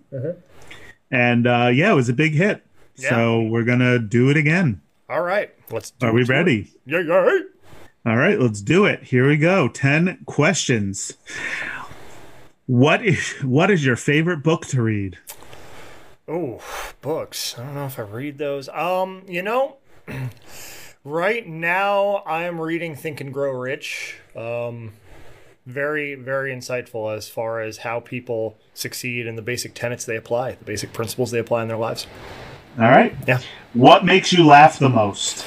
And 1.10 1.46
uh, 1.46 1.70
yeah, 1.72 1.90
it 1.90 1.94
was 1.94 2.08
a 2.08 2.12
big 2.12 2.34
hit. 2.34 2.64
So 3.08 3.42
we're 3.42 3.64
gonna 3.64 3.98
do 3.98 4.30
it 4.30 4.36
again. 4.36 4.82
All 5.08 5.22
right, 5.22 5.50
let's. 5.70 5.90
Do 5.90 6.06
Are 6.06 6.12
we 6.12 6.24
ready? 6.24 6.72
Yeah, 6.86 7.00
yeah. 7.00 7.40
All 8.06 8.16
right, 8.16 8.38
let's 8.38 8.60
do 8.60 8.84
it. 8.84 9.04
Here 9.04 9.28
we 9.28 9.36
go. 9.36 9.68
10 9.68 10.20
questions. 10.26 11.14
What 12.66 13.04
is 13.04 13.32
what 13.42 13.70
is 13.70 13.84
your 13.84 13.96
favorite 13.96 14.42
book 14.42 14.66
to 14.66 14.82
read? 14.82 15.18
Oh, 16.30 16.60
books. 17.00 17.58
I 17.58 17.64
don't 17.64 17.74
know 17.74 17.86
if 17.86 17.98
I 17.98 18.02
read 18.02 18.38
those. 18.38 18.68
Um, 18.68 19.22
you 19.26 19.42
know, 19.42 19.78
right 21.04 21.44
now 21.46 22.22
I 22.26 22.44
am 22.44 22.60
reading 22.60 22.94
Think 22.94 23.20
and 23.20 23.32
Grow 23.34 23.50
Rich. 23.58 24.18
Um, 24.36 24.92
very, 25.66 26.14
very 26.14 26.54
insightful 26.54 27.14
as 27.14 27.28
far 27.28 27.60
as 27.60 27.78
how 27.78 27.98
people 28.00 28.58
succeed 28.74 29.26
and 29.26 29.36
the 29.36 29.42
basic 29.42 29.74
tenets 29.74 30.04
they 30.04 30.16
apply, 30.16 30.52
the 30.52 30.64
basic 30.64 30.92
principles 30.92 31.30
they 31.32 31.38
apply 31.40 31.62
in 31.62 31.68
their 31.68 31.76
lives. 31.76 32.06
All 32.78 32.84
right. 32.84 33.14
Yeah. 33.26 33.40
What 33.74 34.04
makes 34.04 34.32
you 34.32 34.46
laugh 34.46 34.78
the 34.78 34.88
most? 34.88 35.44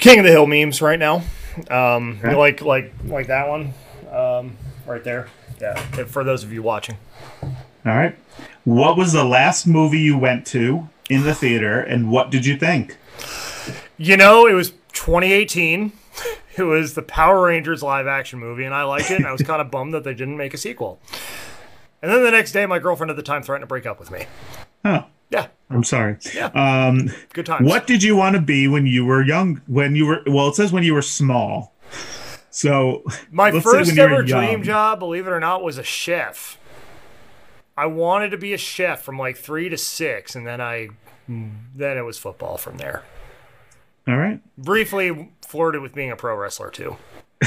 King 0.00 0.18
of 0.18 0.24
the 0.24 0.30
Hill 0.32 0.46
memes 0.46 0.82
right 0.82 0.98
now. 0.98 1.22
Um, 1.70 2.18
Okay. 2.24 2.34
like 2.34 2.62
like 2.62 2.92
like 3.04 3.26
that 3.28 3.48
one, 3.48 3.72
um, 4.12 4.56
right 4.86 5.02
there. 5.04 5.28
Yeah. 5.60 5.74
For 6.04 6.22
those 6.24 6.42
of 6.44 6.52
you 6.52 6.62
watching. 6.62 6.96
All 7.88 7.96
right. 7.96 8.16
What 8.64 8.96
was 8.96 9.12
the 9.12 9.24
last 9.24 9.66
movie 9.66 10.00
you 10.00 10.18
went 10.18 10.46
to 10.48 10.88
in 11.08 11.22
the 11.22 11.34
theater 11.34 11.80
and 11.80 12.10
what 12.10 12.30
did 12.30 12.44
you 12.44 12.56
think? 12.56 12.98
You 13.96 14.16
know, 14.16 14.46
it 14.46 14.52
was 14.52 14.70
2018. 14.92 15.92
It 16.56 16.62
was 16.64 16.94
the 16.94 17.02
Power 17.02 17.46
Rangers 17.46 17.82
live 17.84 18.06
action 18.08 18.40
movie, 18.40 18.64
and 18.64 18.74
I 18.74 18.82
liked 18.82 19.10
it. 19.12 19.16
And 19.16 19.26
I 19.26 19.32
was 19.32 19.42
kind 19.42 19.60
of 19.60 19.70
bummed 19.70 19.94
that 19.94 20.02
they 20.04 20.12
didn't 20.12 20.36
make 20.36 20.54
a 20.54 20.56
sequel. 20.56 21.00
And 22.02 22.10
then 22.12 22.22
the 22.24 22.30
next 22.32 22.52
day, 22.52 22.66
my 22.66 22.78
girlfriend 22.78 23.10
at 23.10 23.16
the 23.16 23.22
time 23.22 23.42
threatened 23.42 23.62
to 23.62 23.66
break 23.68 23.86
up 23.86 23.98
with 24.00 24.10
me. 24.10 24.26
Oh, 24.84 25.04
Yeah, 25.30 25.46
I'm 25.70 25.84
sorry. 25.84 26.16
Yeah. 26.34 26.46
Um 26.54 27.10
good 27.32 27.46
times. 27.46 27.68
what 27.68 27.86
did 27.86 28.02
you 28.02 28.16
want 28.16 28.34
to 28.36 28.42
be 28.42 28.66
when 28.68 28.86
you 28.86 29.04
were 29.04 29.22
young 29.22 29.62
when 29.66 29.94
you 29.94 30.06
were 30.06 30.22
well 30.26 30.48
it 30.48 30.56
says 30.56 30.72
when 30.72 30.82
you 30.82 30.94
were 30.94 31.02
small. 31.02 31.74
So 32.50 33.04
My 33.30 33.52
first 33.52 33.88
when 33.88 33.96
you 33.96 34.02
were 34.02 34.08
ever 34.08 34.22
dream 34.24 34.62
job, 34.62 34.98
believe 34.98 35.26
it 35.26 35.30
or 35.30 35.40
not, 35.40 35.62
was 35.62 35.78
a 35.78 35.82
chef. 35.84 36.57
I 37.78 37.86
wanted 37.86 38.30
to 38.30 38.38
be 38.38 38.52
a 38.52 38.58
chef 38.58 39.02
from 39.02 39.20
like 39.20 39.36
three 39.36 39.68
to 39.68 39.78
six, 39.78 40.34
and 40.34 40.44
then 40.44 40.60
I, 40.60 40.88
then 41.28 41.96
it 41.96 42.04
was 42.04 42.18
football 42.18 42.58
from 42.58 42.78
there. 42.78 43.04
All 44.08 44.16
right. 44.16 44.40
Briefly 44.58 45.30
flirted 45.42 45.80
with 45.80 45.94
being 45.94 46.10
a 46.10 46.16
pro 46.16 46.34
wrestler 46.34 46.70
too. 46.70 46.96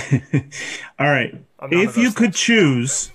All 0.98 1.10
right. 1.10 1.36
If 1.64 1.98
you 1.98 2.06
those 2.06 2.16
could 2.16 2.34
choose 2.34 3.12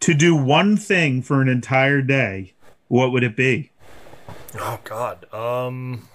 to 0.00 0.14
do 0.14 0.34
one 0.34 0.78
thing 0.78 1.20
for 1.20 1.42
an 1.42 1.48
entire 1.48 2.00
day, 2.00 2.54
what 2.88 3.12
would 3.12 3.24
it 3.24 3.36
be? 3.36 3.70
Oh 4.58 4.80
God. 4.84 5.30
Um. 5.34 6.08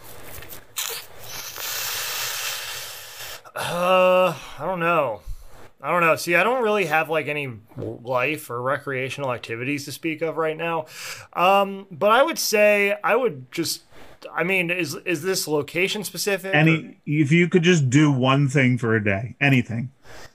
Uh, 3.56 4.36
I 4.58 4.65
don't 4.65 4.80
know. 4.80 5.22
I 5.84 5.91
don't 5.91 6.00
know. 6.00 6.15
See, 6.15 6.34
I 6.34 6.43
don't 6.43 6.63
really 6.63 6.86
have 6.86 7.10
like 7.10 7.28
any 7.28 7.52
life 7.78 8.50
or 8.50 8.62
recreational 8.62 9.34
activities 9.34 9.84
to 9.86 9.91
speak 9.91 10.22
of 10.22 10.38
right 10.38 10.56
now. 10.56 10.86
Um, 11.34 11.88
but 11.91 12.10
I 12.10 12.24
would 12.24 12.39
say 12.39 12.96
I 13.04 13.17
would 13.17 13.52
just. 13.52 13.84
I 14.34 14.43
mean, 14.43 14.72
is 14.72 14.96
is 15.06 15.22
this 15.24 15.46
location 15.46 16.06
specific? 16.06 16.56
Any, 16.56 16.98
if 17.06 17.34
you 17.34 17.50
could 17.50 17.63
just 17.63 17.89
do 17.89 18.10
one 18.10 18.48
thing 18.48 18.78
for 18.78 18.96
a 18.96 19.04
day, 19.04 19.36
anything, 19.41 19.91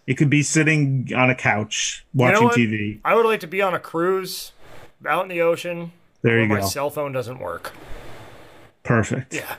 it 0.06 0.18
could 0.18 0.28
be 0.28 0.42
sitting 0.42 1.08
on 1.16 1.30
a 1.30 1.34
couch 1.34 2.04
watching 2.12 2.44
what? 2.44 2.54
TV. 2.54 3.00
I 3.02 3.14
would 3.14 3.24
like 3.24 3.40
to 3.40 3.46
be 3.46 3.62
on 3.62 3.72
a 3.72 3.78
cruise 3.78 4.52
out 5.06 5.22
in 5.22 5.28
the 5.30 5.40
ocean 5.40 5.92
There 6.20 6.42
you 6.42 6.48
my 6.48 6.60
go. 6.60 6.66
cell 6.66 6.90
phone 6.90 7.12
doesn't 7.12 7.38
work. 7.38 7.72
Perfect. 8.82 9.32
Yeah. 9.32 9.56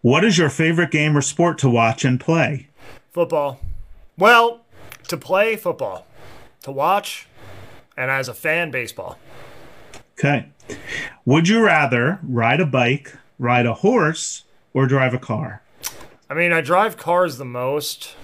What 0.00 0.24
is 0.24 0.38
your 0.38 0.48
favorite 0.48 0.90
game 0.90 1.14
or 1.14 1.20
sport 1.20 1.58
to 1.58 1.68
watch 1.68 2.02
and 2.04 2.18
play? 2.18 2.68
Football. 3.10 3.60
Well, 4.16 4.60
to 5.08 5.16
play 5.16 5.56
football, 5.56 6.06
to 6.62 6.72
watch, 6.72 7.28
and 7.96 8.10
as 8.10 8.28
a 8.28 8.34
fan, 8.34 8.70
baseball. 8.70 9.18
Okay. 10.18 10.48
Would 11.24 11.48
you 11.48 11.64
rather 11.64 12.18
ride 12.22 12.60
a 12.60 12.66
bike, 12.66 13.12
ride 13.38 13.66
a 13.66 13.74
horse, 13.74 14.44
or 14.72 14.86
drive 14.86 15.14
a 15.14 15.18
car? 15.18 15.62
I 16.28 16.34
mean, 16.34 16.52
I 16.52 16.60
drive 16.60 16.96
cars 16.96 17.38
the 17.38 17.44
most, 17.44 18.14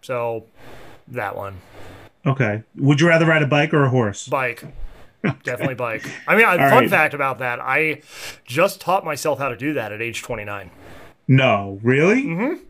so 0.00 0.46
that 1.08 1.36
one. 1.36 1.58
Okay. 2.26 2.62
Would 2.76 3.00
you 3.00 3.08
rather 3.08 3.26
ride 3.26 3.42
a 3.42 3.46
bike 3.46 3.72
or 3.74 3.84
a 3.84 3.90
horse? 3.90 4.26
Bike. 4.26 4.64
Definitely 5.42 5.74
bike. 5.74 6.04
I 6.26 6.36
mean, 6.36 6.44
a 6.44 6.50
All 6.50 6.56
fun 6.56 6.70
right. 6.70 6.90
fact 6.90 7.14
about 7.14 7.38
that, 7.38 7.60
I 7.60 8.02
just 8.44 8.80
taught 8.80 9.04
myself 9.04 9.38
how 9.38 9.48
to 9.48 9.56
do 9.56 9.72
that 9.74 9.92
at 9.92 10.02
age 10.02 10.22
29. 10.22 10.70
No, 11.28 11.78
really? 11.82 12.24
Mm-hmm. 12.24 12.64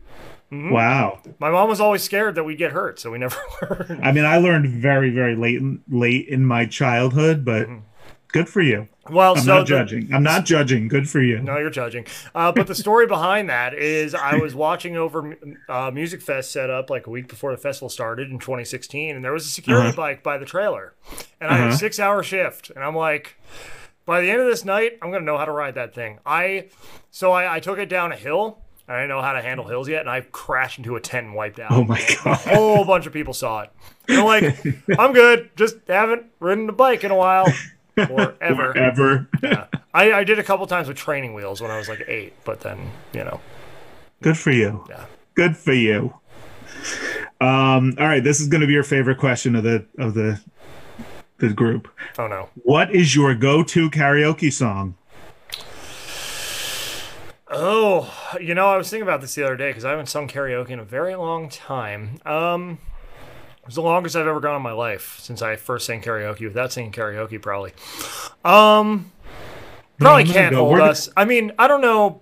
Wow. 0.51 1.19
My 1.39 1.49
mom 1.49 1.67
was 1.69 1.81
always 1.81 2.01
scared 2.03 2.35
that 2.35 2.43
we'd 2.43 2.57
get 2.57 2.71
hurt, 2.71 2.99
so 2.99 3.11
we 3.11 3.17
never 3.17 3.35
learned. 3.61 4.05
I 4.05 4.11
mean, 4.11 4.25
I 4.25 4.37
learned 4.37 4.67
very, 4.69 5.09
very 5.09 5.35
late, 5.35 5.57
in, 5.57 5.81
late 5.89 6.27
in 6.27 6.45
my 6.45 6.65
childhood, 6.65 7.43
but 7.43 7.67
good 8.29 8.47
for 8.47 8.61
you. 8.61 8.87
Well, 9.09 9.33
I'm 9.35 9.41
so 9.43 9.53
not 9.55 9.59
the- 9.61 9.65
judging. 9.65 10.13
I'm 10.13 10.23
not 10.23 10.45
judging. 10.45 10.87
Good 10.87 11.09
for 11.09 11.21
you. 11.21 11.39
No, 11.39 11.57
you're 11.57 11.69
judging. 11.69 12.05
Uh, 12.33 12.51
but 12.51 12.67
the 12.67 12.73
story 12.75 13.05
behind 13.05 13.49
that 13.49 13.73
is 13.73 14.15
I 14.15 14.37
was 14.37 14.55
watching 14.55 14.95
over 14.97 15.37
uh, 15.69 15.91
Music 15.91 16.21
Fest 16.21 16.51
set 16.51 16.69
up 16.69 16.89
like 16.89 17.05
a 17.05 17.09
week 17.09 17.27
before 17.27 17.51
the 17.51 17.57
festival 17.57 17.89
started 17.89 18.31
in 18.31 18.39
2016, 18.39 19.15
and 19.15 19.23
there 19.25 19.31
was 19.33 19.45
a 19.45 19.49
security 19.49 19.89
Uh-huh. 19.89 19.95
bike 19.97 20.23
by 20.23 20.37
the 20.37 20.45
trailer. 20.45 20.93
And 21.41 21.51
I 21.51 21.55
had 21.57 21.63
a 21.65 21.67
Uh-huh. 21.69 21.77
six 21.77 21.99
hour 21.99 22.23
shift, 22.23 22.69
and 22.71 22.83
I'm 22.83 22.95
like, 22.95 23.35
by 24.05 24.21
the 24.21 24.29
end 24.31 24.39
of 24.41 24.47
this 24.47 24.63
night, 24.65 24.97
I'm 25.01 25.09
going 25.09 25.21
to 25.21 25.25
know 25.25 25.37
how 25.37 25.45
to 25.45 25.51
ride 25.51 25.75
that 25.75 25.93
thing. 25.93 26.19
I 26.25 26.69
So 27.11 27.31
I, 27.31 27.55
I 27.55 27.59
took 27.59 27.77
it 27.77 27.89
down 27.89 28.11
a 28.11 28.15
hill. 28.17 28.59
I 28.87 28.93
didn't 28.97 29.09
know 29.09 29.21
how 29.21 29.33
to 29.33 29.41
handle 29.41 29.67
hills 29.67 29.89
yet, 29.89 30.01
and 30.01 30.09
I 30.09 30.21
crashed 30.21 30.77
into 30.77 30.95
a 30.95 31.01
tent 31.01 31.25
and 31.27 31.35
wiped 31.35 31.59
out. 31.59 31.71
Oh 31.71 31.83
my 31.83 31.99
god! 32.23 32.25
A 32.25 32.35
whole 32.55 32.85
bunch 32.85 33.07
of 33.07 33.13
people 33.13 33.33
saw 33.33 33.61
it. 33.61 33.71
They're 34.07 34.23
like, 34.23 34.63
I'm 34.99 35.13
good. 35.13 35.49
Just 35.55 35.77
haven't 35.87 36.27
ridden 36.39 36.69
a 36.69 36.73
bike 36.73 37.03
in 37.03 37.11
a 37.11 37.15
while. 37.15 37.47
Or 37.97 38.35
ever. 38.41 38.77
Ever. 38.77 39.27
Yeah. 39.41 39.67
I, 39.93 40.11
I 40.11 40.23
did 40.25 40.37
a 40.37 40.43
couple 40.43 40.67
times 40.67 40.87
with 40.89 40.97
training 40.97 41.33
wheels 41.33 41.61
when 41.61 41.71
I 41.71 41.77
was 41.77 41.87
like 41.89 42.03
eight, 42.07 42.33
but 42.43 42.59
then 42.59 42.91
you 43.13 43.23
know, 43.23 43.39
Good 44.21 44.37
for 44.37 44.51
you. 44.51 44.85
yeah. 44.89 45.05
Good 45.33 45.55
for 45.57 45.73
you. 45.73 46.13
Um, 47.41 47.93
all 47.99 48.05
right, 48.07 48.23
this 48.23 48.39
is 48.39 48.47
going 48.47 48.61
to 48.61 48.67
be 48.67 48.73
your 48.73 48.83
favorite 48.83 49.17
question 49.17 49.55
of 49.55 49.63
the 49.63 49.85
of 49.97 50.13
the 50.13 50.39
the 51.37 51.49
group. 51.53 51.87
Oh 52.17 52.27
no. 52.27 52.49
What 52.63 52.93
is 52.93 53.15
your 53.15 53.33
go-to 53.35 53.89
karaoke 53.89 54.51
song? 54.51 54.95
Oh, 57.57 58.13
you 58.41 58.53
know, 58.53 58.67
I 58.67 58.77
was 58.77 58.89
thinking 58.89 59.03
about 59.07 59.21
this 59.21 59.33
the 59.35 59.43
other 59.43 59.55
day 59.55 59.69
because 59.69 59.85
I 59.85 59.91
haven't 59.91 60.07
sung 60.07 60.27
karaoke 60.27 60.69
in 60.71 60.79
a 60.79 60.83
very 60.83 61.15
long 61.15 61.47
time. 61.49 62.19
Um, 62.25 62.79
it 63.61 63.65
was 63.65 63.75
the 63.75 63.81
longest 63.81 64.15
I've 64.15 64.27
ever 64.27 64.41
gone 64.41 64.55
in 64.57 64.61
my 64.61 64.73
life 64.73 65.17
since 65.21 65.41
I 65.41 65.55
first 65.55 65.85
sang 65.85 66.01
karaoke 66.01 66.41
without 66.43 66.73
singing 66.73 66.91
karaoke, 66.91 67.41
probably. 67.41 67.71
Um, 68.43 69.11
probably 69.99 70.23
I'm 70.23 70.27
can't 70.27 70.55
hold 70.55 70.79
us. 70.81 71.09
I 71.15 71.23
mean, 71.25 71.53
I 71.57 71.67
don't 71.67 71.81
know. 71.81 72.21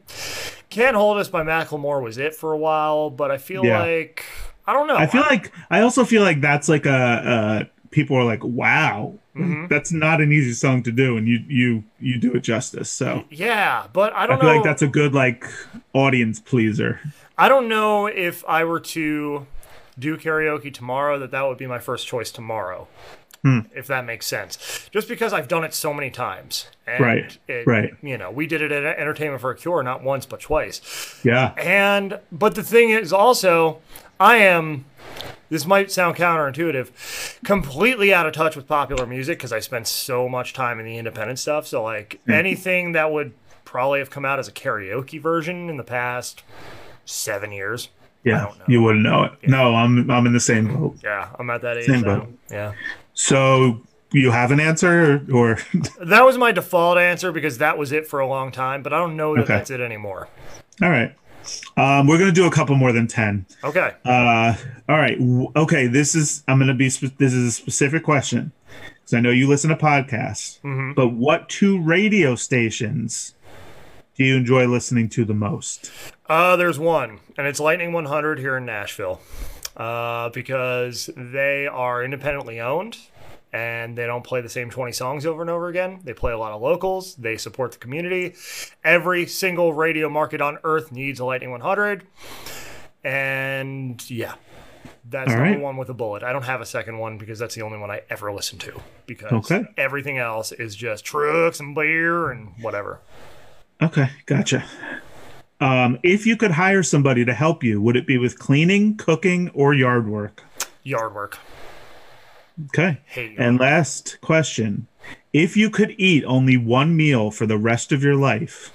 Can't 0.69 0.95
hold 0.95 1.17
us 1.17 1.29
by 1.29 1.43
Macklemore 1.43 2.01
was 2.01 2.17
it 2.17 2.35
for 2.35 2.51
a 2.53 2.57
while, 2.57 3.09
but 3.09 3.31
I 3.31 3.37
feel 3.37 3.65
Yeah. 3.65 3.79
like 3.79 4.23
I 4.67 4.73
don't 4.73 4.87
know. 4.87 4.95
I 4.97 5.07
feel 5.07 5.21
like 5.21 5.51
I 5.69 5.81
also 5.81 6.05
feel 6.05 6.21
like 6.21 6.41
that's 6.41 6.69
like 6.69 6.85
a, 6.85 6.91
uh 6.91 7.63
people 7.93 8.17
are 8.17 8.25
like, 8.25 8.43
wow, 8.43 9.13
Mm-hmm. 9.35 9.65
that's 9.67 9.91
not 9.91 10.21
an 10.21 10.31
easy 10.31 10.53
song 10.53 10.83
to 10.83 10.91
do, 10.91 11.17
and 11.17 11.27
you 11.27 11.39
you 11.47 11.83
you 11.99 12.19
do 12.19 12.33
it 12.35 12.41
justice. 12.41 12.87
So 12.91 13.23
yeah, 13.31 13.87
but 13.91 14.13
I 14.13 14.27
don't 14.27 14.37
I 14.37 14.39
feel 14.41 14.49
know. 14.49 14.55
like 14.57 14.63
that's 14.63 14.83
a 14.83 14.87
good 14.87 15.15
like 15.15 15.43
audience 15.93 16.39
pleaser. 16.39 16.99
I 17.35 17.49
don't 17.49 17.67
know 17.67 18.05
if 18.05 18.45
I 18.47 18.63
were 18.63 18.79
to 18.79 19.47
do 19.97 20.17
karaoke 20.17 20.71
tomorrow 20.71 21.17
that 21.17 21.31
that 21.31 21.41
would 21.47 21.57
be 21.57 21.65
my 21.65 21.79
first 21.79 22.05
choice 22.05 22.29
tomorrow. 22.31 22.87
Hmm. 23.41 23.61
If 23.75 23.87
that 23.87 24.05
makes 24.05 24.27
sense. 24.27 24.87
Just 24.91 25.07
because 25.07 25.33
I've 25.33 25.47
done 25.47 25.63
it 25.63 25.73
so 25.73 25.93
many 25.95 26.11
times. 26.11 26.67
And 26.85 27.03
Right, 27.03 27.37
It, 27.47 27.65
right. 27.65 27.91
You 28.03 28.17
know, 28.19 28.29
we 28.31 28.45
did 28.45 28.61
it 28.61 28.71
at 28.71 28.85
Entertainment 28.99 29.41
for 29.41 29.49
a 29.49 29.55
Cure 29.55 29.81
not 29.81 30.03
once 30.03 30.27
but 30.27 30.41
twice. 30.41 31.19
Yeah. 31.25 31.53
And 31.57 32.19
but 32.31 32.53
the 32.53 32.63
thing 32.63 32.91
is 32.91 33.11
also 33.11 33.79
I 34.19 34.37
am 34.37 34.85
this 35.53 35.65
might 35.65 35.91
sound 35.91 36.17
counterintuitive, 36.17 36.89
completely 37.45 38.13
out 38.13 38.25
of 38.25 38.33
touch 38.33 38.55
with 38.55 38.67
popular 38.67 39.05
music 39.05 39.37
because 39.37 39.53
I 39.53 39.59
spent 39.59 39.87
so 39.87 40.27
much 40.27 40.51
time 40.53 40.79
in 40.79 40.85
the 40.85 40.97
independent 40.97 41.39
stuff. 41.39 41.67
So 41.67 41.81
like 41.83 42.19
Hmm. 42.25 42.31
anything 42.33 42.91
that 42.93 43.11
would 43.11 43.33
probably 43.65 43.99
have 43.99 44.09
come 44.09 44.25
out 44.25 44.39
as 44.39 44.47
a 44.47 44.51
karaoke 44.51 45.21
version 45.21 45.69
in 45.69 45.77
the 45.77 45.83
past 45.83 46.43
seven 47.05 47.51
years. 47.51 47.89
Yeah. 48.23 48.45
don't 48.45 48.59
know. 48.59 48.65
You 48.67 48.81
wouldn't 48.81 49.03
know 49.03 49.23
it. 49.23 49.33
No, 49.47 49.75
I'm 49.75 50.09
I'm 50.09 50.25
in 50.25 50.33
the 50.33 50.39
same 50.39 50.73
boat. 50.73 50.97
Yeah, 51.03 51.29
I'm 51.37 51.49
at 51.49 51.61
that 51.61 51.77
age 51.77 51.85
Same 51.87 52.01
now. 52.01 52.19
boat. 52.19 52.37
Yeah. 52.49 52.73
So 53.13 53.81
you 54.11 54.31
have 54.31 54.51
an 54.51 54.59
answer 54.59 55.25
or, 55.31 55.35
or 55.35 55.57
That 56.05 56.23
was 56.23 56.37
my 56.37 56.51
default 56.51 56.97
answer 56.97 57.31
because 57.31 57.57
that 57.57 57.77
was 57.77 57.91
it 57.91 58.07
for 58.07 58.19
a 58.19 58.27
long 58.27 58.51
time, 58.51 58.81
but 58.83 58.93
I 58.93 58.97
don't 58.99 59.15
know 59.17 59.35
that 59.35 59.41
Okay. 59.43 59.53
that's 59.55 59.71
it 59.71 59.81
anymore. 59.81 60.27
all 60.81 60.89
right. 60.89 61.15
Um, 61.77 62.07
we're 62.07 62.17
gonna 62.17 62.31
do 62.31 62.45
a 62.45 62.51
couple 62.51 62.75
more 62.75 62.91
than 62.91 63.07
ten. 63.07 63.45
Okay. 63.63 63.93
Uh, 64.05 64.55
all 64.87 64.97
right. 64.97 65.17
Okay. 65.55 65.87
This 65.87 66.15
is 66.15 66.43
I'm 66.47 66.59
gonna 66.59 66.73
be. 66.73 66.89
Spe- 66.89 67.17
this 67.17 67.33
is 67.33 67.47
a 67.47 67.51
specific 67.51 68.03
question 68.03 68.51
because 68.95 69.13
I 69.13 69.19
know 69.19 69.31
you 69.31 69.47
listen 69.47 69.69
to 69.69 69.75
podcasts. 69.75 70.59
Mm-hmm. 70.61 70.93
But 70.93 71.09
what 71.09 71.49
two 71.49 71.81
radio 71.81 72.35
stations 72.35 73.35
do 74.15 74.23
you 74.23 74.35
enjoy 74.35 74.67
listening 74.67 75.09
to 75.09 75.25
the 75.25 75.33
most? 75.33 75.91
Uh, 76.27 76.55
there's 76.55 76.79
one, 76.79 77.19
and 77.37 77.47
it's 77.47 77.59
Lightning 77.59 77.91
100 77.91 78.39
here 78.39 78.57
in 78.57 78.65
Nashville, 78.65 79.19
uh, 79.75 80.29
because 80.29 81.09
they 81.15 81.67
are 81.67 82.03
independently 82.03 82.59
owned 82.59 82.97
and 83.53 83.95
they 83.97 84.05
don't 84.05 84.23
play 84.23 84.41
the 84.41 84.49
same 84.49 84.69
20 84.69 84.91
songs 84.91 85.25
over 85.25 85.41
and 85.41 85.49
over 85.49 85.67
again. 85.69 85.99
They 86.03 86.13
play 86.13 86.33
a 86.33 86.37
lot 86.37 86.51
of 86.51 86.61
locals. 86.61 87.15
They 87.15 87.37
support 87.37 87.71
the 87.71 87.77
community. 87.77 88.33
Every 88.83 89.25
single 89.27 89.73
radio 89.73 90.09
market 90.09 90.41
on 90.41 90.57
earth 90.63 90.91
needs 90.91 91.19
a 91.19 91.25
Lightning 91.25 91.51
100, 91.51 92.03
and 93.03 94.09
yeah. 94.09 94.35
That's 95.09 95.29
All 95.31 95.35
number 95.37 95.51
right. 95.51 95.59
one 95.61 95.75
with 95.77 95.89
a 95.89 95.93
bullet. 95.93 96.23
I 96.23 96.31
don't 96.31 96.45
have 96.45 96.61
a 96.61 96.65
second 96.65 96.97
one 96.97 97.17
because 97.17 97.37
that's 97.37 97.55
the 97.55 97.61
only 97.61 97.77
one 97.77 97.91
I 97.91 98.01
ever 98.09 98.31
listen 98.31 98.57
to. 98.59 98.81
Because 99.05 99.51
Okay. 99.51 99.65
everything 99.77 100.17
else 100.17 100.51
is 100.53 100.75
just 100.77 101.03
trucks 101.03 101.59
and 101.59 101.75
beer 101.75 102.31
and 102.31 102.53
whatever. 102.61 102.99
Okay, 103.81 104.09
gotcha. 104.25 104.63
Um, 105.59 105.99
if 106.03 106.25
you 106.25 106.37
could 106.37 106.51
hire 106.51 106.83
somebody 106.83 107.25
to 107.25 107.33
help 107.33 107.63
you, 107.63 107.81
would 107.81 107.97
it 107.97 108.07
be 108.07 108.17
with 108.17 108.39
cleaning, 108.39 108.95
cooking, 108.95 109.49
or 109.53 109.73
yard 109.73 110.07
work? 110.07 110.43
Yard 110.83 111.13
work. 111.13 111.37
Okay. 112.65 112.99
And 113.37 113.59
last 113.59 114.19
question: 114.21 114.87
If 115.31 115.57
you 115.57 115.69
could 115.69 115.95
eat 115.97 116.23
only 116.25 116.57
one 116.57 116.95
meal 116.95 117.31
for 117.31 117.45
the 117.45 117.57
rest 117.57 117.91
of 117.91 118.03
your 118.03 118.15
life, 118.15 118.71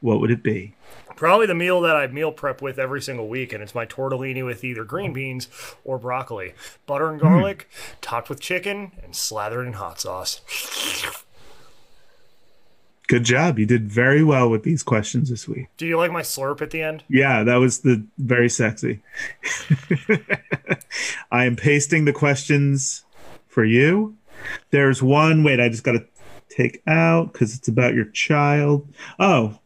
what 0.00 0.20
would 0.20 0.30
it 0.30 0.42
be? 0.42 0.74
Probably 1.16 1.46
the 1.46 1.54
meal 1.54 1.80
that 1.80 1.96
I 1.96 2.06
meal 2.06 2.30
prep 2.30 2.62
with 2.62 2.78
every 2.78 3.02
single 3.02 3.28
week, 3.28 3.52
and 3.52 3.60
it's 3.60 3.74
my 3.74 3.84
tortellini 3.84 4.44
with 4.44 4.62
either 4.62 4.84
green 4.84 5.12
beans 5.12 5.48
or 5.84 5.98
broccoli, 5.98 6.54
butter 6.86 7.10
and 7.10 7.20
hmm. 7.20 7.26
garlic, 7.26 7.68
topped 8.00 8.28
with 8.28 8.40
chicken, 8.40 8.92
and 9.02 9.16
slathered 9.16 9.66
in 9.66 9.72
hot 9.72 10.00
sauce. 10.00 10.40
Good 13.08 13.24
job. 13.24 13.58
You 13.58 13.64
did 13.64 13.90
very 13.90 14.22
well 14.22 14.50
with 14.50 14.64
these 14.64 14.82
questions 14.82 15.30
this 15.30 15.48
week. 15.48 15.68
Do 15.78 15.86
you 15.86 15.96
like 15.96 16.12
my 16.12 16.20
slurp 16.20 16.60
at 16.60 16.70
the 16.70 16.82
end? 16.82 17.04
Yeah, 17.08 17.42
that 17.42 17.56
was 17.56 17.80
the 17.80 18.04
very 18.18 18.50
sexy. 18.50 19.00
I 21.32 21.46
am 21.46 21.56
pasting 21.56 22.04
the 22.04 22.12
questions 22.12 23.04
for 23.58 23.64
you. 23.64 24.16
There's 24.70 25.02
one. 25.02 25.42
Wait, 25.42 25.58
I 25.58 25.68
just 25.68 25.82
got 25.82 25.92
to 25.94 26.06
take 26.48 26.80
out 26.86 27.32
because 27.32 27.56
it's 27.56 27.66
about 27.66 27.92
your 27.92 28.04
child. 28.04 28.86
Oh, 29.18 29.58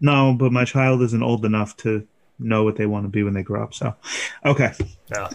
no, 0.00 0.32
but 0.32 0.50
my 0.50 0.64
child 0.64 1.02
isn't 1.02 1.22
old 1.22 1.44
enough 1.44 1.76
to 1.78 2.06
know 2.38 2.64
what 2.64 2.76
they 2.76 2.86
want 2.86 3.04
to 3.04 3.10
be 3.10 3.22
when 3.22 3.34
they 3.34 3.42
grow 3.42 3.62
up. 3.62 3.74
So, 3.74 3.94
okay, 4.46 4.72
Yeah. 5.14 5.28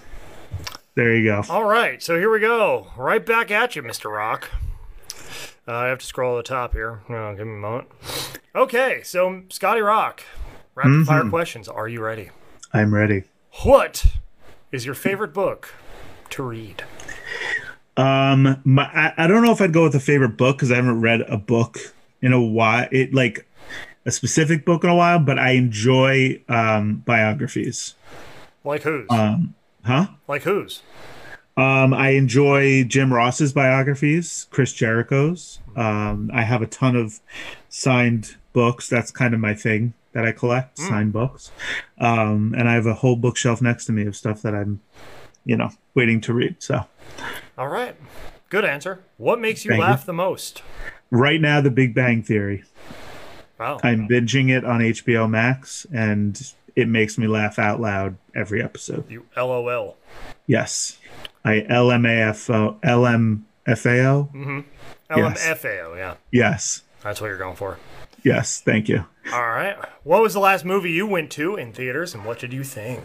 there 0.95 1.15
you 1.15 1.23
go. 1.23 1.43
All 1.51 1.65
right, 1.65 2.01
so 2.01 2.17
here 2.17 2.31
we 2.31 2.39
go. 2.39 2.87
Right 2.97 3.23
back 3.23 3.51
at 3.51 3.75
you, 3.75 3.83
Mr. 3.83 4.11
Rock. 4.11 4.49
Uh, 5.67 5.71
I 5.75 5.85
have 5.89 5.99
to 5.99 6.05
scroll 6.07 6.33
to 6.33 6.37
the 6.37 6.43
top 6.55 6.73
here. 6.73 7.01
Oh, 7.09 7.35
give 7.35 7.45
me 7.45 7.53
a 7.53 7.57
moment. 7.57 7.89
Okay, 8.55 9.01
so 9.03 9.43
Scotty 9.49 9.81
Rock, 9.81 10.23
rapid 10.73 11.05
fire 11.05 11.29
questions. 11.29 11.67
Are 11.67 11.87
you 11.87 12.01
ready? 12.01 12.31
I'm 12.73 12.91
ready. 12.91 13.25
What 13.63 14.03
is 14.71 14.83
your 14.87 14.95
favorite 14.95 15.31
book 15.31 15.75
to 16.31 16.41
read? 16.41 16.83
Um, 17.99 18.61
my, 18.63 18.83
I, 18.83 19.13
I 19.17 19.27
don't 19.27 19.43
know 19.43 19.51
if 19.51 19.61
I'd 19.61 19.73
go 19.73 19.83
with 19.83 19.95
a 19.95 19.99
favorite 19.99 20.37
book 20.37 20.57
because 20.57 20.71
I 20.71 20.75
haven't 20.75 21.01
read 21.01 21.21
a 21.21 21.37
book 21.37 21.77
in 22.21 22.31
a 22.31 22.41
while. 22.41 22.87
It 22.91 23.13
like 23.13 23.45
a 24.05 24.11
specific 24.11 24.63
book 24.63 24.85
in 24.85 24.89
a 24.89 24.95
while, 24.95 25.19
but 25.19 25.37
I 25.37 25.51
enjoy 25.51 26.41
um, 26.47 27.03
biographies. 27.05 27.95
Like 28.63 28.83
whose? 28.83 29.07
Um, 29.09 29.53
huh? 29.83 30.07
like 30.29 30.43
whose? 30.43 30.81
Um, 31.57 31.93
I 31.93 32.11
enjoy 32.11 32.85
Jim 32.85 33.13
Ross's 33.13 33.51
biographies, 33.51 34.47
Chris 34.49 34.71
Jericho's. 34.71 35.59
Um, 35.75 36.31
I 36.33 36.43
have 36.43 36.61
a 36.61 36.67
ton 36.67 36.95
of 36.95 37.19
signed 37.67 38.37
books. 38.53 38.87
That's 38.87 39.11
kind 39.11 39.33
of 39.33 39.41
my 39.41 39.53
thing 39.53 39.93
that 40.13 40.25
I 40.25 40.31
collect, 40.31 40.77
signed 40.77 41.11
books. 41.11 41.51
Um, 41.99 42.55
and 42.57 42.69
I 42.69 42.75
have 42.75 42.85
a 42.85 42.93
whole 42.93 43.17
bookshelf 43.17 43.61
next 43.61 43.85
to 43.85 43.91
me 43.91 44.05
of 44.05 44.15
stuff 44.15 44.41
that 44.43 44.55
I'm, 44.55 44.79
you 45.43 45.57
know, 45.57 45.71
waiting 45.95 46.21
to 46.21 46.33
read. 46.33 46.55
So 46.59 46.85
All 47.59 47.67
right. 47.67 47.93
Good 48.49 48.63
answer. 48.63 49.01
What 49.17 49.41
makes 49.41 49.65
you 49.65 49.75
laugh 49.75 50.05
the 50.05 50.13
most? 50.13 50.63
right 51.11 51.41
now, 51.41 51.59
The 51.59 51.69
Big 51.69 51.93
Bang 51.93 52.23
Theory. 52.23 52.63
Wow. 53.59 53.79
I'm 53.83 54.07
binging 54.07 54.49
it 54.49 54.63
on 54.63 54.79
HBO 54.79 55.29
Max, 55.29 55.85
and 55.93 56.41
it 56.77 56.87
makes 56.87 57.17
me 57.17 57.27
laugh 57.27 57.59
out 57.59 57.81
loud 57.81 58.15
every 58.33 58.63
episode. 58.63 59.11
you 59.11 59.25
LOL. 59.35 59.97
Yes, 60.47 60.99
I 61.43 61.65
LMAFO 61.69 62.79
LMFAO. 62.79 64.33
Mm-hmm. 64.33 64.59
Yes. 65.17 65.45
LMFAO, 65.45 65.97
yeah. 65.97 66.15
Yes, 66.31 66.83
That's 67.03 67.19
what 67.19 67.27
you're 67.27 67.37
going 67.37 67.57
for. 67.57 67.77
yes. 68.23 68.61
Thank 68.61 68.87
you. 68.87 69.03
All 69.33 69.41
right. 69.49 69.75
What 70.03 70.21
was 70.21 70.33
the 70.33 70.39
last 70.39 70.65
movie 70.65 70.91
you 70.91 71.05
went 71.05 71.29
to 71.31 71.55
in 71.55 71.71
theaters 71.73 72.15
and 72.15 72.25
what 72.25 72.39
did 72.39 72.51
you 72.53 72.63
think? 72.63 73.01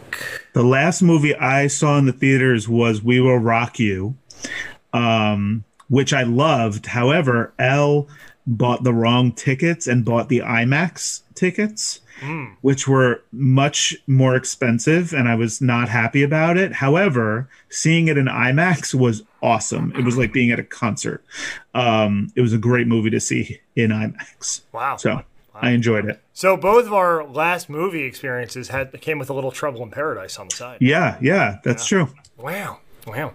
The 0.54 0.62
last 0.62 1.02
movie 1.02 1.34
I 1.34 1.66
saw 1.66 1.98
in 1.98 2.06
the 2.06 2.12
theaters 2.12 2.66
was 2.68 3.02
We 3.02 3.20
Will 3.20 3.36
Rock 3.38 3.78
You, 3.78 4.16
um, 4.92 5.64
which 5.88 6.12
I 6.12 6.22
loved. 6.22 6.86
However, 6.86 7.52
L 7.58 8.08
bought 8.46 8.84
the 8.84 8.92
wrong 8.92 9.32
tickets 9.32 9.86
and 9.86 10.04
bought 10.04 10.28
the 10.28 10.40
IMAX 10.40 11.22
tickets, 11.34 12.00
which 12.60 12.86
were 12.86 13.22
much 13.32 13.96
more 14.06 14.36
expensive, 14.36 15.12
and 15.12 15.28
I 15.28 15.34
was 15.34 15.60
not 15.60 15.88
happy 15.88 16.22
about 16.22 16.56
it. 16.56 16.72
However, 16.72 17.48
seeing 17.70 18.08
it 18.08 18.16
in 18.16 18.26
IMAX 18.26 18.94
was 18.94 19.22
awesome. 19.42 19.92
It 19.96 20.04
was 20.04 20.16
like 20.16 20.32
being 20.32 20.50
at 20.50 20.58
a 20.58 20.64
concert. 20.64 21.24
Um, 21.74 22.32
it 22.36 22.40
was 22.40 22.52
a 22.52 22.58
great 22.58 22.86
movie 22.86 23.10
to 23.10 23.20
see 23.20 23.60
in 23.76 23.90
IMAX. 23.90 24.62
Wow. 24.72 24.96
So 24.96 25.22
I 25.54 25.70
enjoyed 25.70 26.06
it. 26.06 26.20
So 26.32 26.56
both 26.56 26.86
of 26.86 26.92
our 26.92 27.24
last 27.24 27.68
movie 27.68 28.04
experiences 28.04 28.68
had 28.68 28.98
came 29.00 29.18
with 29.18 29.30
a 29.30 29.34
little 29.34 29.52
trouble 29.52 29.82
in 29.82 29.90
paradise 29.90 30.38
on 30.38 30.48
the 30.48 30.56
side. 30.56 30.78
Yeah, 30.80 31.18
yeah, 31.20 31.58
that's 31.62 31.86
true. 31.86 32.08
Wow. 32.36 32.80
Wow. 33.06 33.34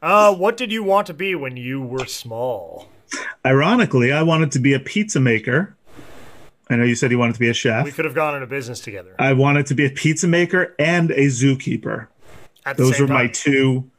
Uh, 0.00 0.34
what 0.34 0.56
did 0.56 0.70
you 0.70 0.82
want 0.82 1.06
to 1.08 1.14
be 1.14 1.34
when 1.34 1.56
you 1.56 1.82
were 1.82 2.06
small? 2.06 2.88
Ironically, 3.44 4.12
I 4.12 4.22
wanted 4.22 4.52
to 4.52 4.58
be 4.58 4.74
a 4.74 4.80
pizza 4.80 5.20
maker. 5.20 5.76
I 6.70 6.76
know 6.76 6.84
you 6.84 6.94
said 6.94 7.10
you 7.10 7.18
wanted 7.18 7.34
to 7.34 7.40
be 7.40 7.48
a 7.48 7.54
chef. 7.54 7.84
We 7.84 7.92
could 7.92 8.04
have 8.04 8.14
gone 8.14 8.34
into 8.34 8.46
business 8.46 8.80
together 8.80 9.14
I 9.18 9.32
wanted 9.32 9.66
to 9.66 9.74
be 9.74 9.86
a 9.86 9.90
pizza 9.90 10.28
maker 10.28 10.74
and 10.78 11.10
a 11.10 11.26
zookeeper. 11.26 12.08
Those 12.76 13.00
were 13.00 13.06
my 13.06 13.26
two 13.28 13.90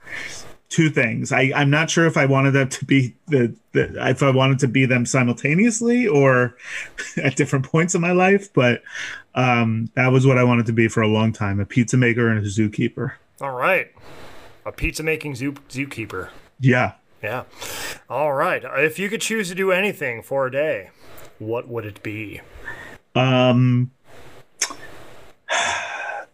two 0.70 0.90
things. 0.92 1.32
I, 1.32 1.52
I'm 1.56 1.72
not 1.72 1.90
sure 1.90 2.06
if 2.06 2.16
I 2.16 2.28
wanted 2.28 2.52
them 2.52 2.70
to 2.70 2.86
be 2.86 3.16
the, 3.28 3.56
the 3.72 4.10
if 4.10 4.22
I 4.22 4.30
wanted 4.30 4.60
to 4.60 4.68
be 4.68 4.86
them 4.86 5.06
simultaneously 5.06 6.08
or 6.08 6.56
at 7.18 7.36
different 7.36 7.66
points 7.66 7.96
in 7.96 8.02
my 8.02 8.12
life, 8.12 8.54
but 8.54 8.84
um, 9.36 9.90
that 9.96 10.12
was 10.12 10.28
what 10.28 10.38
I 10.38 10.44
wanted 10.44 10.68
to 10.68 10.74
be 10.74 10.88
for 10.88 11.02
a 11.02 11.08
long 11.08 11.34
time: 11.34 11.60
a 11.60 11.66
pizza 11.66 11.98
maker 11.98 12.30
and 12.30 12.40
a 12.40 12.48
zookeeper. 12.48 13.14
All 13.42 13.52
right. 13.52 13.92
A 14.70 14.72
pizza 14.72 15.02
making 15.02 15.34
zoo 15.34 15.54
zookeeper. 15.68 16.30
Yeah. 16.60 16.92
Yeah. 17.24 17.46
All 18.08 18.34
right. 18.34 18.64
If 18.64 19.00
you 19.00 19.10
could 19.10 19.20
choose 19.20 19.50
to 19.50 19.56
do 19.56 19.72
anything 19.72 20.22
for 20.22 20.46
a 20.46 20.52
day, 20.52 20.92
what 21.40 21.68
would 21.68 21.86
it 21.86 22.04
be? 22.04 22.42
Um, 23.16 23.90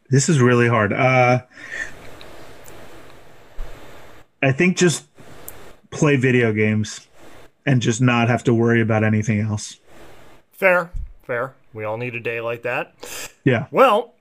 this 0.10 0.28
is 0.28 0.42
really 0.42 0.68
hard. 0.68 0.92
Uh, 0.92 1.44
I 4.44 4.52
think 4.52 4.76
just 4.76 5.06
play 5.90 6.18
video 6.18 6.52
games 6.52 7.08
and 7.66 7.82
just 7.82 8.02
not 8.02 8.28
have 8.28 8.44
to 8.44 8.54
worry 8.54 8.82
about 8.82 9.06
anything 9.06 9.40
else. 9.40 9.80
Fair. 10.52 10.92
Fair. 11.24 11.54
We 11.74 11.86
all 11.86 11.96
need 11.96 12.16
a 12.16 12.20
day 12.20 12.42
like 12.42 12.64
that. 12.64 12.96
Yeah. 13.46 13.68
Well, 13.72 14.14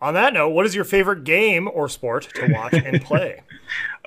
on 0.00 0.14
that 0.14 0.32
note, 0.34 0.50
what 0.50 0.66
is 0.66 0.74
your 0.74 0.84
favorite 0.84 1.24
game 1.24 1.68
or 1.72 1.88
sport 1.88 2.28
to 2.34 2.52
watch 2.52 2.74
and 2.74 3.02
play? 3.02 3.42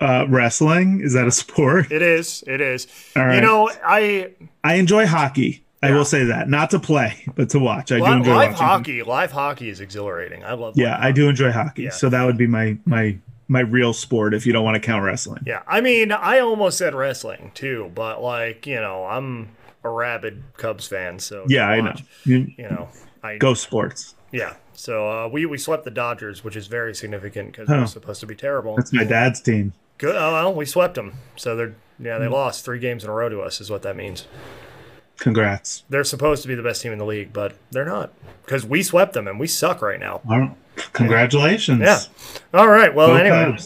Uh, 0.02 0.26
wrestling 0.30 1.02
is 1.02 1.12
that 1.12 1.28
a 1.28 1.32
sport? 1.32 1.92
it 1.92 2.02
is. 2.02 2.42
It 2.48 2.62
is. 2.62 2.88
All 3.18 3.34
You 3.34 3.42
know, 3.42 3.70
I 3.84 4.32
I 4.64 4.76
enjoy 4.76 5.06
hockey. 5.06 5.66
I 5.84 5.92
will 5.92 6.06
say 6.06 6.24
that, 6.24 6.48
not 6.50 6.70
to 6.70 6.80
play, 6.80 7.26
but 7.36 7.50
to 7.50 7.60
watch. 7.60 7.92
I 7.92 7.98
do 8.00 8.06
enjoy 8.06 8.34
live 8.34 8.52
watching. 8.54 8.66
hockey. 8.66 9.04
Live 9.04 9.32
hockey 9.34 9.68
is 9.68 9.82
exhilarating. 9.82 10.46
I 10.46 10.54
love. 10.54 10.76
Yeah, 10.78 10.98
I 10.98 11.12
do 11.12 11.28
enjoy 11.28 11.52
hockey. 11.52 11.84
Yeah. 11.84 11.90
So 11.90 12.08
that 12.08 12.24
would 12.24 12.38
be 12.38 12.48
my 12.48 12.78
my 12.86 13.18
my 13.50 13.60
real 13.60 13.92
sport 13.92 14.34
if 14.34 14.46
you 14.46 14.54
don't 14.54 14.64
want 14.64 14.76
to 14.76 14.80
count 14.80 15.04
wrestling. 15.04 15.44
Yeah, 15.46 15.64
I 15.68 15.82
mean, 15.82 16.14
I 16.14 16.40
almost 16.40 16.78
said 16.78 16.96
wrestling 16.96 17.52
too, 17.54 17.92
but 17.94 18.24
like 18.24 18.66
you 18.66 18.76
know, 18.80 19.04
I'm 19.04 19.50
a 19.84 19.90
rabid 19.90 20.44
Cubs 20.56 20.88
fan, 20.88 21.20
so 21.20 21.44
Yeah, 21.50 21.68
I 21.68 21.82
know. 21.82 21.96
You- 22.24 22.48
You 22.58 22.70
know, 22.70 22.88
I 23.22 23.38
Go 23.38 23.54
sports. 23.54 24.16
yeah. 24.32 24.54
So 24.80 25.10
uh, 25.10 25.28
we 25.28 25.46
we 25.46 25.58
swept 25.58 25.84
the 25.84 25.92
Dodgers, 25.92 26.42
which 26.42 26.56
is 26.56 26.68
very 26.68 26.96
significant 26.96 27.52
because 27.52 27.68
they're 27.68 27.86
supposed 27.86 28.22
to 28.22 28.26
be 28.26 28.34
terrible. 28.34 28.78
That's 28.78 28.94
my 28.94 29.04
dad's 29.04 29.42
team. 29.42 29.74
Good. 29.98 30.16
Oh 30.16 30.32
well, 30.32 30.54
we 30.54 30.66
swept 30.66 30.96
them, 30.96 31.16
so 31.36 31.54
they're 31.58 31.76
yeah 32.00 32.18
they 32.18 32.30
lost 32.30 32.64
three 32.64 32.80
games 32.80 33.04
in 33.04 33.10
a 33.10 33.14
row 33.14 33.28
to 33.28 33.42
us, 33.42 33.60
is 33.60 33.70
what 33.70 33.82
that 33.82 33.98
means. 33.98 34.26
Congrats. 35.18 35.84
They're 35.90 36.06
supposed 36.06 36.44
to 36.44 36.48
be 36.48 36.56
the 36.56 36.64
best 36.64 36.82
team 36.82 36.94
in 36.94 36.98
the 36.98 37.06
league, 37.06 37.34
but 37.34 37.58
they're 37.72 37.84
not 37.84 38.14
because 38.46 38.66
we 38.66 38.82
swept 38.82 39.12
them 39.12 39.28
and 39.28 39.38
we 39.38 39.48
suck 39.48 39.82
right 39.82 40.00
now. 40.00 40.22
Right. 40.24 40.50
Congratulations. 40.94 41.82
Yeah. 41.82 42.00
All 42.54 42.70
right. 42.70 42.96
Well, 42.96 43.10
Go 43.10 43.16
anyway, 43.16 43.58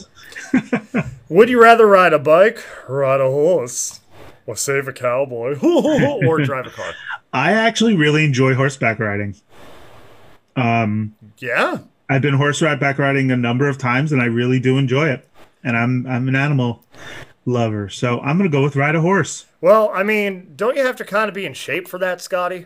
would 1.30 1.48
you 1.48 1.62
rather 1.62 1.86
ride 1.86 2.14
a 2.14 2.20
bike, 2.20 2.58
ride 2.90 3.22
a 3.22 3.30
horse, 3.30 4.00
or 4.48 4.56
save 4.56 4.88
a 4.88 4.94
cowboy, 4.94 5.60
or 5.62 6.40
drive 6.40 6.66
a 6.66 6.72
car? 6.72 6.92
I 7.32 7.54
actually 7.54 7.96
really 7.96 8.26
enjoy 8.26 8.56
horseback 8.56 8.98
riding. 8.98 9.36
Um, 10.56 11.16
Yeah. 11.40 11.80
I've 12.10 12.22
been 12.22 12.34
horseback 12.36 13.00
riding 13.00 13.32
a 13.32 13.38
number 13.38 13.68
of 13.68 13.78
times, 13.78 14.12
and 14.12 14.22
I 14.22 14.26
really 14.26 14.60
do 14.60 14.78
enjoy 14.78 15.10
it. 15.10 15.28
And 15.64 15.78
I'm 15.78 16.06
I'm 16.06 16.28
an 16.28 16.36
animal 16.36 16.84
lover, 17.46 17.90
so 17.90 18.20
I'm 18.20 18.38
gonna 18.38 18.50
go 18.50 18.62
with 18.62 18.76
ride 18.76 18.96
a 18.96 19.02
horse. 19.02 19.46
Well, 19.62 19.90
I 19.94 20.04
mean, 20.04 20.52
don't 20.56 20.76
you 20.76 20.86
have 20.86 20.98
to 20.98 21.06
kind 21.06 21.30
of 21.30 21.34
be 21.34 21.46
in 21.46 21.54
shape 21.54 21.88
for 21.88 21.98
that, 22.00 22.22
Scotty? 22.22 22.66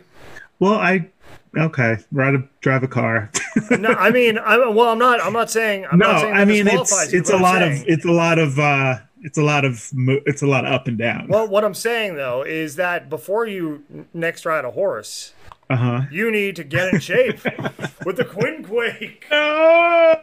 Well, 0.58 0.74
I 0.74 1.08
okay, 1.56 1.98
ride 2.10 2.34
a 2.34 2.42
drive 2.60 2.82
a 2.82 2.88
car. 2.88 3.30
No, 3.70 3.88
I 3.90 4.10
mean, 4.10 4.38
I'm 4.38 4.74
well. 4.74 4.90
I'm 4.92 4.98
not. 4.98 5.20
I'm 5.20 5.32
not 5.32 5.50
saying. 5.50 5.84
I'm 5.90 5.98
no, 5.98 6.12
not 6.12 6.20
saying 6.20 6.34
I 6.34 6.44
mean 6.44 6.68
it's 6.68 7.12
it's 7.12 7.28
a 7.30 7.34
I'm 7.36 7.42
lot 7.42 7.58
saying- 7.58 7.82
of 7.82 7.88
it's 7.88 8.04
a 8.04 8.12
lot 8.12 8.38
of 8.38 8.58
uh 8.58 8.98
it's 9.22 9.38
a 9.38 9.42
lot 9.42 9.64
of 9.64 9.90
it's 10.26 10.42
a 10.42 10.46
lot 10.46 10.64
of 10.64 10.72
up 10.72 10.86
and 10.88 10.96
down. 10.98 11.28
Well, 11.28 11.48
what 11.48 11.64
I'm 11.64 11.74
saying 11.74 12.14
though 12.16 12.42
is 12.42 12.76
that 12.76 13.08
before 13.10 13.46
you 13.46 13.84
next 14.14 14.44
ride 14.46 14.64
a 14.64 14.70
horse, 14.70 15.32
Uh 15.70 15.76
huh. 15.76 16.00
you 16.10 16.30
need 16.30 16.56
to 16.56 16.64
get 16.64 16.92
in 16.94 17.00
shape 17.00 17.42
with 18.04 18.16
the 18.16 18.24
Quinquake. 18.24 19.24
No! 19.30 20.20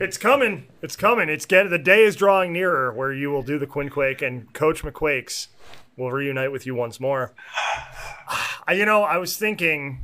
It's 0.00 0.16
coming. 0.16 0.66
It's 0.82 0.96
coming. 0.96 1.28
It's 1.28 1.46
getting 1.46 1.70
the 1.70 1.78
day 1.78 2.04
is 2.04 2.16
drawing 2.16 2.52
nearer 2.52 2.92
where 2.92 3.12
you 3.12 3.30
will 3.30 3.42
do 3.42 3.58
the 3.58 3.66
Quinquake 3.66 4.22
and 4.26 4.52
Coach 4.54 4.82
McQuakes 4.82 5.48
will 5.96 6.10
reunite 6.10 6.52
with 6.52 6.66
you 6.66 6.74
once 6.74 7.00
more. 7.00 7.32
I, 8.66 8.72
you 8.74 8.84
know, 8.84 9.02
I 9.02 9.18
was 9.18 9.36
thinking 9.36 10.00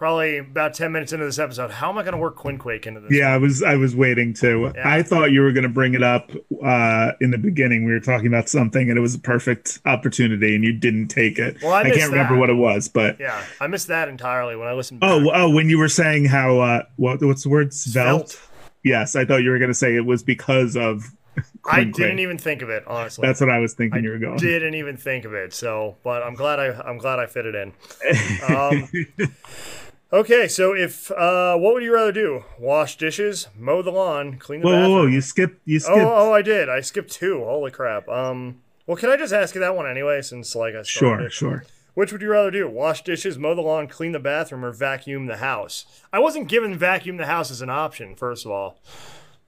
probably 0.00 0.38
about 0.38 0.72
10 0.72 0.92
minutes 0.92 1.12
into 1.12 1.26
this 1.26 1.38
episode, 1.38 1.70
how 1.70 1.90
am 1.90 1.98
I 1.98 2.02
going 2.02 2.14
to 2.14 2.18
work 2.18 2.34
Quinquake 2.34 2.86
into 2.86 3.00
this? 3.00 3.12
Yeah, 3.12 3.34
I 3.34 3.36
was 3.36 3.62
I 3.62 3.74
was 3.76 3.94
waiting 3.94 4.32
to. 4.34 4.72
I 4.82 5.02
thought 5.02 5.30
you 5.30 5.42
were 5.42 5.52
going 5.52 5.64
to 5.64 5.68
bring 5.68 5.92
it 5.92 6.02
up 6.02 6.30
uh, 6.64 7.12
in 7.20 7.30
the 7.30 7.36
beginning. 7.36 7.84
We 7.84 7.92
were 7.92 8.00
talking 8.00 8.26
about 8.26 8.48
something, 8.48 8.88
and 8.88 8.96
it 8.96 9.02
was 9.02 9.14
a 9.14 9.18
perfect 9.18 9.78
opportunity, 9.84 10.54
and 10.54 10.64
you 10.64 10.72
didn't 10.72 11.08
take 11.08 11.38
it. 11.38 11.62
Well, 11.62 11.74
I 11.74 11.82
missed 11.82 11.98
can't 11.98 12.10
remember 12.10 12.38
what 12.38 12.48
it 12.48 12.54
was, 12.54 12.88
but 12.88 13.20
Yeah, 13.20 13.44
I 13.60 13.66
missed 13.66 13.88
that 13.88 14.08
entirely 14.08 14.56
when 14.56 14.68
I 14.68 14.72
listened 14.72 15.00
back. 15.00 15.10
oh 15.10 15.30
oh, 15.34 15.50
when 15.50 15.68
you 15.68 15.78
were 15.78 15.90
saying 15.90 16.24
how 16.24 16.60
uh, 16.60 16.82
what 16.96 17.22
what's 17.22 17.42
the 17.42 17.50
word 17.50 17.74
svelte? 17.74 18.30
Svelte. 18.30 18.48
Yes, 18.82 19.14
I 19.14 19.26
thought 19.26 19.42
you 19.42 19.50
were 19.50 19.58
going 19.58 19.68
to 19.70 19.74
say 19.74 19.94
it 19.94 20.06
was 20.06 20.22
because 20.22 20.76
of. 20.76 21.04
I 21.70 21.84
didn't 21.84 22.20
even 22.20 22.38
think 22.38 22.62
of 22.62 22.70
it, 22.70 22.84
honestly. 22.86 23.26
That's 23.26 23.40
what 23.40 23.50
I 23.50 23.58
was 23.58 23.74
thinking 23.74 24.02
you 24.02 24.10
were 24.10 24.18
going. 24.18 24.38
didn't 24.38 24.74
even 24.74 24.96
think 24.96 25.26
of 25.26 25.34
it. 25.34 25.52
So, 25.52 25.96
but 26.02 26.22
I'm 26.22 26.34
glad 26.34 26.58
I 26.58 26.68
I'm 26.80 26.96
glad 26.96 27.18
I 27.18 27.26
fit 27.26 27.44
it 27.44 27.54
in. 27.54 27.74
Um, 28.48 28.88
okay, 30.12 30.48
so 30.48 30.74
if 30.74 31.10
uh, 31.12 31.56
what 31.56 31.74
would 31.74 31.82
you 31.82 31.94
rather 31.94 32.12
do? 32.12 32.44
Wash 32.58 32.96
dishes, 32.96 33.48
mow 33.58 33.82
the 33.82 33.90
lawn, 33.90 34.38
clean 34.38 34.60
the 34.60 34.66
Whoa, 34.66 34.72
bathroom? 34.72 34.92
whoa, 34.92 35.00
whoa! 35.02 35.06
You 35.06 35.20
skipped. 35.20 35.60
You 35.64 35.80
skipped. 35.80 35.98
oh, 35.98 36.30
oh, 36.30 36.32
I 36.32 36.42
did. 36.42 36.68
I 36.68 36.80
skipped 36.80 37.10
two. 37.10 37.44
Holy 37.44 37.70
crap. 37.70 38.08
Um, 38.08 38.62
well, 38.86 38.96
can 38.96 39.10
I 39.10 39.16
just 39.16 39.32
ask 39.32 39.54
you 39.54 39.60
that 39.60 39.76
one 39.76 39.88
anyway? 39.88 40.22
Since 40.22 40.54
like 40.54 40.74
I 40.74 40.82
sure, 40.82 41.20
it? 41.20 41.32
sure. 41.32 41.64
Which 41.94 42.12
would 42.12 42.22
you 42.22 42.30
rather 42.30 42.50
do? 42.50 42.68
Wash 42.68 43.02
dishes, 43.02 43.36
mow 43.36 43.54
the 43.54 43.60
lawn, 43.62 43.88
clean 43.88 44.12
the 44.12 44.18
bathroom, 44.20 44.64
or 44.64 44.72
vacuum 44.72 45.26
the 45.26 45.38
house? 45.38 45.84
I 46.12 46.18
wasn't 46.20 46.48
given 46.48 46.78
vacuum 46.78 47.16
the 47.16 47.26
house 47.26 47.50
as 47.50 47.62
an 47.62 47.70
option. 47.70 48.14
First 48.14 48.46
of 48.46 48.52
all, 48.52 48.78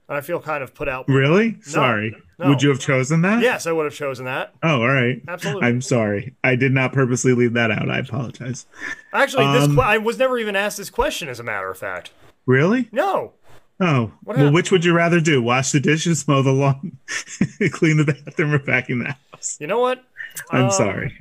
I 0.09 0.21
feel 0.21 0.39
kind 0.39 0.63
of 0.63 0.73
put 0.75 0.87
out. 0.89 1.07
Really? 1.07 1.57
Sorry. 1.61 2.15
no. 2.37 2.49
Would 2.49 2.61
you 2.61 2.69
have 2.69 2.79
chosen 2.79 3.21
that? 3.21 3.41
Yes, 3.41 3.65
I 3.65 3.71
would 3.71 3.85
have 3.85 3.93
chosen 3.93 4.25
that. 4.25 4.53
Oh, 4.61 4.81
all 4.81 4.87
right. 4.89 5.21
Absolutely. 5.27 5.65
I'm 5.67 5.81
sorry. 5.81 6.35
I 6.43 6.55
did 6.55 6.73
not 6.73 6.91
purposely 6.93 7.33
leave 7.33 7.53
that 7.53 7.71
out. 7.71 7.89
I 7.89 7.99
apologize. 7.99 8.65
Actually, 9.13 9.51
this 9.53 9.63
Um, 9.63 9.75
que- 9.75 9.83
I 9.83 9.97
was 9.97 10.19
never 10.19 10.37
even 10.37 10.55
asked 10.55 10.77
this 10.77 10.89
question. 10.89 11.29
As 11.29 11.39
a 11.39 11.43
matter 11.43 11.69
of 11.71 11.77
fact, 11.77 12.11
Really? 12.45 12.89
no. 12.91 13.33
Oh, 13.79 14.11
well, 14.23 14.37
happened? 14.37 14.53
which 14.53 14.71
would 14.71 14.85
you 14.85 14.93
rather 14.93 15.19
do? 15.19 15.41
Wash 15.41 15.71
the 15.71 15.79
dishes, 15.79 16.27
mow 16.27 16.41
the 16.43 16.51
lawn, 16.51 16.97
clean 17.71 17.97
the 17.97 18.05
bathroom, 18.05 18.53
or 18.53 18.59
vacuum 18.59 18.99
the 18.99 19.15
house? 19.31 19.57
You 19.59 19.67
know 19.67 19.79
what? 19.79 20.03
I'm 20.51 20.65
Um, 20.65 20.71
sorry. 20.71 21.17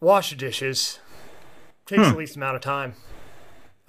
Wash 0.00 0.30
the 0.30 0.36
dishes. 0.36 0.98
Takes 1.86 2.08
the 2.10 2.16
least 2.16 2.36
amount 2.36 2.56
of 2.56 2.62
time. 2.62 2.94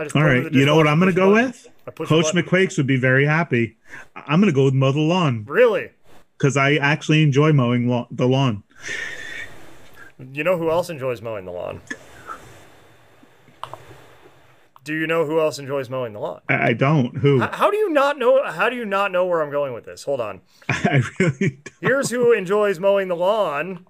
All 0.08 0.12
put 0.14 0.20
them 0.28 0.38
in 0.38 0.43
right. 0.45 0.54
You 0.54 0.66
know 0.66 0.76
what 0.76 0.88
I'm 0.88 0.99
going 0.99 1.12
to 1.12 1.16
go 1.16 1.32
button. 1.32 1.47
with? 1.47 1.68
I 1.88 1.91
push 1.91 2.08
a 2.08 2.10
Coach. 2.10 2.26
McQuakes 2.34 2.78
would 2.78 2.88
be 2.88 2.97
very 2.97 3.26
happy. 3.26 3.78
I'm 4.16 4.39
going 4.39 4.52
to 4.52 4.56
go 4.56 4.66
with 4.66 4.74
mow 4.74 4.91
the 4.91 4.99
lawn 4.99 5.45
Really? 5.47 5.89
because 6.38 6.58
I 6.58 6.76
actually 6.76 7.24
enjoy 7.24 7.54
mowing 7.54 7.88
the 8.12 8.28
lawn. 8.28 8.64
You 10.34 10.43
know 10.43 10.58
who 10.58 10.70
else 10.70 10.89
enjoys 10.89 11.22
mowing 11.22 11.45
the 11.45 11.52
lawn? 11.52 11.82
Do 14.84 14.93
you 14.95 15.06
know 15.06 15.26
who 15.26 15.39
else 15.39 15.60
enjoys 15.60 15.89
mowing 15.91 16.14
the 16.14 16.20
lawn? 16.20 16.41
I, 16.49 16.70
I 16.70 16.74
don't. 16.74 17.18
Who? 17.18 17.43
H- 17.43 17.49
How 17.54 17.70
do 17.70 17.78
you 17.78 17.89
not 17.89 18.18
know? 18.18 18.43
How 18.52 18.68
do 18.70 18.76
you 18.76 18.86
not 18.86 19.12
know 19.12 19.26
where 19.26 19.41
I'm 19.41 19.52
going 19.52 19.74
with 19.74 19.86
this? 19.86 20.04
Hold 20.04 20.20
on. 20.20 20.41
I 20.70 21.02
really 21.20 21.60
Here's 21.82 22.10
who 22.10 22.32
enjoys 22.34 22.80
mowing 22.80 23.08
the 23.08 23.16
lawn. 23.16 23.86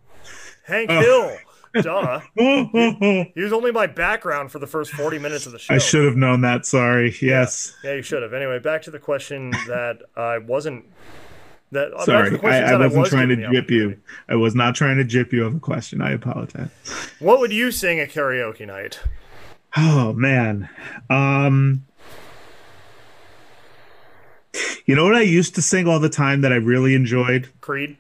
Hank 0.68 0.90
Oh. 0.90 1.00
Hill. 1.02 1.38
Duh. 1.74 2.20
He 2.36 3.42
was 3.42 3.54
only 3.54 3.72
my 3.72 3.88
background 3.88 4.52
for 4.52 4.60
the 4.60 4.68
first 4.68 4.92
40 4.92 5.20
minutes 5.20 5.46
of 5.46 5.52
the 5.52 5.60
show. 5.60 5.74
I 5.74 5.78
should 5.78 6.06
have 6.06 6.16
known 6.16 6.42
that. 6.42 6.66
Sorry. 6.66 7.16
Yes. 7.22 7.76
Yeah, 7.84 7.94
you 7.94 8.02
should 8.02 8.24
have. 8.24 8.34
Anyway, 8.34 8.60
back 8.60 8.82
to 8.84 8.92
the 8.92 9.00
question 9.00 9.52
that 9.68 10.02
I 10.16 10.38
wasn't. 10.40 10.86
That 11.72 11.94
uh, 11.94 12.04
Sorry. 12.04 12.38
I, 12.44 12.74
I 12.74 12.76
wasn't 12.78 13.02
was 13.02 13.10
trying 13.10 13.30
to 13.30 13.50
jip 13.52 13.72
you. 13.72 13.98
I 14.28 14.36
was 14.36 14.56
not 14.56 14.76
trying 14.76 14.98
to 14.98 15.06
jip 15.06 15.32
you 15.32 15.46
of 15.46 15.56
a 15.56 15.60
question. 15.60 16.02
I 16.02 16.12
apologize. 16.12 16.70
What 17.20 17.40
would 17.40 17.54
you 17.54 17.72
sing 17.72 18.00
at 18.00 18.10
karaoke 18.10 18.68
night? 18.68 19.00
Oh 19.78 20.12
man. 20.12 20.68
Um 21.10 21.86
You 24.86 24.96
know 24.96 25.06
what 25.06 25.16
I 25.16 25.22
used 25.22 25.56
to 25.56 25.62
sing 25.62 25.88
all 25.88 26.00
the 26.00 26.10
time 26.10 26.42
that 26.42 26.52
I 26.52 26.58
really 26.58 26.94
enjoyed? 26.96 27.48
Creed. 27.62 27.98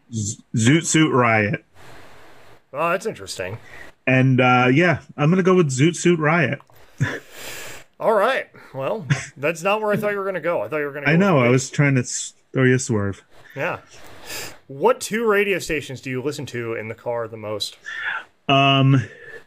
Zoot 0.55 0.86
Suit 0.86 1.13
Riot. 1.13 1.63
Oh, 2.74 2.89
that's 2.91 3.05
interesting. 3.05 3.57
And 4.07 4.39
uh 4.41 4.67
yeah, 4.72 4.99
I'm 5.17 5.30
gonna 5.30 5.43
go 5.43 5.55
with 5.55 5.69
Zoot 5.69 5.95
Suit 5.95 6.19
Riot. 6.19 6.59
All 7.99 8.13
right. 8.13 8.47
Well, 8.74 9.05
that's 9.38 9.61
not 9.61 9.82
where 9.82 9.91
I 9.91 9.97
thought 9.97 10.11
you 10.11 10.17
were 10.17 10.24
going 10.24 10.34
to 10.36 10.41
go. 10.41 10.61
I 10.61 10.67
thought 10.67 10.78
you 10.78 10.86
were 10.86 10.91
going 10.91 11.05
to. 11.05 11.11
I 11.11 11.15
know, 11.15 11.38
I 11.39 11.49
was 11.49 11.69
trying 11.69 11.93
to 11.95 12.03
throw 12.03 12.63
you 12.63 12.76
a 12.76 12.80
swerve. 12.80 13.24
Yeah. 13.55 13.80
What 14.67 15.01
two 15.01 15.28
radio 15.28 15.59
stations 15.59 16.01
do 16.01 16.09
you 16.09 16.22
listen 16.22 16.45
to 16.47 16.74
in 16.74 16.88
the 16.88 16.95
car 16.95 17.28
the 17.28 17.38
most? 17.38 17.78
Um 18.47 19.03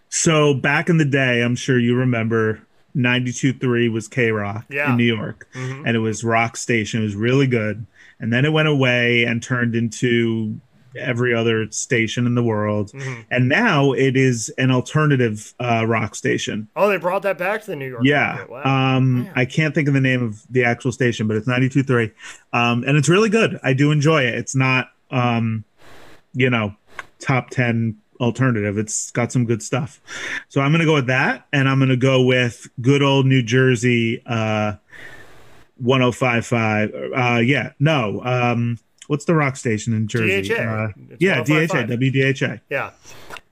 so 0.08 0.54
back 0.54 0.88
in 0.88 0.98
the 0.98 1.04
day, 1.04 1.40
I'm 1.42 1.56
sure 1.56 1.78
you 1.78 1.96
remember 1.96 2.60
92.3 2.96 3.90
was 3.92 4.06
K 4.06 4.30
Rock 4.30 4.66
Yeah. 4.68 4.90
in 4.92 4.96
New 4.98 5.04
York. 5.16 5.48
Mhm. 5.54 5.82
And 5.86 5.96
it 5.96 6.00
was 6.00 6.22
Rock 6.22 6.56
Station. 6.56 7.00
It 7.00 7.04
was 7.04 7.16
really 7.16 7.48
good. 7.48 7.86
And 8.20 8.32
then 8.32 8.44
it 8.44 8.52
went 8.52 8.68
away 8.68 9.24
and 9.24 9.42
turned 9.42 9.74
into 9.74 10.60
every 10.96 11.34
other 11.34 11.70
station 11.70 12.26
in 12.26 12.34
the 12.34 12.42
world. 12.42 12.92
Mhm. 12.92 13.24
And 13.30 13.48
now 13.48 13.92
it 13.92 14.16
is 14.16 14.48
an 14.58 14.70
alternative 14.70 15.54
uh, 15.60 15.84
rock 15.86 16.14
station. 16.14 16.68
Oh, 16.76 16.88
they 16.88 16.96
brought 16.98 17.22
that 17.22 17.38
back 17.38 17.60
to 17.62 17.66
the 17.68 17.76
New 17.76 17.88
York. 17.88 18.02
Yeah. 18.04 18.44
Wow. 18.46 18.96
Um. 18.96 19.28
I 19.34 19.44
can't 19.44 19.74
think 19.74 19.88
of 19.88 19.94
the 19.94 20.00
name 20.00 20.22
of 20.22 20.42
the 20.50 20.64
actual 20.64 20.92
station, 20.92 21.26
but 21.26 21.36
it's 21.36 21.46
92.3. 21.48 22.12
Um, 22.52 22.84
and 22.86 22.96
it's 22.96 23.08
really 23.08 23.28
good. 23.28 23.58
I 23.62 23.72
do 23.72 23.90
enjoy 23.90 24.22
it. 24.22 24.34
It's 24.34 24.54
not, 24.54 24.88
um, 25.10 25.64
you 26.32 26.50
know, 26.50 26.74
top 27.18 27.50
10 27.50 27.96
alternative. 28.20 28.78
It's 28.78 29.10
got 29.10 29.32
some 29.32 29.44
good 29.44 29.62
stuff. 29.62 30.00
So 30.48 30.60
I'm 30.60 30.70
going 30.70 30.80
to 30.80 30.86
go 30.86 30.94
with 30.94 31.06
that. 31.08 31.46
And 31.52 31.68
I'm 31.68 31.78
going 31.78 31.88
to 31.88 31.96
go 31.96 32.22
with 32.22 32.68
good 32.80 33.02
old 33.02 33.26
New 33.26 33.42
Jersey 33.42 34.22
uh, 34.26 34.74
1055. 35.78 36.92
Uh, 37.14 37.38
yeah. 37.40 37.72
No. 37.78 38.22
Um, 38.24 38.78
what's 39.08 39.24
the 39.24 39.34
rock 39.34 39.56
station 39.56 39.92
in 39.94 40.08
Jersey? 40.08 40.48
DHA. 40.48 40.54
Uh, 40.54 40.88
yeah, 41.18 41.42
DHA, 41.42 41.68
1055. 41.68 41.88
WDHA. 41.98 42.60
Yeah. 42.70 42.90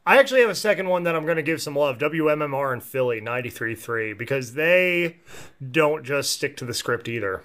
I 0.05 0.19
actually 0.19 0.41
have 0.41 0.51
a 0.51 0.55
second 0.55 0.89
one 0.89 1.05
that 1.05 1.15
I'm 1.15 1.25
going 1.25 1.37
to 1.37 1.43
give 1.43 1.63
some 1.63 1.77
love. 1.77 1.99
WMMR 1.99 2.75
in 2.75 2.81
Philly, 2.81 3.21
93.3, 3.21 4.19
because 4.19 4.55
they 4.55 5.19
don't 5.71 6.05
just 6.05 6.33
stick 6.33 6.57
to 6.57 6.65
the 6.65 6.75
script 6.75 7.09
either. 7.09 7.43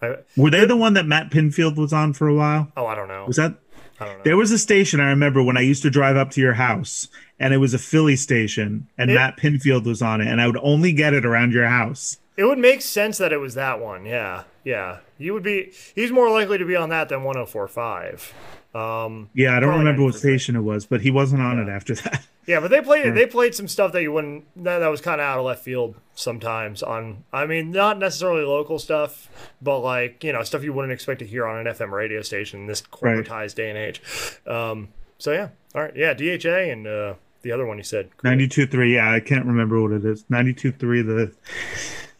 I, 0.00 0.16
Were 0.36 0.50
they 0.50 0.64
the 0.64 0.76
one 0.76 0.94
that 0.94 1.06
Matt 1.06 1.30
Pinfield 1.30 1.76
was 1.76 1.92
on 1.92 2.12
for 2.12 2.28
a 2.28 2.34
while? 2.34 2.70
oh, 2.76 2.86
I 2.86 2.94
don't 2.94 3.08
know. 3.08 3.24
Was 3.26 3.36
that 3.36 3.56
I 4.00 4.04
don't 4.04 4.18
know. 4.18 4.22
There 4.22 4.36
was 4.36 4.52
a 4.52 4.58
station 4.58 5.00
I 5.00 5.08
remember 5.08 5.42
when 5.42 5.56
I 5.56 5.60
used 5.62 5.82
to 5.82 5.90
drive 5.90 6.16
up 6.16 6.30
to 6.32 6.40
your 6.40 6.52
house, 6.54 7.08
and 7.40 7.52
it 7.52 7.56
was 7.56 7.74
a 7.74 7.78
Philly 7.78 8.14
station, 8.14 8.86
and 8.96 9.10
It- 9.10 9.14
Matt 9.14 9.36
Pinfield 9.36 9.84
was 9.84 10.00
on 10.00 10.20
it, 10.20 10.28
and 10.28 10.40
I 10.40 10.46
would 10.46 10.58
only 10.62 10.92
get 10.92 11.14
it 11.14 11.26
around 11.26 11.52
your 11.52 11.66
house. 11.66 12.18
It 12.38 12.44
would 12.44 12.58
make 12.58 12.80
sense 12.82 13.18
that 13.18 13.32
it 13.32 13.38
was 13.38 13.54
that 13.54 13.80
one. 13.80 14.06
Yeah. 14.06 14.44
Yeah. 14.64 14.98
You 15.18 15.34
would 15.34 15.42
be, 15.42 15.72
he's 15.94 16.12
more 16.12 16.30
likely 16.30 16.56
to 16.56 16.64
be 16.64 16.76
on 16.76 16.88
that 16.90 17.08
than 17.08 17.20
104.5. 17.20 18.32
Um, 18.78 19.28
Yeah, 19.34 19.56
I 19.56 19.60
don't 19.60 19.76
remember 19.78 20.04
what 20.04 20.14
station 20.14 20.54
it 20.54 20.60
was, 20.60 20.86
but 20.86 21.00
he 21.00 21.10
wasn't 21.10 21.42
on 21.42 21.58
it 21.58 21.68
after 21.68 21.94
that. 21.96 22.26
Yeah, 22.48 22.60
but 22.60 22.70
they 22.70 22.80
played 22.80 23.14
they 23.14 23.26
played 23.26 23.54
some 23.54 23.68
stuff 23.68 23.92
that 23.92 24.00
you 24.00 24.10
wouldn't 24.10 24.46
that, 24.64 24.78
that 24.78 24.88
was 24.88 25.02
kind 25.02 25.20
of 25.20 25.26
out 25.26 25.38
of 25.38 25.44
left 25.44 25.62
field 25.62 25.96
sometimes 26.14 26.82
on 26.82 27.24
I 27.30 27.44
mean 27.44 27.72
not 27.72 27.98
necessarily 27.98 28.42
local 28.42 28.78
stuff, 28.78 29.28
but 29.60 29.80
like, 29.80 30.24
you 30.24 30.32
know, 30.32 30.42
stuff 30.44 30.64
you 30.64 30.72
wouldn't 30.72 30.94
expect 30.94 31.18
to 31.18 31.26
hear 31.26 31.46
on 31.46 31.66
an 31.66 31.74
FM 31.74 31.90
radio 31.90 32.22
station 32.22 32.60
in 32.60 32.66
this 32.66 32.82
Right. 33.02 33.18
corporatized 33.18 33.54
day 33.56 33.68
and 33.68 33.76
age. 33.76 34.00
Um 34.46 34.88
so 35.18 35.32
yeah. 35.32 35.48
All 35.74 35.82
right. 35.82 35.94
Yeah, 35.94 36.14
DHA 36.14 36.70
and 36.72 36.86
uh 36.86 37.14
the 37.42 37.52
other 37.52 37.66
one 37.66 37.76
you 37.76 37.84
said. 37.84 38.08
92.3, 38.24 38.94
yeah, 38.94 39.12
I 39.12 39.20
can't 39.20 39.44
remember 39.44 39.82
what 39.82 39.92
it 39.92 40.06
is. 40.06 40.24
92.3, 40.30 40.78
the. 41.06 41.34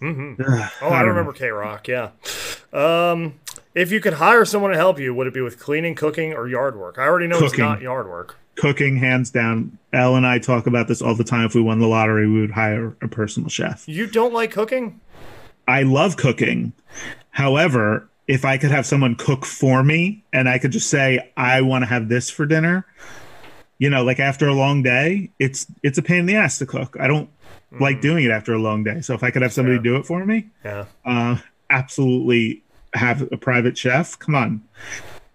Mm-hmm. 0.00 0.42
Oh, 0.84 0.88
I, 0.88 1.02
remember 1.02 1.32
K 1.32 1.48
Rock, 1.48 1.88
yeah. 1.88 2.10
Um 2.72 3.40
if 3.74 3.92
you 3.92 4.00
could 4.00 4.14
hire 4.14 4.44
someone 4.44 4.72
to 4.72 4.76
help 4.76 4.98
you, 4.98 5.14
would 5.14 5.26
it 5.26 5.34
be 5.34 5.40
with 5.40 5.60
cleaning, 5.60 5.94
cooking, 5.94 6.32
or 6.32 6.48
yard 6.48 6.76
work? 6.76 6.98
I 6.98 7.02
already 7.02 7.28
know 7.28 7.38
it's 7.38 7.56
not 7.56 7.80
yard 7.80 8.08
work. 8.08 8.36
Cooking, 8.56 8.96
hands 8.96 9.30
down. 9.30 9.78
Elle 9.92 10.16
and 10.16 10.26
I 10.26 10.40
talk 10.40 10.66
about 10.66 10.88
this 10.88 11.00
all 11.00 11.14
the 11.14 11.22
time. 11.22 11.46
If 11.46 11.54
we 11.54 11.60
won 11.60 11.78
the 11.78 11.86
lottery, 11.86 12.28
we 12.28 12.40
would 12.40 12.50
hire 12.50 12.96
a 13.00 13.06
personal 13.06 13.48
chef. 13.48 13.86
You 13.86 14.08
don't 14.08 14.32
like 14.32 14.50
cooking? 14.50 15.00
I 15.68 15.82
love 15.82 16.16
cooking. 16.16 16.72
However, 17.30 18.08
if 18.26 18.44
I 18.44 18.58
could 18.58 18.72
have 18.72 18.84
someone 18.84 19.14
cook 19.14 19.44
for 19.44 19.84
me 19.84 20.24
and 20.32 20.48
I 20.48 20.58
could 20.58 20.72
just 20.72 20.90
say, 20.90 21.30
I 21.36 21.60
want 21.60 21.82
to 21.82 21.86
have 21.86 22.08
this 22.08 22.30
for 22.30 22.46
dinner, 22.46 22.84
you 23.78 23.90
know, 23.90 24.02
like 24.02 24.18
after 24.18 24.48
a 24.48 24.54
long 24.54 24.82
day, 24.82 25.30
it's 25.38 25.66
it's 25.84 25.98
a 25.98 26.02
pain 26.02 26.20
in 26.20 26.26
the 26.26 26.34
ass 26.34 26.58
to 26.58 26.66
cook. 26.66 26.96
I 26.98 27.06
don't 27.06 27.30
like 27.80 28.00
doing 28.00 28.24
it 28.24 28.30
after 28.30 28.52
a 28.54 28.58
long 28.58 28.82
day. 28.84 29.00
So 29.00 29.14
if 29.14 29.22
I 29.22 29.30
could 29.30 29.42
have 29.42 29.52
somebody 29.52 29.78
do 29.78 29.96
it 29.96 30.06
for 30.06 30.24
me, 30.24 30.48
Yeah. 30.64 30.86
uh 31.04 31.36
absolutely 31.70 32.62
have 32.94 33.22
a 33.30 33.36
private 33.36 33.76
chef. 33.76 34.18
Come 34.18 34.34
on. 34.34 34.62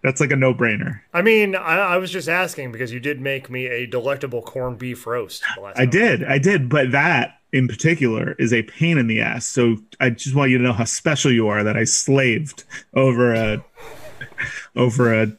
That's 0.01 0.19
like 0.19 0.31
a 0.31 0.36
no-brainer. 0.36 0.99
I 1.13 1.21
mean, 1.21 1.55
I, 1.55 1.77
I 1.77 1.97
was 1.97 2.11
just 2.11 2.27
asking 2.27 2.71
because 2.73 2.91
you 2.91 2.99
did 2.99 3.21
make 3.21 3.49
me 3.49 3.67
a 3.67 3.86
delectable 3.86 4.41
corned 4.41 4.77
beef 4.79 5.05
roast. 5.07 5.43
the 5.55 5.61
last 5.61 5.79
I 5.79 5.86
did. 5.86 6.23
I 6.25 6.39
did, 6.39 6.67
but 6.67 6.91
that 6.91 7.39
in 7.53 7.67
particular 7.69 8.34
is 8.39 8.51
a 8.51 8.63
pain 8.63 8.97
in 8.97 9.07
the 9.07 9.21
ass. 9.21 9.45
So 9.45 9.77
I 10.01 10.09
just 10.09 10.36
want 10.36 10.49
you 10.51 10.57
to 10.57 10.63
know 10.63 10.73
how 10.73 10.84
special 10.86 11.31
you 11.31 11.47
are 11.47 11.63
that 11.63 11.77
I 11.77 11.84
slaved 11.86 12.63
over 12.95 13.34
a 13.34 13.63
over 14.75 15.13
a 15.13 15.31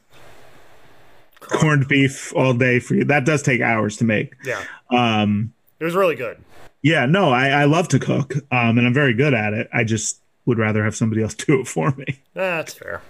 corned 1.41 1.89
beef 1.89 2.33
all 2.35 2.55
day 2.55 2.79
for 2.79 2.95
you. 2.95 3.05
That 3.05 3.25
does 3.27 3.43
take 3.43 3.61
hours 3.61 3.97
to 3.99 4.05
make. 4.05 4.35
Yeah, 4.45 4.63
Um 4.91 5.53
it 5.81 5.85
was 5.85 5.95
really 5.95 6.15
good. 6.15 6.39
Yeah, 6.85 7.07
no, 7.07 7.31
I, 7.33 7.49
I 7.49 7.65
love 7.65 7.89
to 7.89 7.99
cook. 7.99 8.35
Um 8.53 8.79
and 8.79 8.87
I'm 8.87 8.95
very 8.95 9.15
good 9.15 9.35
at 9.35 9.53
it. 9.55 9.69
I 9.73 9.83
just 9.83 10.21
would 10.47 10.59
rather 10.59 10.85
have 10.85 10.95
somebody 10.95 11.23
else 11.23 11.35
do 11.47 11.61
it 11.61 11.67
for 11.67 11.91
me. 11.97 12.21
That's 12.35 12.75
fair. 12.75 13.03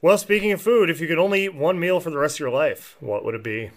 Well, 0.00 0.16
speaking 0.18 0.50
of 0.52 0.62
food, 0.62 0.88
if 0.90 1.00
you 1.00 1.06
could 1.06 1.18
only 1.18 1.44
eat 1.44 1.54
one 1.54 1.78
meal 1.78 2.00
for 2.00 2.10
the 2.10 2.18
rest 2.18 2.36
of 2.36 2.40
your 2.40 2.50
life, 2.50 2.96
what 3.00 3.24
would 3.24 3.34
it 3.34 3.44
be? 3.44 3.70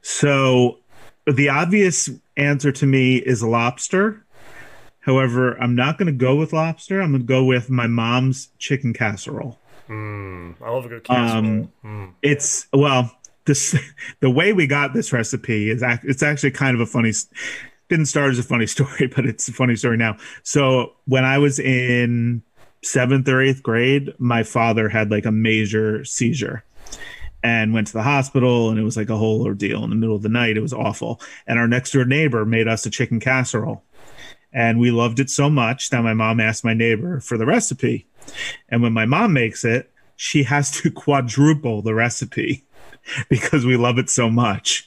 So 0.00 0.78
the 1.26 1.48
obvious 1.48 2.10
answer 2.36 2.72
to 2.72 2.86
me 2.86 3.16
is 3.16 3.42
lobster. 3.42 4.24
However, 5.00 5.54
I'm 5.60 5.74
not 5.74 5.98
going 5.98 6.06
to 6.06 6.12
go 6.12 6.36
with 6.36 6.52
lobster. 6.52 7.00
I'm 7.00 7.10
going 7.10 7.22
to 7.22 7.26
go 7.26 7.44
with 7.44 7.68
my 7.70 7.86
mom's 7.86 8.48
chicken 8.58 8.92
casserole. 8.92 9.58
Mm, 9.88 10.54
I 10.62 10.70
love 10.70 10.86
a 10.86 10.88
good 10.88 11.04
casserole. 11.04 11.44
Um, 11.44 11.72
Mm. 11.84 12.12
It's 12.22 12.66
well, 12.72 13.10
this 13.44 13.76
the 14.20 14.30
way 14.30 14.52
we 14.52 14.66
got 14.66 14.94
this 14.94 15.12
recipe 15.12 15.70
is 15.70 15.82
it's 16.04 16.22
actually 16.22 16.52
kind 16.52 16.74
of 16.74 16.80
a 16.80 16.86
funny. 16.86 17.10
s- 17.10 17.28
Didn't 17.88 18.06
start 18.06 18.30
as 18.30 18.38
a 18.38 18.42
funny 18.42 18.66
story, 18.76 19.06
but 19.14 19.26
it's 19.26 19.48
a 19.48 19.52
funny 19.52 19.76
story 19.76 19.96
now. 19.96 20.16
So 20.42 20.94
when 21.06 21.24
I 21.24 21.38
was 21.38 21.58
in 21.58 22.42
seventh 22.82 23.28
or 23.28 23.40
eighth 23.40 23.62
grade, 23.62 24.12
my 24.18 24.42
father 24.42 24.88
had 24.88 25.10
like 25.10 25.24
a 25.24 25.32
major 25.32 26.04
seizure 26.04 26.64
and 27.42 27.74
went 27.74 27.88
to 27.88 27.92
the 27.92 28.02
hospital 28.02 28.70
and 28.70 28.78
it 28.78 28.82
was 28.82 28.96
like 28.96 29.10
a 29.10 29.16
whole 29.16 29.42
ordeal 29.42 29.82
in 29.84 29.90
the 29.90 29.96
middle 29.96 30.16
of 30.16 30.22
the 30.22 30.28
night. 30.28 30.56
It 30.56 30.62
was 30.62 30.72
awful. 30.72 31.20
And 31.46 31.58
our 31.58 31.68
next 31.68 31.92
door 31.92 32.04
neighbor 32.04 32.44
made 32.44 32.68
us 32.68 32.86
a 32.86 32.90
chicken 32.90 33.20
casserole. 33.20 33.82
And 34.52 34.78
we 34.78 34.90
loved 34.90 35.18
it 35.18 35.30
so 35.30 35.48
much 35.48 35.90
that 35.90 36.02
my 36.02 36.14
mom 36.14 36.38
asked 36.38 36.64
my 36.64 36.74
neighbor 36.74 37.20
for 37.20 37.38
the 37.38 37.46
recipe. 37.46 38.06
And 38.68 38.82
when 38.82 38.92
my 38.92 39.06
mom 39.06 39.32
makes 39.32 39.64
it, 39.64 39.90
she 40.16 40.44
has 40.44 40.70
to 40.82 40.90
quadruple 40.92 41.82
the 41.82 41.94
recipe 41.94 42.64
because 43.28 43.64
we 43.64 43.76
love 43.76 43.98
it 43.98 44.10
so 44.10 44.30
much. 44.30 44.86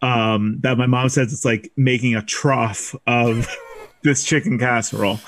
Um, 0.00 0.58
that 0.60 0.78
my 0.78 0.86
mom 0.86 1.08
says 1.08 1.32
it's 1.32 1.44
like 1.44 1.72
making 1.76 2.14
a 2.14 2.22
trough 2.22 2.94
of 3.06 3.48
this 4.02 4.24
chicken 4.24 4.58
casserole. 4.58 5.18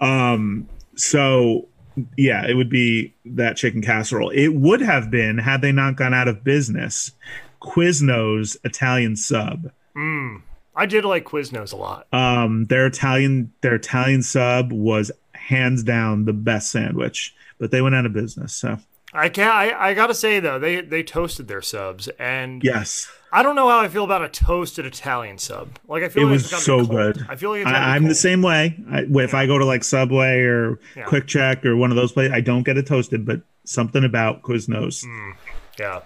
Um, 0.00 0.68
so 0.96 1.68
yeah, 2.16 2.46
it 2.46 2.54
would 2.54 2.68
be 2.68 3.14
that 3.24 3.56
chicken 3.56 3.82
casserole. 3.82 4.30
It 4.30 4.48
would 4.48 4.80
have 4.80 5.10
been 5.10 5.38
had 5.38 5.62
they 5.62 5.72
not 5.72 5.96
gone 5.96 6.14
out 6.14 6.28
of 6.28 6.44
business. 6.44 7.12
Quiznos 7.60 8.56
Italian 8.64 9.16
sub. 9.16 9.70
Mm. 9.96 10.42
I 10.76 10.86
did 10.86 11.04
like 11.04 11.24
Quiznos 11.24 11.72
a 11.72 11.76
lot. 11.76 12.06
Um, 12.12 12.66
their 12.66 12.86
Italian 12.86 13.52
their 13.62 13.74
Italian 13.74 14.22
sub 14.22 14.72
was 14.72 15.10
hands 15.32 15.82
down 15.82 16.24
the 16.24 16.32
best 16.32 16.70
sandwich, 16.70 17.34
but 17.58 17.70
they 17.70 17.82
went 17.82 17.94
out 17.94 18.06
of 18.06 18.12
business. 18.12 18.54
So 18.54 18.78
I 19.12 19.28
can't. 19.28 19.52
I, 19.54 19.90
I 19.90 19.94
gotta 19.94 20.14
say 20.14 20.38
though, 20.40 20.58
they 20.58 20.80
they 20.82 21.02
toasted 21.02 21.48
their 21.48 21.62
subs, 21.62 22.08
and 22.18 22.62
yes, 22.62 23.10
I 23.32 23.42
don't 23.42 23.56
know 23.56 23.68
how 23.68 23.80
I 23.80 23.88
feel 23.88 24.04
about 24.04 24.22
a 24.22 24.28
toasted 24.28 24.84
Italian 24.84 25.38
sub. 25.38 25.78
Like 25.88 26.02
I 26.02 26.08
feel 26.10 26.24
it 26.24 26.26
like 26.26 26.32
was 26.32 26.42
it's 26.52 26.66
gotta 26.66 26.82
be 26.82 26.86
so 26.86 26.90
good. 26.92 27.26
I 27.28 27.36
feel 27.36 27.50
like 27.50 27.66
I, 27.66 27.94
I'm 27.96 28.04
the 28.04 28.14
same 28.14 28.42
way. 28.42 28.76
I, 28.90 29.06
if 29.08 29.32
I 29.34 29.46
go 29.46 29.56
to 29.58 29.64
like 29.64 29.82
Subway 29.82 30.40
or 30.40 30.78
Yeah. 30.94 31.04
QuickChek 31.06 31.64
or 31.64 31.76
one 31.76 31.90
of 31.90 31.96
those 31.96 32.12
places, 32.12 32.32
I 32.34 32.40
don't 32.42 32.64
get 32.64 32.76
it 32.76 32.86
toasted, 32.86 33.24
but 33.24 33.40
something 33.64 34.04
about 34.04 34.42
Quiznos. 34.42 35.04
Mm. 35.04 35.32
Yeah. 35.78 36.00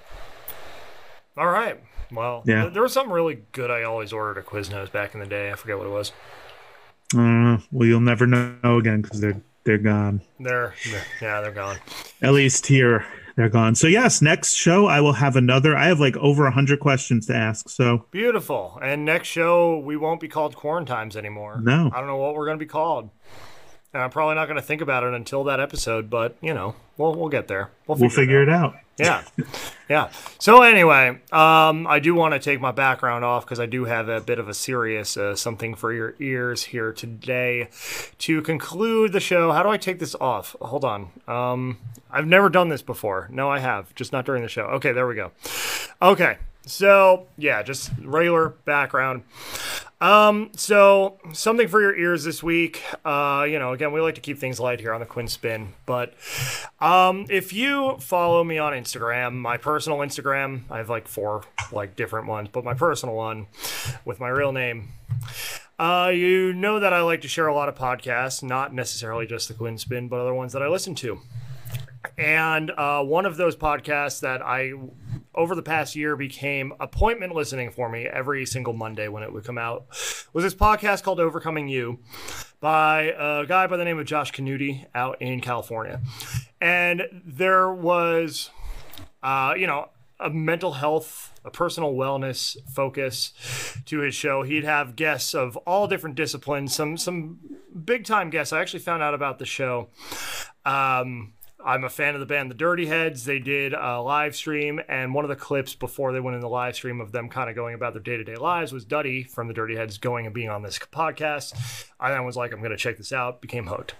All 1.36 1.48
right. 1.48 1.80
Well, 2.12 2.42
Yeah. 2.46 2.62
th- 2.62 2.74
there 2.74 2.82
was 2.82 2.92
something 2.92 3.12
really 3.12 3.42
good 3.52 3.70
I 3.70 3.82
always 3.84 4.12
ordered 4.12 4.38
at 4.38 4.46
Quiznos 4.46 4.92
back 4.92 5.14
in 5.14 5.20
the 5.20 5.26
day. 5.26 5.50
I 5.50 5.54
forget 5.54 5.78
what 5.78 5.86
it 5.86 5.90
was. 5.90 6.12
Uh, 7.16 7.58
well, 7.70 7.86
you'll 7.88 8.00
never 8.00 8.26
know 8.26 8.76
again 8.78 9.02
because 9.02 9.20
they're 9.20 9.40
they're 9.64 9.78
gone. 9.78 10.22
They're, 10.40 10.74
they're 10.90 11.04
yeah, 11.20 11.40
they're 11.40 11.52
gone. 11.52 11.78
At 12.20 12.32
least 12.32 12.66
here 12.66 13.06
they're 13.36 13.48
gone. 13.48 13.74
So 13.74 13.86
yes, 13.86 14.20
next 14.20 14.54
show 14.54 14.86
I 14.86 15.00
will 15.00 15.14
have 15.14 15.36
another. 15.36 15.76
I 15.76 15.86
have 15.86 16.00
like 16.00 16.16
over 16.16 16.46
a 16.46 16.50
hundred 16.50 16.80
questions 16.80 17.26
to 17.26 17.34
ask. 17.34 17.68
So 17.68 18.06
Beautiful. 18.10 18.78
And 18.82 19.04
next 19.04 19.28
show 19.28 19.78
we 19.78 19.96
won't 19.96 20.20
be 20.20 20.28
called 20.28 20.56
Quarantimes 20.56 21.16
anymore. 21.16 21.60
No. 21.62 21.90
I 21.92 21.98
don't 21.98 22.06
know 22.06 22.16
what 22.16 22.34
we're 22.34 22.46
going 22.46 22.58
to 22.58 22.64
be 22.64 22.68
called. 22.68 23.10
And 23.94 24.02
I'm 24.02 24.10
probably 24.10 24.36
not 24.36 24.46
going 24.46 24.56
to 24.56 24.62
think 24.62 24.80
about 24.80 25.04
it 25.04 25.12
until 25.12 25.44
that 25.44 25.60
episode, 25.60 26.08
but 26.08 26.36
you 26.40 26.54
know, 26.54 26.74
we'll 26.96 27.14
we'll 27.14 27.28
get 27.28 27.48
there. 27.48 27.70
We'll 27.86 27.98
we'll 27.98 28.10
figure 28.10 28.42
it 28.42 28.48
out. 28.48 28.74
Yeah. 29.02 29.22
Yeah. 29.88 30.10
So 30.38 30.62
anyway 30.62 31.20
um 31.32 31.86
i 31.86 31.98
do 31.98 32.14
want 32.14 32.32
to 32.32 32.38
take 32.38 32.60
my 32.60 32.72
background 32.72 33.24
off 33.24 33.44
because 33.44 33.60
i 33.60 33.66
do 33.66 33.84
have 33.84 34.08
a 34.08 34.20
bit 34.20 34.38
of 34.38 34.48
a 34.48 34.54
serious 34.54 35.16
uh, 35.16 35.34
something 35.36 35.74
for 35.74 35.92
your 35.92 36.14
ears 36.18 36.64
here 36.64 36.92
today. 36.92 37.68
To 38.18 38.40
conclude 38.42 39.12
the 39.12 39.20
show 39.20 39.52
how 39.52 39.62
do 39.62 39.68
i 39.68 39.76
take 39.76 39.98
this 39.98 40.14
off? 40.16 40.56
Hold 40.60 40.84
on. 40.84 41.10
Um 41.28 41.78
i've 42.10 42.26
never 42.26 42.48
done 42.48 42.68
this 42.68 42.82
before. 42.82 43.28
No 43.30 43.50
i 43.50 43.58
have 43.58 43.94
just 43.94 44.12
not 44.12 44.24
during 44.24 44.42
the 44.42 44.48
show. 44.48 44.64
Okay 44.64 44.92
there 44.92 45.06
we 45.06 45.14
go. 45.14 45.32
Okay. 46.00 46.38
So 46.64 47.26
yeah 47.36 47.62
just 47.62 47.90
regular 48.02 48.50
background 48.64 49.24
um, 50.02 50.50
so 50.56 51.18
something 51.32 51.68
for 51.68 51.80
your 51.80 51.96
ears 51.96 52.24
this 52.24 52.42
week. 52.42 52.82
Uh, 53.04 53.46
you 53.48 53.58
know, 53.58 53.72
again, 53.72 53.92
we 53.92 54.00
like 54.00 54.16
to 54.16 54.20
keep 54.20 54.38
things 54.38 54.58
light 54.58 54.80
here 54.80 54.92
on 54.92 55.00
the 55.00 55.06
Quinn 55.06 55.28
Spinn, 55.28 55.74
but 55.86 56.14
um, 56.80 57.26
if 57.30 57.52
you 57.52 57.96
follow 58.00 58.42
me 58.42 58.58
on 58.58 58.72
Instagram, 58.72 59.34
my 59.34 59.56
personal 59.56 59.98
Instagram, 59.98 60.62
I 60.70 60.78
have 60.78 60.90
like 60.90 61.06
four 61.06 61.44
like 61.70 61.94
different 61.94 62.26
ones, 62.26 62.48
but 62.50 62.64
my 62.64 62.74
personal 62.74 63.14
one 63.14 63.46
with 64.04 64.18
my 64.18 64.28
real 64.28 64.52
name. 64.52 64.88
Uh, 65.78 66.12
you 66.14 66.52
know 66.52 66.80
that 66.80 66.92
I 66.92 67.02
like 67.02 67.20
to 67.22 67.28
share 67.28 67.46
a 67.46 67.54
lot 67.54 67.68
of 67.68 67.74
podcasts, 67.74 68.42
not 68.42 68.74
necessarily 68.74 69.26
just 69.26 69.48
the 69.48 69.54
Quinn 69.54 69.78
Spinn, 69.78 70.08
but 70.08 70.20
other 70.20 70.34
ones 70.34 70.52
that 70.52 70.62
I 70.62 70.68
listen 70.68 70.94
to. 70.96 71.20
And 72.18 72.70
uh, 72.72 73.02
one 73.02 73.26
of 73.26 73.36
those 73.36 73.56
podcasts 73.56 74.20
that 74.20 74.42
I, 74.42 74.72
over 75.34 75.54
the 75.54 75.62
past 75.62 75.96
year, 75.96 76.16
became 76.16 76.72
appointment 76.80 77.34
listening 77.34 77.70
for 77.70 77.88
me 77.88 78.06
every 78.06 78.44
single 78.46 78.72
Monday 78.72 79.08
when 79.08 79.22
it 79.22 79.32
would 79.32 79.44
come 79.44 79.58
out 79.58 79.86
was 80.32 80.44
this 80.44 80.54
podcast 80.54 81.02
called 81.02 81.20
Overcoming 81.20 81.68
You 81.68 81.98
by 82.60 83.14
a 83.18 83.44
guy 83.46 83.66
by 83.66 83.76
the 83.76 83.84
name 83.84 83.98
of 83.98 84.06
Josh 84.06 84.32
Knutti 84.32 84.86
out 84.94 85.20
in 85.20 85.40
California. 85.40 86.00
And 86.60 87.02
there 87.24 87.72
was, 87.72 88.50
uh, 89.22 89.54
you 89.56 89.66
know, 89.66 89.88
a 90.20 90.30
mental 90.30 90.72
health, 90.72 91.38
a 91.44 91.50
personal 91.50 91.94
wellness 91.94 92.56
focus 92.70 93.32
to 93.86 94.00
his 94.00 94.14
show. 94.14 94.42
He'd 94.42 94.64
have 94.64 94.96
guests 94.96 95.34
of 95.34 95.56
all 95.58 95.88
different 95.88 96.16
disciplines, 96.16 96.74
some 96.74 96.96
some 96.96 97.40
big 97.84 98.04
time 98.04 98.30
guests. 98.30 98.52
I 98.52 98.60
actually 98.60 98.80
found 98.80 99.02
out 99.02 99.14
about 99.14 99.38
the 99.38 99.46
show. 99.46 99.88
Um, 100.64 101.32
I'm 101.64 101.84
a 101.84 101.88
fan 101.88 102.14
of 102.14 102.20
the 102.20 102.26
band 102.26 102.50
The 102.50 102.54
Dirty 102.54 102.86
Heads. 102.86 103.24
They 103.24 103.38
did 103.38 103.72
a 103.72 104.00
live 104.00 104.34
stream, 104.34 104.80
and 104.88 105.14
one 105.14 105.24
of 105.24 105.28
the 105.28 105.36
clips 105.36 105.74
before 105.74 106.12
they 106.12 106.18
went 106.18 106.34
in 106.34 106.40
the 106.40 106.48
live 106.48 106.74
stream 106.74 107.00
of 107.00 107.12
them 107.12 107.28
kind 107.28 107.48
of 107.48 107.54
going 107.54 107.74
about 107.74 107.92
their 107.92 108.02
day 108.02 108.16
to 108.16 108.24
day 108.24 108.34
lives 108.34 108.72
was 108.72 108.84
Duddy 108.84 109.22
from 109.22 109.46
The 109.46 109.54
Dirty 109.54 109.76
Heads 109.76 109.98
going 109.98 110.26
and 110.26 110.34
being 110.34 110.50
on 110.50 110.62
this 110.62 110.78
podcast. 110.92 111.86
I 112.00 112.10
then 112.10 112.24
was 112.24 112.36
like, 112.36 112.52
I'm 112.52 112.58
going 112.58 112.72
to 112.72 112.76
check 112.76 112.96
this 112.96 113.12
out, 113.12 113.40
became 113.40 113.66
hooked. 113.66 113.94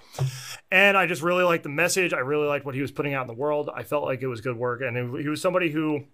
And 0.71 0.97
I 0.97 1.07
just 1.07 1.23
really 1.23 1.45
liked 1.45 1.63
the 1.63 1.69
message. 1.69 2.13
I 2.13 2.19
really 2.19 2.49
liked 2.49 2.67
what 2.67 2.75
he 2.75 2.81
was 2.81 2.91
putting 2.91 3.15
out 3.15 3.23
in 3.23 3.29
the 3.29 3.41
world. 3.41 3.71
I 3.73 3.85
felt 3.85 4.05
like 4.05 4.23
it 4.23 4.29
was 4.29 4.41
good 4.41 4.57
work. 4.57 4.81
And 4.81 5.19
he 5.21 5.29
was 5.29 5.41
somebody 5.41 5.71
who 5.71 6.05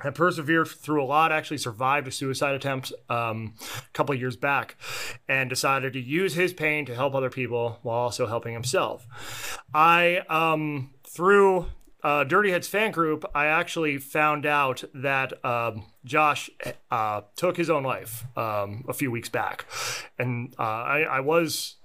had 0.00 0.14
persevered 0.14 0.68
through 0.68 1.02
a 1.02 1.06
lot, 1.06 1.32
actually 1.32 1.58
survived 1.58 2.08
a 2.08 2.12
suicide 2.12 2.54
attempt 2.54 2.92
um, 3.08 3.54
a 3.76 3.92
couple 3.92 4.14
years 4.14 4.36
back, 4.36 4.76
and 5.28 5.50
decided 5.50 5.92
to 5.92 6.00
use 6.00 6.34
his 6.34 6.52
pain 6.52 6.86
to 6.86 6.94
help 6.94 7.14
other 7.14 7.30
people 7.30 7.78
while 7.82 7.98
also 7.98 8.26
helping 8.26 8.54
himself. 8.54 9.06
I, 9.74 10.18
um, 10.28 10.90
through 11.04 11.66
uh, 12.02 12.24
Dirty 12.24 12.50
Heads 12.50 12.68
fan 12.68 12.92
group, 12.92 13.24
I 13.34 13.46
actually 13.46 13.98
found 13.98 14.46
out 14.46 14.84
that 14.94 15.44
um, 15.44 15.86
Josh 16.04 16.48
uh, 16.90 17.22
took 17.34 17.56
his 17.56 17.68
own 17.70 17.82
life 17.82 18.24
um, 18.36 18.84
a 18.88 18.92
few 18.92 19.10
weeks 19.10 19.28
back. 19.28 19.66
And 20.18 20.54
uh, 20.58 20.62
I, 20.62 21.00
I 21.00 21.20
was 21.20 21.76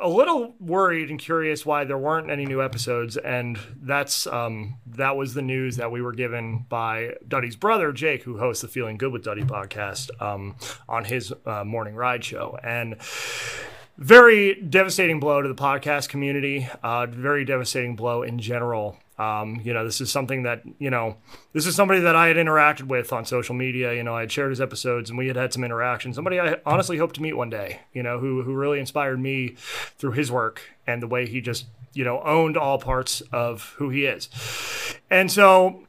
a 0.00 0.08
little 0.08 0.54
worried 0.58 1.10
and 1.10 1.18
curious 1.18 1.64
why 1.64 1.84
there 1.84 1.98
weren't 1.98 2.30
any 2.30 2.46
new 2.46 2.62
episodes, 2.62 3.16
and 3.16 3.58
that's 3.80 4.26
um, 4.26 4.78
that 4.86 5.16
was 5.16 5.34
the 5.34 5.42
news 5.42 5.76
that 5.76 5.90
we 5.90 6.02
were 6.02 6.12
given 6.12 6.66
by 6.68 7.14
Duddy's 7.26 7.56
brother 7.56 7.92
Jake, 7.92 8.22
who 8.22 8.38
hosts 8.38 8.62
the 8.62 8.68
Feeling 8.68 8.96
Good 8.96 9.12
with 9.12 9.24
Duddy 9.24 9.42
podcast 9.42 10.10
um, 10.20 10.56
on 10.88 11.04
his 11.04 11.32
uh, 11.46 11.64
morning 11.64 11.94
ride 11.94 12.24
show, 12.24 12.58
and 12.62 12.96
very 13.98 14.54
devastating 14.54 15.20
blow 15.20 15.42
to 15.42 15.48
the 15.48 15.54
podcast 15.54 16.08
community. 16.08 16.68
Uh, 16.82 17.06
very 17.06 17.44
devastating 17.44 17.96
blow 17.96 18.22
in 18.22 18.38
general. 18.38 18.96
Um, 19.20 19.60
you 19.62 19.74
know, 19.74 19.84
this 19.84 20.00
is 20.00 20.10
something 20.10 20.44
that 20.44 20.62
you 20.78 20.88
know, 20.88 21.16
this 21.52 21.66
is 21.66 21.74
somebody 21.74 22.00
that 22.00 22.16
I 22.16 22.28
had 22.28 22.38
interacted 22.38 22.84
with 22.84 23.12
on 23.12 23.26
social 23.26 23.54
media. 23.54 23.92
You 23.92 24.02
know, 24.02 24.14
I 24.14 24.20
had 24.20 24.32
shared 24.32 24.48
his 24.50 24.62
episodes 24.62 25.10
and 25.10 25.18
we 25.18 25.26
had 25.26 25.36
had 25.36 25.52
some 25.52 25.62
interaction. 25.62 26.14
Somebody 26.14 26.40
I 26.40 26.56
honestly 26.64 26.96
hope 26.96 27.12
to 27.14 27.22
meet 27.22 27.36
one 27.36 27.50
day. 27.50 27.82
You 27.92 28.02
know, 28.02 28.18
who 28.18 28.42
who 28.42 28.54
really 28.54 28.80
inspired 28.80 29.20
me 29.20 29.56
through 29.98 30.12
his 30.12 30.32
work 30.32 30.62
and 30.86 31.02
the 31.02 31.06
way 31.06 31.26
he 31.26 31.42
just 31.42 31.66
you 31.92 32.02
know 32.02 32.22
owned 32.22 32.56
all 32.56 32.78
parts 32.78 33.20
of 33.30 33.74
who 33.76 33.90
he 33.90 34.06
is. 34.06 34.30
And 35.10 35.30
so, 35.30 35.84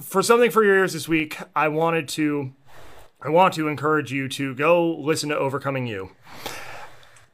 for 0.00 0.22
something 0.22 0.52
for 0.52 0.62
your 0.62 0.76
ears 0.76 0.92
this 0.92 1.08
week, 1.08 1.38
I 1.56 1.66
wanted 1.66 2.06
to, 2.10 2.52
I 3.20 3.28
want 3.30 3.54
to 3.54 3.66
encourage 3.66 4.12
you 4.12 4.28
to 4.28 4.54
go 4.54 4.96
listen 4.96 5.30
to 5.30 5.36
Overcoming 5.36 5.88
You 5.88 6.10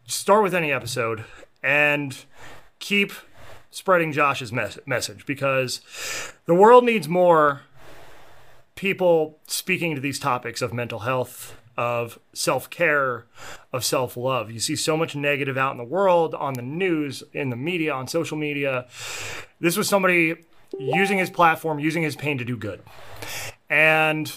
start 0.06 0.42
with 0.42 0.54
any 0.54 0.72
episode 0.72 1.24
and 1.62 2.24
keep 2.78 3.12
spreading 3.74 4.12
Josh's 4.12 4.52
mes- 4.52 4.78
message 4.86 5.26
because 5.26 5.80
the 6.46 6.54
world 6.54 6.84
needs 6.84 7.08
more 7.08 7.62
people 8.74 9.38
speaking 9.46 9.94
to 9.94 10.00
these 10.00 10.18
topics 10.18 10.62
of 10.62 10.72
mental 10.72 11.00
health, 11.00 11.56
of 11.76 12.18
self 12.32 12.70
care, 12.70 13.26
of 13.72 13.84
self 13.84 14.16
love. 14.16 14.50
You 14.50 14.60
see 14.60 14.76
so 14.76 14.96
much 14.96 15.16
negative 15.16 15.58
out 15.58 15.72
in 15.72 15.78
the 15.78 15.84
world, 15.84 16.34
on 16.34 16.54
the 16.54 16.62
news, 16.62 17.22
in 17.32 17.50
the 17.50 17.56
media, 17.56 17.92
on 17.92 18.06
social 18.06 18.36
media. 18.36 18.86
This 19.60 19.76
was 19.76 19.88
somebody 19.88 20.36
using 20.78 21.18
his 21.18 21.30
platform, 21.30 21.78
using 21.78 22.02
his 22.02 22.16
pain 22.16 22.38
to 22.38 22.44
do 22.44 22.56
good. 22.56 22.82
And 23.68 24.32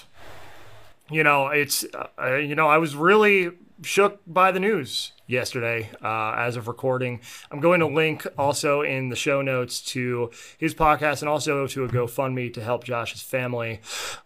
you 1.12 1.24
know, 1.24 1.48
it's 1.48 1.86
uh, 2.20 2.36
you 2.36 2.56
know, 2.56 2.68
I 2.68 2.78
was 2.78 2.96
really 2.96 3.52
shook 3.84 4.20
by 4.26 4.52
the 4.52 4.60
news 4.60 5.12
yesterday 5.28 5.90
uh, 6.04 6.34
as 6.38 6.56
of 6.56 6.68
recording. 6.68 7.20
I'm 7.52 7.60
going 7.60 7.82
to 7.82 7.88
link 7.88 8.26
also 8.38 8.82
in 8.82 9.10
the 9.10 9.16
show 9.16 9.42
notes 9.42 9.82
to 9.92 10.32
his 10.58 10.74
podcast 10.74 11.22
and 11.22 11.30
also 11.30 11.68
to 11.68 11.84
a 11.84 11.88
GoFundMe 11.90 12.54
to 12.54 12.64
help 12.64 12.84
Josh's 12.84 13.22
family. 13.22 13.82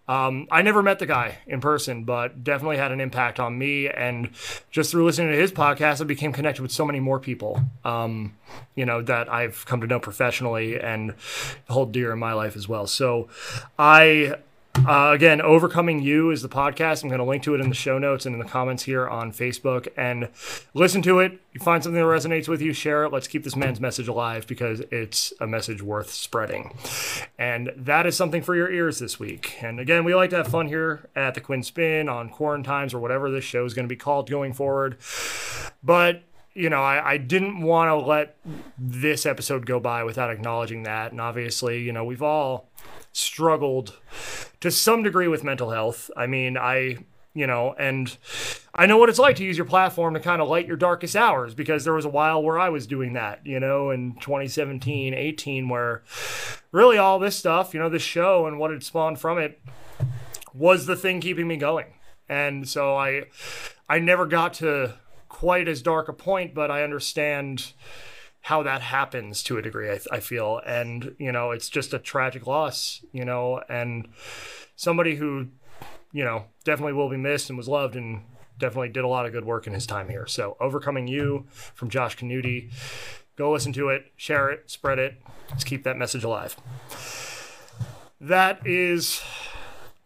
Um, 0.08 0.48
I 0.52 0.62
never 0.62 0.84
met 0.84 1.00
the 1.00 1.06
guy 1.06 1.40
in 1.48 1.62
person, 1.62 2.04
but 2.04 2.44
definitely 2.44 2.78
had 2.78 2.92
an 2.92 3.02
impact 3.02 3.40
on 3.40 3.58
me. 3.58 3.90
And 3.90 4.30
just 4.70 4.92
through 4.92 5.06
listening 5.06 5.32
to 5.32 5.38
his 5.38 5.52
podcast, 5.52 6.02
I 6.02 6.06
became 6.06 6.32
connected 6.32 6.62
with 6.62 6.72
so 6.72 6.86
many 6.86 7.00
more 7.00 7.20
people, 7.20 7.60
um, 7.84 8.38
you 8.76 8.86
know, 8.86 9.02
that 9.02 9.32
I've 9.32 9.66
come 9.66 9.82
to 9.82 9.88
know 9.88 10.00
professionally 10.00 10.80
and 10.80 11.16
hold 11.70 11.92
dear 11.92 12.12
in 12.12 12.20
my 12.20 12.34
life 12.34 12.56
as 12.56 12.68
well. 12.68 12.88
So 12.88 13.30
I 13.80 14.36
Uh, 14.76 15.12
again, 15.14 15.42
Overcoming 15.42 16.02
You 16.02 16.32
is 16.32 16.42
the 16.42 16.50
podcast. 16.50 17.04
I'm 17.04 17.10
going 17.10 17.20
to 17.20 17.26
link 17.26 17.44
to 17.44 17.54
it 17.54 17.62
in 17.62 17.70
the 17.70 17.76
show 17.76 18.00
notes 18.00 18.26
and 18.26 18.34
in 18.34 18.40
the 18.40 18.48
comments 18.48 18.84
here 18.84 19.08
on 19.08 19.32
Facebook. 19.32 19.88
And 19.98 20.30
listen 20.74 21.02
to 21.04 21.20
it. 21.20 21.40
You 21.54 21.60
find 21.60 21.84
something 21.84 22.02
that 22.02 22.08
resonates 22.08 22.48
with 22.48 22.62
you, 22.62 22.74
share 22.74 23.04
it. 23.04 23.12
Let's 23.12 23.28
keep 23.28 23.44
this 23.44 23.56
man's 23.56 23.80
message 23.80 24.08
alive 24.08 24.48
because 24.48 24.80
it's 24.92 25.34
a 25.40 25.46
message 25.46 25.82
worth 25.82 26.10
spreading. 26.10 26.74
And 27.38 27.72
that 27.76 28.08
is 28.08 28.16
something 28.16 28.42
for 28.42 28.56
your 28.56 28.72
ears 28.72 29.00
this 29.00 29.20
week. 29.20 29.58
And 29.62 29.80
again, 29.80 30.04
we 30.04 30.16
like 30.16 30.30
to 30.32 30.38
have 30.38 30.48
fun 30.48 30.68
here 30.68 31.10
at 31.16 31.36
the 31.36 31.42
Quinn 31.42 31.64
Spinn 31.64 32.10
on 32.10 32.30
Quarantimes 32.30 32.94
or 32.94 33.00
whatever 33.00 33.30
this 33.30 33.44
show 33.44 33.66
is 33.66 33.74
going 33.74 33.88
to 33.88 33.94
be 33.94 33.98
called 33.98 34.30
going 34.30 34.54
forward. 34.54 34.98
But 35.84 36.24
you 36.54 36.70
know, 36.70 36.82
I, 36.82 37.12
I 37.12 37.18
didn't 37.18 37.62
want 37.62 37.90
to 37.90 37.96
let 37.96 38.36
this 38.78 39.26
episode 39.26 39.66
go 39.66 39.80
by 39.80 40.04
without 40.04 40.30
acknowledging 40.30 40.84
that. 40.84 41.12
And 41.12 41.22
obviously, 41.22 41.82
you 41.82 41.94
know, 41.94 42.04
we've 42.04 42.22
all 42.22 42.70
struggled 43.14 43.98
to 44.62 44.72
some 44.72 45.04
degree 45.04 45.28
with 45.28 45.44
mental 45.44 45.72
health. 45.72 46.10
I 46.16 46.28
mean, 46.28 46.58
I, 46.58 47.00
you 47.34 47.48
know, 47.48 47.76
and 47.78 48.16
I 48.74 48.86
know 48.86 48.98
what 48.98 49.10
it's 49.10 49.20
like 49.20 49.36
to 49.38 49.44
use 49.44 49.58
your 49.58 49.66
platform 49.66 50.14
to 50.14 50.20
kind 50.20 50.42
of 50.42 50.48
light 50.48 50.68
your 50.68 50.78
darkest 50.78 51.16
hours 51.16 51.54
because 51.54 51.84
there 51.84 51.94
was 51.94 52.06
a 52.06 52.10
while 52.10 52.42
where 52.42 52.60
I 52.60 52.70
was 52.70 52.88
doing 52.88 53.14
that, 53.14 53.46
you 53.46 53.60
know, 53.60 53.90
in 53.90 54.16
2017, 54.16 55.14
18, 55.14 55.70
where 55.70 56.04
really 56.72 56.98
all 56.98 57.20
this 57.20 57.36
stuff, 57.36 57.74
you 57.74 57.80
know, 57.80 57.90
this 57.90 58.02
show 58.04 58.46
and 58.46 58.60
what 58.60 58.72
had 58.72 58.84
spawned 58.84 59.20
from 59.20 59.38
it 59.38 59.62
was 60.54 60.86
the 60.86 60.96
thing 60.96 61.22
keeping 61.22 61.48
me 61.48 61.58
going. 61.58 61.94
And 62.30 62.68
so 62.68 62.96
I, 62.96 63.24
I 63.90 64.00
never 64.00 64.26
got 64.26 64.54
to 64.56 64.96
quite 65.28 65.68
as 65.68 65.82
dark 65.82 66.08
a 66.08 66.14
point, 66.14 66.54
but 66.54 66.70
I 66.70 66.84
understand 66.84 67.74
how 68.42 68.64
that 68.64 68.82
happens 68.82 69.44
to 69.44 69.58
a 69.58 69.62
degree, 69.62 69.90
I, 69.90 70.00
I, 70.12 70.20
feel. 70.20 70.62
And, 70.66 71.16
you 71.20 71.32
know, 71.32 71.52
it's 71.52 71.70
just 71.70 71.94
a 71.94 72.00
tragic 72.00 72.48
loss, 72.48 73.06
you 73.12 73.24
know, 73.24 73.62
and 73.70 74.08
somebody 74.76 75.16
who, 75.16 75.48
you 76.12 76.24
know, 76.24 76.46
definitely 76.64 76.94
will 76.94 77.10
be 77.10 77.18
missed 77.18 77.50
and 77.50 77.58
was 77.58 77.68
loved 77.68 77.96
and 77.96 78.24
definitely 78.58 78.90
did 78.90 79.04
a 79.04 79.08
lot 79.08 79.26
of 79.26 79.32
good 79.32 79.46
work 79.46 79.68
in 79.68 79.74
his 79.74 79.86
time 79.86 80.10
here. 80.10 80.26
So, 80.26 80.58
Overcoming 80.60 81.08
You 81.08 81.46
from 81.50 81.90
Josh 81.90 82.18
Knutti. 82.18 82.72
Go 83.36 83.52
listen 83.52 83.74
to 83.74 83.90
it, 83.90 84.12
share 84.18 84.50
it, 84.50 84.70
spread 84.70 85.00
it. 85.00 85.22
Let's 85.50 85.64
keep 85.64 85.84
that 85.84 85.98
message 85.98 86.24
alive. 86.24 86.56
That 88.20 88.66
is 88.66 89.22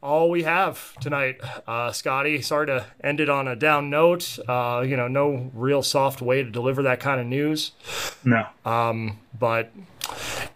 all 0.05 0.29
we 0.29 0.43
have 0.43 0.95
tonight. 0.99 1.41
Uh, 1.67 1.91
Scotty, 1.91 2.41
sorry 2.41 2.67
to 2.67 2.85
end 3.03 3.19
it 3.19 3.27
on 3.27 3.47
a 3.47 3.55
down 3.55 3.89
note. 3.89 4.37
Uh, 4.47 4.83
you 4.87 4.95
know, 4.95 5.07
no 5.07 5.49
real 5.53 5.81
soft 5.81 6.21
way 6.21 6.43
to 6.43 6.49
deliver 6.49 6.83
that 6.83 6.99
kind 6.99 7.19
of 7.19 7.25
news. 7.25 7.71
No. 8.23 8.45
Um, 8.63 9.19
but 9.37 9.71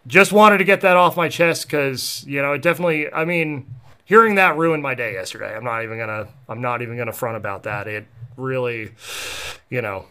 just 0.05 0.31
wanted 0.31 0.59
to 0.59 0.63
get 0.63 0.81
that 0.81 0.95
off 0.95 1.17
my 1.17 1.27
chest 1.27 1.67
because 1.67 2.23
you 2.27 2.41
know 2.41 2.53
it 2.53 2.61
definitely. 2.61 3.11
I 3.11 3.25
mean, 3.25 3.65
hearing 4.05 4.35
that 4.35 4.55
ruined 4.55 4.83
my 4.83 4.93
day 4.93 5.13
yesterday. 5.13 5.53
I'm 5.55 5.63
not 5.63 5.83
even 5.83 5.97
gonna. 5.97 6.27
I'm 6.47 6.61
not 6.61 6.81
even 6.81 6.95
gonna 6.95 7.11
front 7.13 7.35
about 7.35 7.63
that. 7.63 7.87
It 7.87 8.05
really, 8.37 8.91
you 9.69 9.81
know, 9.81 10.05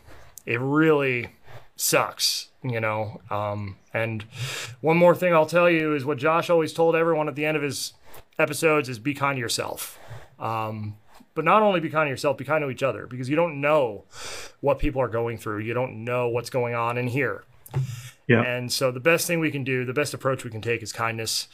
it 0.44 0.60
really 0.60 1.28
sucks. 1.76 2.48
You 2.64 2.80
know. 2.80 3.20
Um, 3.30 3.76
and 3.94 4.24
one 4.80 4.96
more 4.96 5.14
thing 5.14 5.32
I'll 5.32 5.46
tell 5.46 5.70
you 5.70 5.94
is 5.94 6.04
what 6.04 6.18
Josh 6.18 6.50
always 6.50 6.72
told 6.72 6.96
everyone 6.96 7.28
at 7.28 7.36
the 7.36 7.46
end 7.46 7.56
of 7.56 7.62
his 7.62 7.92
episodes 8.38 8.88
is 8.88 8.98
be 8.98 9.14
kind 9.14 9.36
to 9.36 9.40
yourself. 9.40 9.98
Um, 10.38 10.96
but 11.34 11.44
not 11.44 11.62
only 11.62 11.80
be 11.80 11.88
kind 11.88 12.06
to 12.06 12.10
yourself, 12.10 12.36
be 12.36 12.44
kind 12.44 12.62
to 12.62 12.70
each 12.70 12.82
other 12.82 13.06
because 13.06 13.28
you 13.28 13.36
don't 13.36 13.60
know 13.60 14.04
what 14.60 14.78
people 14.78 15.00
are 15.00 15.08
going 15.08 15.38
through. 15.38 15.60
You 15.60 15.72
don't 15.72 16.04
know 16.04 16.28
what's 16.28 16.50
going 16.50 16.74
on 16.74 16.98
in 16.98 17.06
here. 17.06 17.44
Yeah. 18.26 18.42
And 18.42 18.72
so 18.72 18.90
the 18.90 19.00
best 19.00 19.26
thing 19.26 19.40
we 19.40 19.50
can 19.50 19.64
do, 19.64 19.84
the 19.84 19.92
best 19.92 20.14
approach 20.14 20.44
we 20.44 20.50
can 20.50 20.60
take 20.60 20.82
is 20.82 20.92
kindness. 20.92 21.48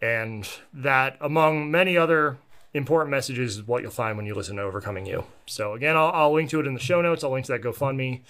And 0.00 0.48
that, 0.72 1.16
among 1.20 1.70
many 1.70 1.96
other 1.96 2.38
important 2.72 3.10
messages, 3.10 3.56
is 3.56 3.66
what 3.66 3.82
you'll 3.82 3.90
find 3.90 4.16
when 4.16 4.26
you 4.26 4.34
listen 4.34 4.56
to 4.56 4.62
Overcoming 4.62 5.06
You. 5.06 5.24
So 5.46 5.74
again, 5.74 5.96
I'll, 5.96 6.12
I'll 6.12 6.32
link 6.32 6.48
to 6.50 6.60
it 6.60 6.66
in 6.66 6.74
the 6.74 6.80
show 6.80 7.02
notes. 7.02 7.24
I'll 7.24 7.32
link 7.32 7.46
to 7.46 7.52
that 7.52 7.62
GoFundMe. 7.62 8.20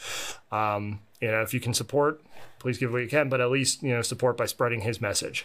Um, 0.50 1.00
you 1.20 1.30
know, 1.30 1.42
if 1.42 1.52
you 1.52 1.60
can 1.60 1.74
support, 1.74 2.22
please 2.58 2.78
give 2.78 2.90
what 2.90 3.02
you 3.02 3.08
can, 3.08 3.28
but 3.28 3.40
at 3.40 3.50
least, 3.50 3.82
you 3.82 3.90
know, 3.90 4.02
support 4.02 4.36
by 4.36 4.46
spreading 4.46 4.80
his 4.80 5.00
message 5.00 5.44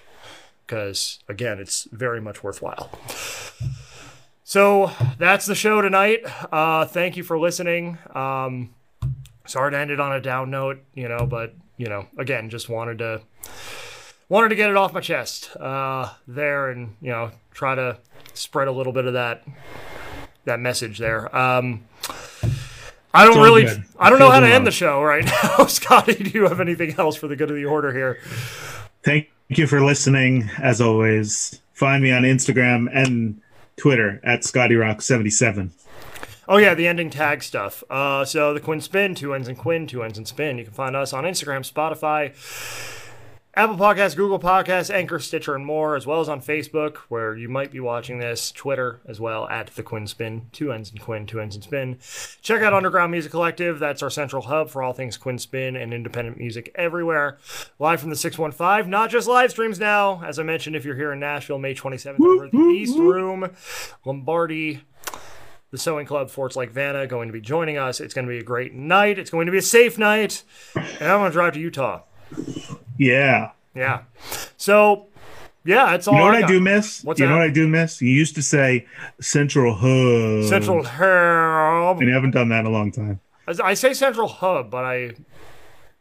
because 0.65 1.19
again, 1.27 1.59
it's 1.59 1.87
very 1.91 2.21
much 2.21 2.43
worthwhile. 2.43 2.89
So 4.43 4.91
that's 5.17 5.45
the 5.45 5.55
show 5.55 5.81
tonight. 5.81 6.21
Uh, 6.51 6.85
thank 6.85 7.17
you 7.17 7.23
for 7.23 7.39
listening. 7.39 7.97
Um, 8.13 8.75
sorry 9.47 9.71
to 9.71 9.77
end 9.77 9.91
it 9.91 9.99
on 9.99 10.13
a 10.13 10.21
down 10.21 10.51
note, 10.51 10.83
you 10.93 11.09
know, 11.09 11.25
but 11.25 11.55
you 11.77 11.87
know, 11.87 12.07
again, 12.17 12.49
just 12.49 12.69
wanted 12.69 12.99
to 12.99 13.21
wanted 14.29 14.49
to 14.49 14.55
get 14.55 14.69
it 14.69 14.77
off 14.77 14.93
my 14.93 15.01
chest 15.01 15.55
uh, 15.57 16.13
there, 16.27 16.69
and 16.69 16.95
you 17.01 17.11
know, 17.11 17.31
try 17.51 17.75
to 17.75 17.97
spread 18.33 18.67
a 18.67 18.71
little 18.71 18.93
bit 18.93 19.05
of 19.05 19.13
that 19.13 19.43
that 20.45 20.59
message 20.59 20.99
there. 20.99 21.35
Um, 21.35 21.85
I 23.13 23.25
don't 23.25 23.41
really, 23.41 23.63
good. 23.63 23.83
I 23.97 24.09
don't 24.09 24.19
know 24.19 24.29
how 24.29 24.41
to 24.41 24.53
end 24.53 24.67
the 24.67 24.71
show 24.71 25.01
right 25.01 25.25
now. 25.43 25.65
Scotty, 25.65 26.15
do 26.15 26.29
you 26.29 26.47
have 26.47 26.59
anything 26.59 26.95
else 26.99 27.15
for 27.15 27.27
the 27.27 27.35
good 27.35 27.49
of 27.49 27.55
the 27.55 27.65
order 27.65 27.93
here? 27.93 28.19
Thank 29.03 29.29
Thank 29.47 29.59
you 29.59 29.67
for 29.67 29.81
listening. 29.81 30.49
As 30.57 30.81
always, 30.81 31.61
find 31.73 32.01
me 32.03 32.11
on 32.11 32.23
Instagram 32.23 32.87
and 32.91 33.41
Twitter 33.77 34.19
at 34.23 34.41
ScottyRock77. 34.41 35.69
Oh 36.47 36.57
yeah, 36.57 36.73
the 36.73 36.87
ending 36.87 37.09
tag 37.09 37.43
stuff. 37.43 37.83
Uh, 37.89 38.23
so 38.25 38.53
the 38.53 38.59
Quinn 38.59 38.79
Spinn, 38.79 39.15
two 39.15 39.33
ends 39.33 39.47
and 39.47 39.57
Quinn, 39.57 39.87
two 39.87 40.03
ends 40.03 40.17
and 40.17 40.27
Spin. 40.27 40.57
You 40.57 40.63
can 40.63 40.73
find 40.73 40.95
us 40.95 41.13
on 41.13 41.23
Instagram, 41.23 41.61
Spotify, 41.69 42.33
Apple 43.57 43.77
Podcasts, 43.77 44.17
Google 44.17 44.37
Podcasts, 44.37 44.93
Anchor, 44.93 45.17
Stitcher, 45.17 45.55
and 45.55 45.65
more, 45.65 45.95
as 45.95 46.05
well 46.05 46.19
as 46.19 46.27
on 46.27 46.41
Facebook, 46.41 46.97
where 47.07 47.37
you 47.37 47.47
might 47.47 47.71
be 47.71 47.79
watching 47.79 48.19
this, 48.19 48.51
Twitter 48.51 48.99
as 49.07 49.21
well, 49.21 49.47
at 49.47 49.67
the 49.67 49.83
Quinn 49.83 50.07
Spinn, 50.07 50.49
two 50.51 50.73
ends 50.73 50.91
and 50.91 50.99
Quinn, 50.99 51.25
two 51.25 51.39
ends 51.39 51.55
and 51.55 51.63
Spin. 51.63 51.97
Check 52.41 52.61
out 52.61 52.73
Underground 52.73 53.13
Music 53.13 53.31
Collective. 53.31 53.79
That's 53.79 54.03
our 54.03 54.09
central 54.09 54.41
hub 54.41 54.69
for 54.69 54.83
all 54.83 54.91
things 54.91 55.15
Quinn 55.15 55.37
Spinn 55.37 55.77
and 55.77 55.93
independent 55.93 56.37
music 56.37 56.69
everywhere. 56.75 57.37
Live 57.79 58.01
from 58.01 58.09
the 58.09 58.17
615, 58.17 58.91
not 58.91 59.09
just 59.09 59.25
live 59.25 59.51
streams 59.51 59.79
now. 59.79 60.21
As 60.25 60.37
I 60.37 60.43
mentioned, 60.43 60.75
if 60.75 60.83
you're 60.83 60.97
here 60.97 61.13
in 61.13 61.21
Nashville, 61.21 61.57
May 61.57 61.73
27th, 61.73 62.19
over 62.19 62.45
at 62.47 62.51
the 62.51 62.57
East 62.57 62.99
Room, 62.99 63.51
Lombardi, 64.03 64.81
the 65.71 65.77
Sewing 65.77 66.05
Club, 66.05 66.29
Forts 66.29 66.57
like 66.57 66.71
Vanna, 66.71 67.07
going 67.07 67.29
to 67.29 67.33
be 67.33 67.39
joining 67.39 67.77
us. 67.77 68.01
It's 68.01 68.13
going 68.13 68.27
to 68.27 68.31
be 68.31 68.39
a 68.39 68.43
great 68.43 68.73
night. 68.73 69.17
It's 69.17 69.29
going 69.29 69.45
to 69.45 69.51
be 69.53 69.59
a 69.59 69.61
safe 69.61 69.97
night. 69.97 70.43
And 70.75 71.09
I'm 71.09 71.19
going 71.19 71.31
to 71.31 71.33
drive 71.33 71.53
to 71.53 71.59
Utah. 71.61 72.01
Yeah. 72.97 73.51
Yeah. 73.73 74.01
So, 74.57 75.07
yeah, 75.65 75.85
that's 75.91 76.07
all. 76.07 76.13
You 76.13 76.19
know 76.21 76.25
I 76.27 76.31
what 76.31 76.41
got. 76.41 76.49
I 76.49 76.53
do 76.53 76.59
miss? 76.61 77.03
What's 77.03 77.19
you 77.19 77.25
know 77.27 77.33
what 77.37 77.41
I 77.41 77.49
do 77.49 77.67
miss? 77.67 78.01
You 78.01 78.09
used 78.09 78.35
to 78.35 78.41
say 78.43 78.85
Central 79.19 79.73
Hub. 79.75 80.45
Central 80.49 80.83
Hub. 80.83 81.97
And 81.99 82.07
you 82.07 82.13
haven't 82.13 82.31
done 82.31 82.49
that 82.49 82.61
in 82.61 82.65
a 82.67 82.69
long 82.69 82.91
time. 82.91 83.19
I 83.47 83.73
say 83.75 83.93
Central 83.93 84.27
Hub, 84.27 84.71
but 84.71 84.85
I, 84.85 85.11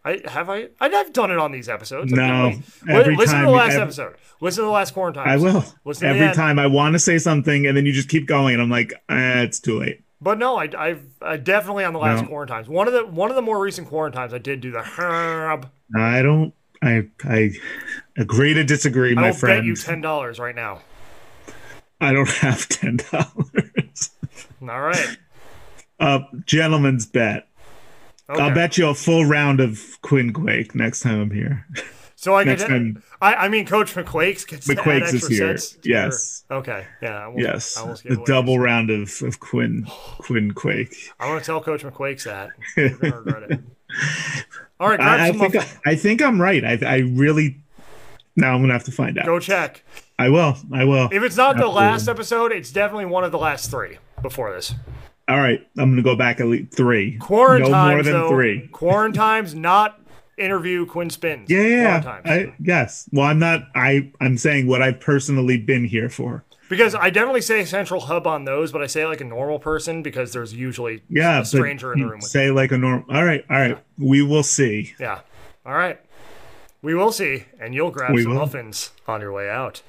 I 0.05 0.21
have 0.29 0.49
I 0.49 0.69
I've 0.81 1.13
done 1.13 1.31
it 1.31 1.39
on 1.39 1.53
these 1.53 1.69
episodes. 1.69 2.13
No, 2.13 2.53
every 2.89 3.17
listen 3.17 3.41
to 3.41 3.45
the 3.47 3.51
last 3.51 3.73
every- 3.73 3.83
episode. 3.83 4.15
Listen 4.41 4.63
to 4.63 4.67
the 4.67 4.73
last 4.73 4.93
quarantine. 4.93 5.23
I 5.27 5.37
will. 5.37 5.65
Listen 5.85 6.09
Every 6.09 6.35
time 6.35 6.59
I 6.59 6.67
want 6.67 6.93
to 6.95 6.99
say 6.99 7.19
something 7.19 7.67
and 7.67 7.77
then 7.77 7.87
you 7.87 7.93
just 7.93 8.09
keep 8.11 8.27
going 8.27 8.55
and 8.55 8.63
I'm 8.63 8.69
like, 8.71 8.93
eh, 9.09 9.43
it's 9.43 9.59
too 9.61 9.79
late. 9.81 10.03
But 10.21 10.39
no, 10.39 10.57
I, 10.57 10.69
I've 10.77 11.05
I 11.23 11.37
definitely 11.39 11.85
on 11.85 11.93
the 11.93 11.99
last 11.99 12.23
No. 12.23 12.29
quarantines. 12.29 12.69
One 12.69 12.87
of 12.87 12.93
the 12.95 13.07
one 13.07 13.31
of 13.31 13.37
the 13.37 13.43
more 13.43 13.59
recent 13.61 13.89
quarantines, 13.89 14.33
I 14.35 14.39
did 14.39 14.61
do 14.61 14.71
the 14.71 14.83
herb. 14.83 15.69
I 15.97 16.23
don't. 16.23 16.53
I 16.85 17.09
I 17.25 17.51
agree 18.17 18.55
to 18.55 18.63
disagree, 18.65 19.15
my 19.15 19.33
friend. 19.33 19.53
I 19.53 19.57
will 19.57 19.61
bet 19.63 19.67
you 19.67 19.77
ten 19.77 20.01
dollars 20.01 20.39
right 20.39 20.55
now. 20.55 20.81
I 22.01 22.13
don't 22.13 22.29
have 22.41 22.69
ten 22.69 22.99
dollars. 23.11 24.11
All 24.63 24.81
right. 24.81 25.17
uh, 26.01 26.21
gentleman's 26.47 27.07
bet. 27.07 27.49
Okay. 28.29 28.41
I'll 28.43 28.55
bet 28.55 28.79
you 28.79 28.89
a 28.89 28.95
full 28.95 29.25
round 29.25 29.61
of 29.61 29.81
Quinn 30.03 30.33
Quake 30.33 30.75
next 30.75 31.01
time 31.01 31.21
I'm 31.21 31.31
here. 31.31 31.67
So 32.17 32.35
I 32.35 32.45
next 32.45 32.63
get. 32.63 32.69
time- 32.69 33.03
I, 33.21 33.35
I 33.35 33.49
mean, 33.49 33.67
Coach 33.67 33.95
McQuakes 33.95 34.47
gets 34.47 34.67
McQuakes 34.67 35.13
is 35.15 35.29
here. 35.29 35.57
Yes. 35.83 36.45
Okay. 36.51 36.87
Yeah. 37.03 37.33
Yes, 37.37 37.77
I 37.77 37.87
the 37.87 38.23
double 38.27 38.59
round 38.59 38.91
of 38.91 39.21
of 39.23 39.41
Quinn 39.41 39.87
Quinn 40.19 40.53
Quake. 40.53 40.95
I 41.21 41.29
want 41.29 41.43
to 41.43 41.47
tell 41.47 41.63
Coach 41.63 41.83
McQuakes 41.83 42.25
that. 42.25 42.51
You're 42.77 42.91
gonna 42.91 43.21
regret 43.21 43.51
it. 43.51 43.61
All 44.81 44.89
right, 44.89 45.01
I, 45.01 45.29
I 45.29 45.33
think. 45.33 45.57
I 45.87 45.95
think 45.95 46.23
I'm 46.23 46.41
right. 46.41 46.65
I 46.65 46.79
I 46.85 46.97
really. 46.99 47.61
Now 48.37 48.55
I'm 48.55 48.63
gonna 48.63 48.73
have 48.73 48.85
to 48.85 48.93
find 48.93 49.19
out. 49.19 49.27
Go 49.27 49.39
check. 49.39 49.83
I 50.19 50.29
will. 50.29 50.57
I 50.73 50.85
will. 50.85 51.09
If 51.13 51.23
it's 51.23 51.37
not 51.37 51.57
the 51.57 51.69
last 51.69 52.09
episode, 52.09 52.53
it's 52.53 52.73
definitely 52.73 53.07
one 53.07 53.25
of 53.25 53.33
the 53.33 53.39
last 53.39 53.71
three 53.71 53.99
before 54.23 54.53
this. 54.53 54.75
All 55.29 55.39
right, 55.39 55.67
I'm 55.79 55.91
gonna 55.91 56.03
go 56.03 56.17
back 56.17 56.41
at 56.41 56.47
least 56.47 56.75
three. 56.75 57.19
Quarantimes, 57.19 57.71
no 57.71 57.89
more 57.91 58.03
than 58.03 58.13
though. 58.13 58.29
three. 58.29 58.69
Quarantines, 58.73 59.55
not 59.55 60.01
interview 60.37 60.87
Quinn 60.87 61.11
Spinns. 61.11 61.49
Yeah, 61.49 61.61
yeah, 61.61 62.03
yeah. 62.03 62.21
I, 62.25 62.55
yes. 62.61 63.09
Well, 63.13 63.27
I'm 63.27 63.39
not. 63.39 63.69
I 63.75 64.13
I'm 64.21 64.37
saying 64.37 64.67
what 64.67 64.83
I've 64.83 65.01
personally 65.01 65.57
been 65.57 65.85
here 65.85 66.09
for. 66.09 66.45
Because 66.69 66.95
I 66.95 67.11
definitely 67.11 67.41
say 67.43 67.65
central 67.65 68.01
hub 68.03 68.27
on 68.27 68.45
those, 68.45 68.73
but 68.73 68.83
I 68.83 68.87
say 68.87 69.07
like 69.07 69.21
a 69.21 69.25
normal 69.25 69.59
person 69.59 70.03
because 70.03 70.33
there's 70.33 70.55
usually 70.55 71.03
Yeah, 71.09 71.41
a 71.41 71.45
stranger 71.45 71.93
in 71.93 72.01
the 72.01 72.07
room 72.07 72.21
with 72.21 72.31
Say 72.31 72.51
like 72.51 72.73
a 72.73 72.79
normal. 72.79 73.05
All 73.15 73.25
right, 73.25 73.45
all 73.51 73.57
right. 73.59 73.79
We 73.99 74.23
will 74.23 74.43
see. 74.43 74.95
Yeah. 74.99 75.21
All 75.67 75.75
right. 75.75 76.01
We 76.83 76.95
will 76.95 77.13
see, 77.13 77.45
and 77.59 77.75
you'll 77.75 77.91
grab 77.91 78.13
We 78.13 78.23
some 78.23 78.33
will. 78.33 78.41
muffins 78.41 78.91
on 79.09 79.21
your 79.23 79.33
way 79.33 79.49
out. 79.49 79.83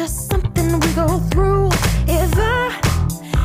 just 0.00 0.30
something 0.30 0.80
we 0.80 0.94
go 0.94 1.18
through. 1.30 1.66
If 2.08 2.32
I 2.38 2.70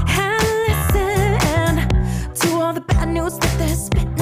had 0.08 0.42
listened 0.68 2.36
to 2.40 2.48
all 2.62 2.72
the 2.72 2.80
bad 2.80 3.10
news 3.10 3.38
that 3.40 3.56
there's 3.58 3.90
been. 3.90 4.15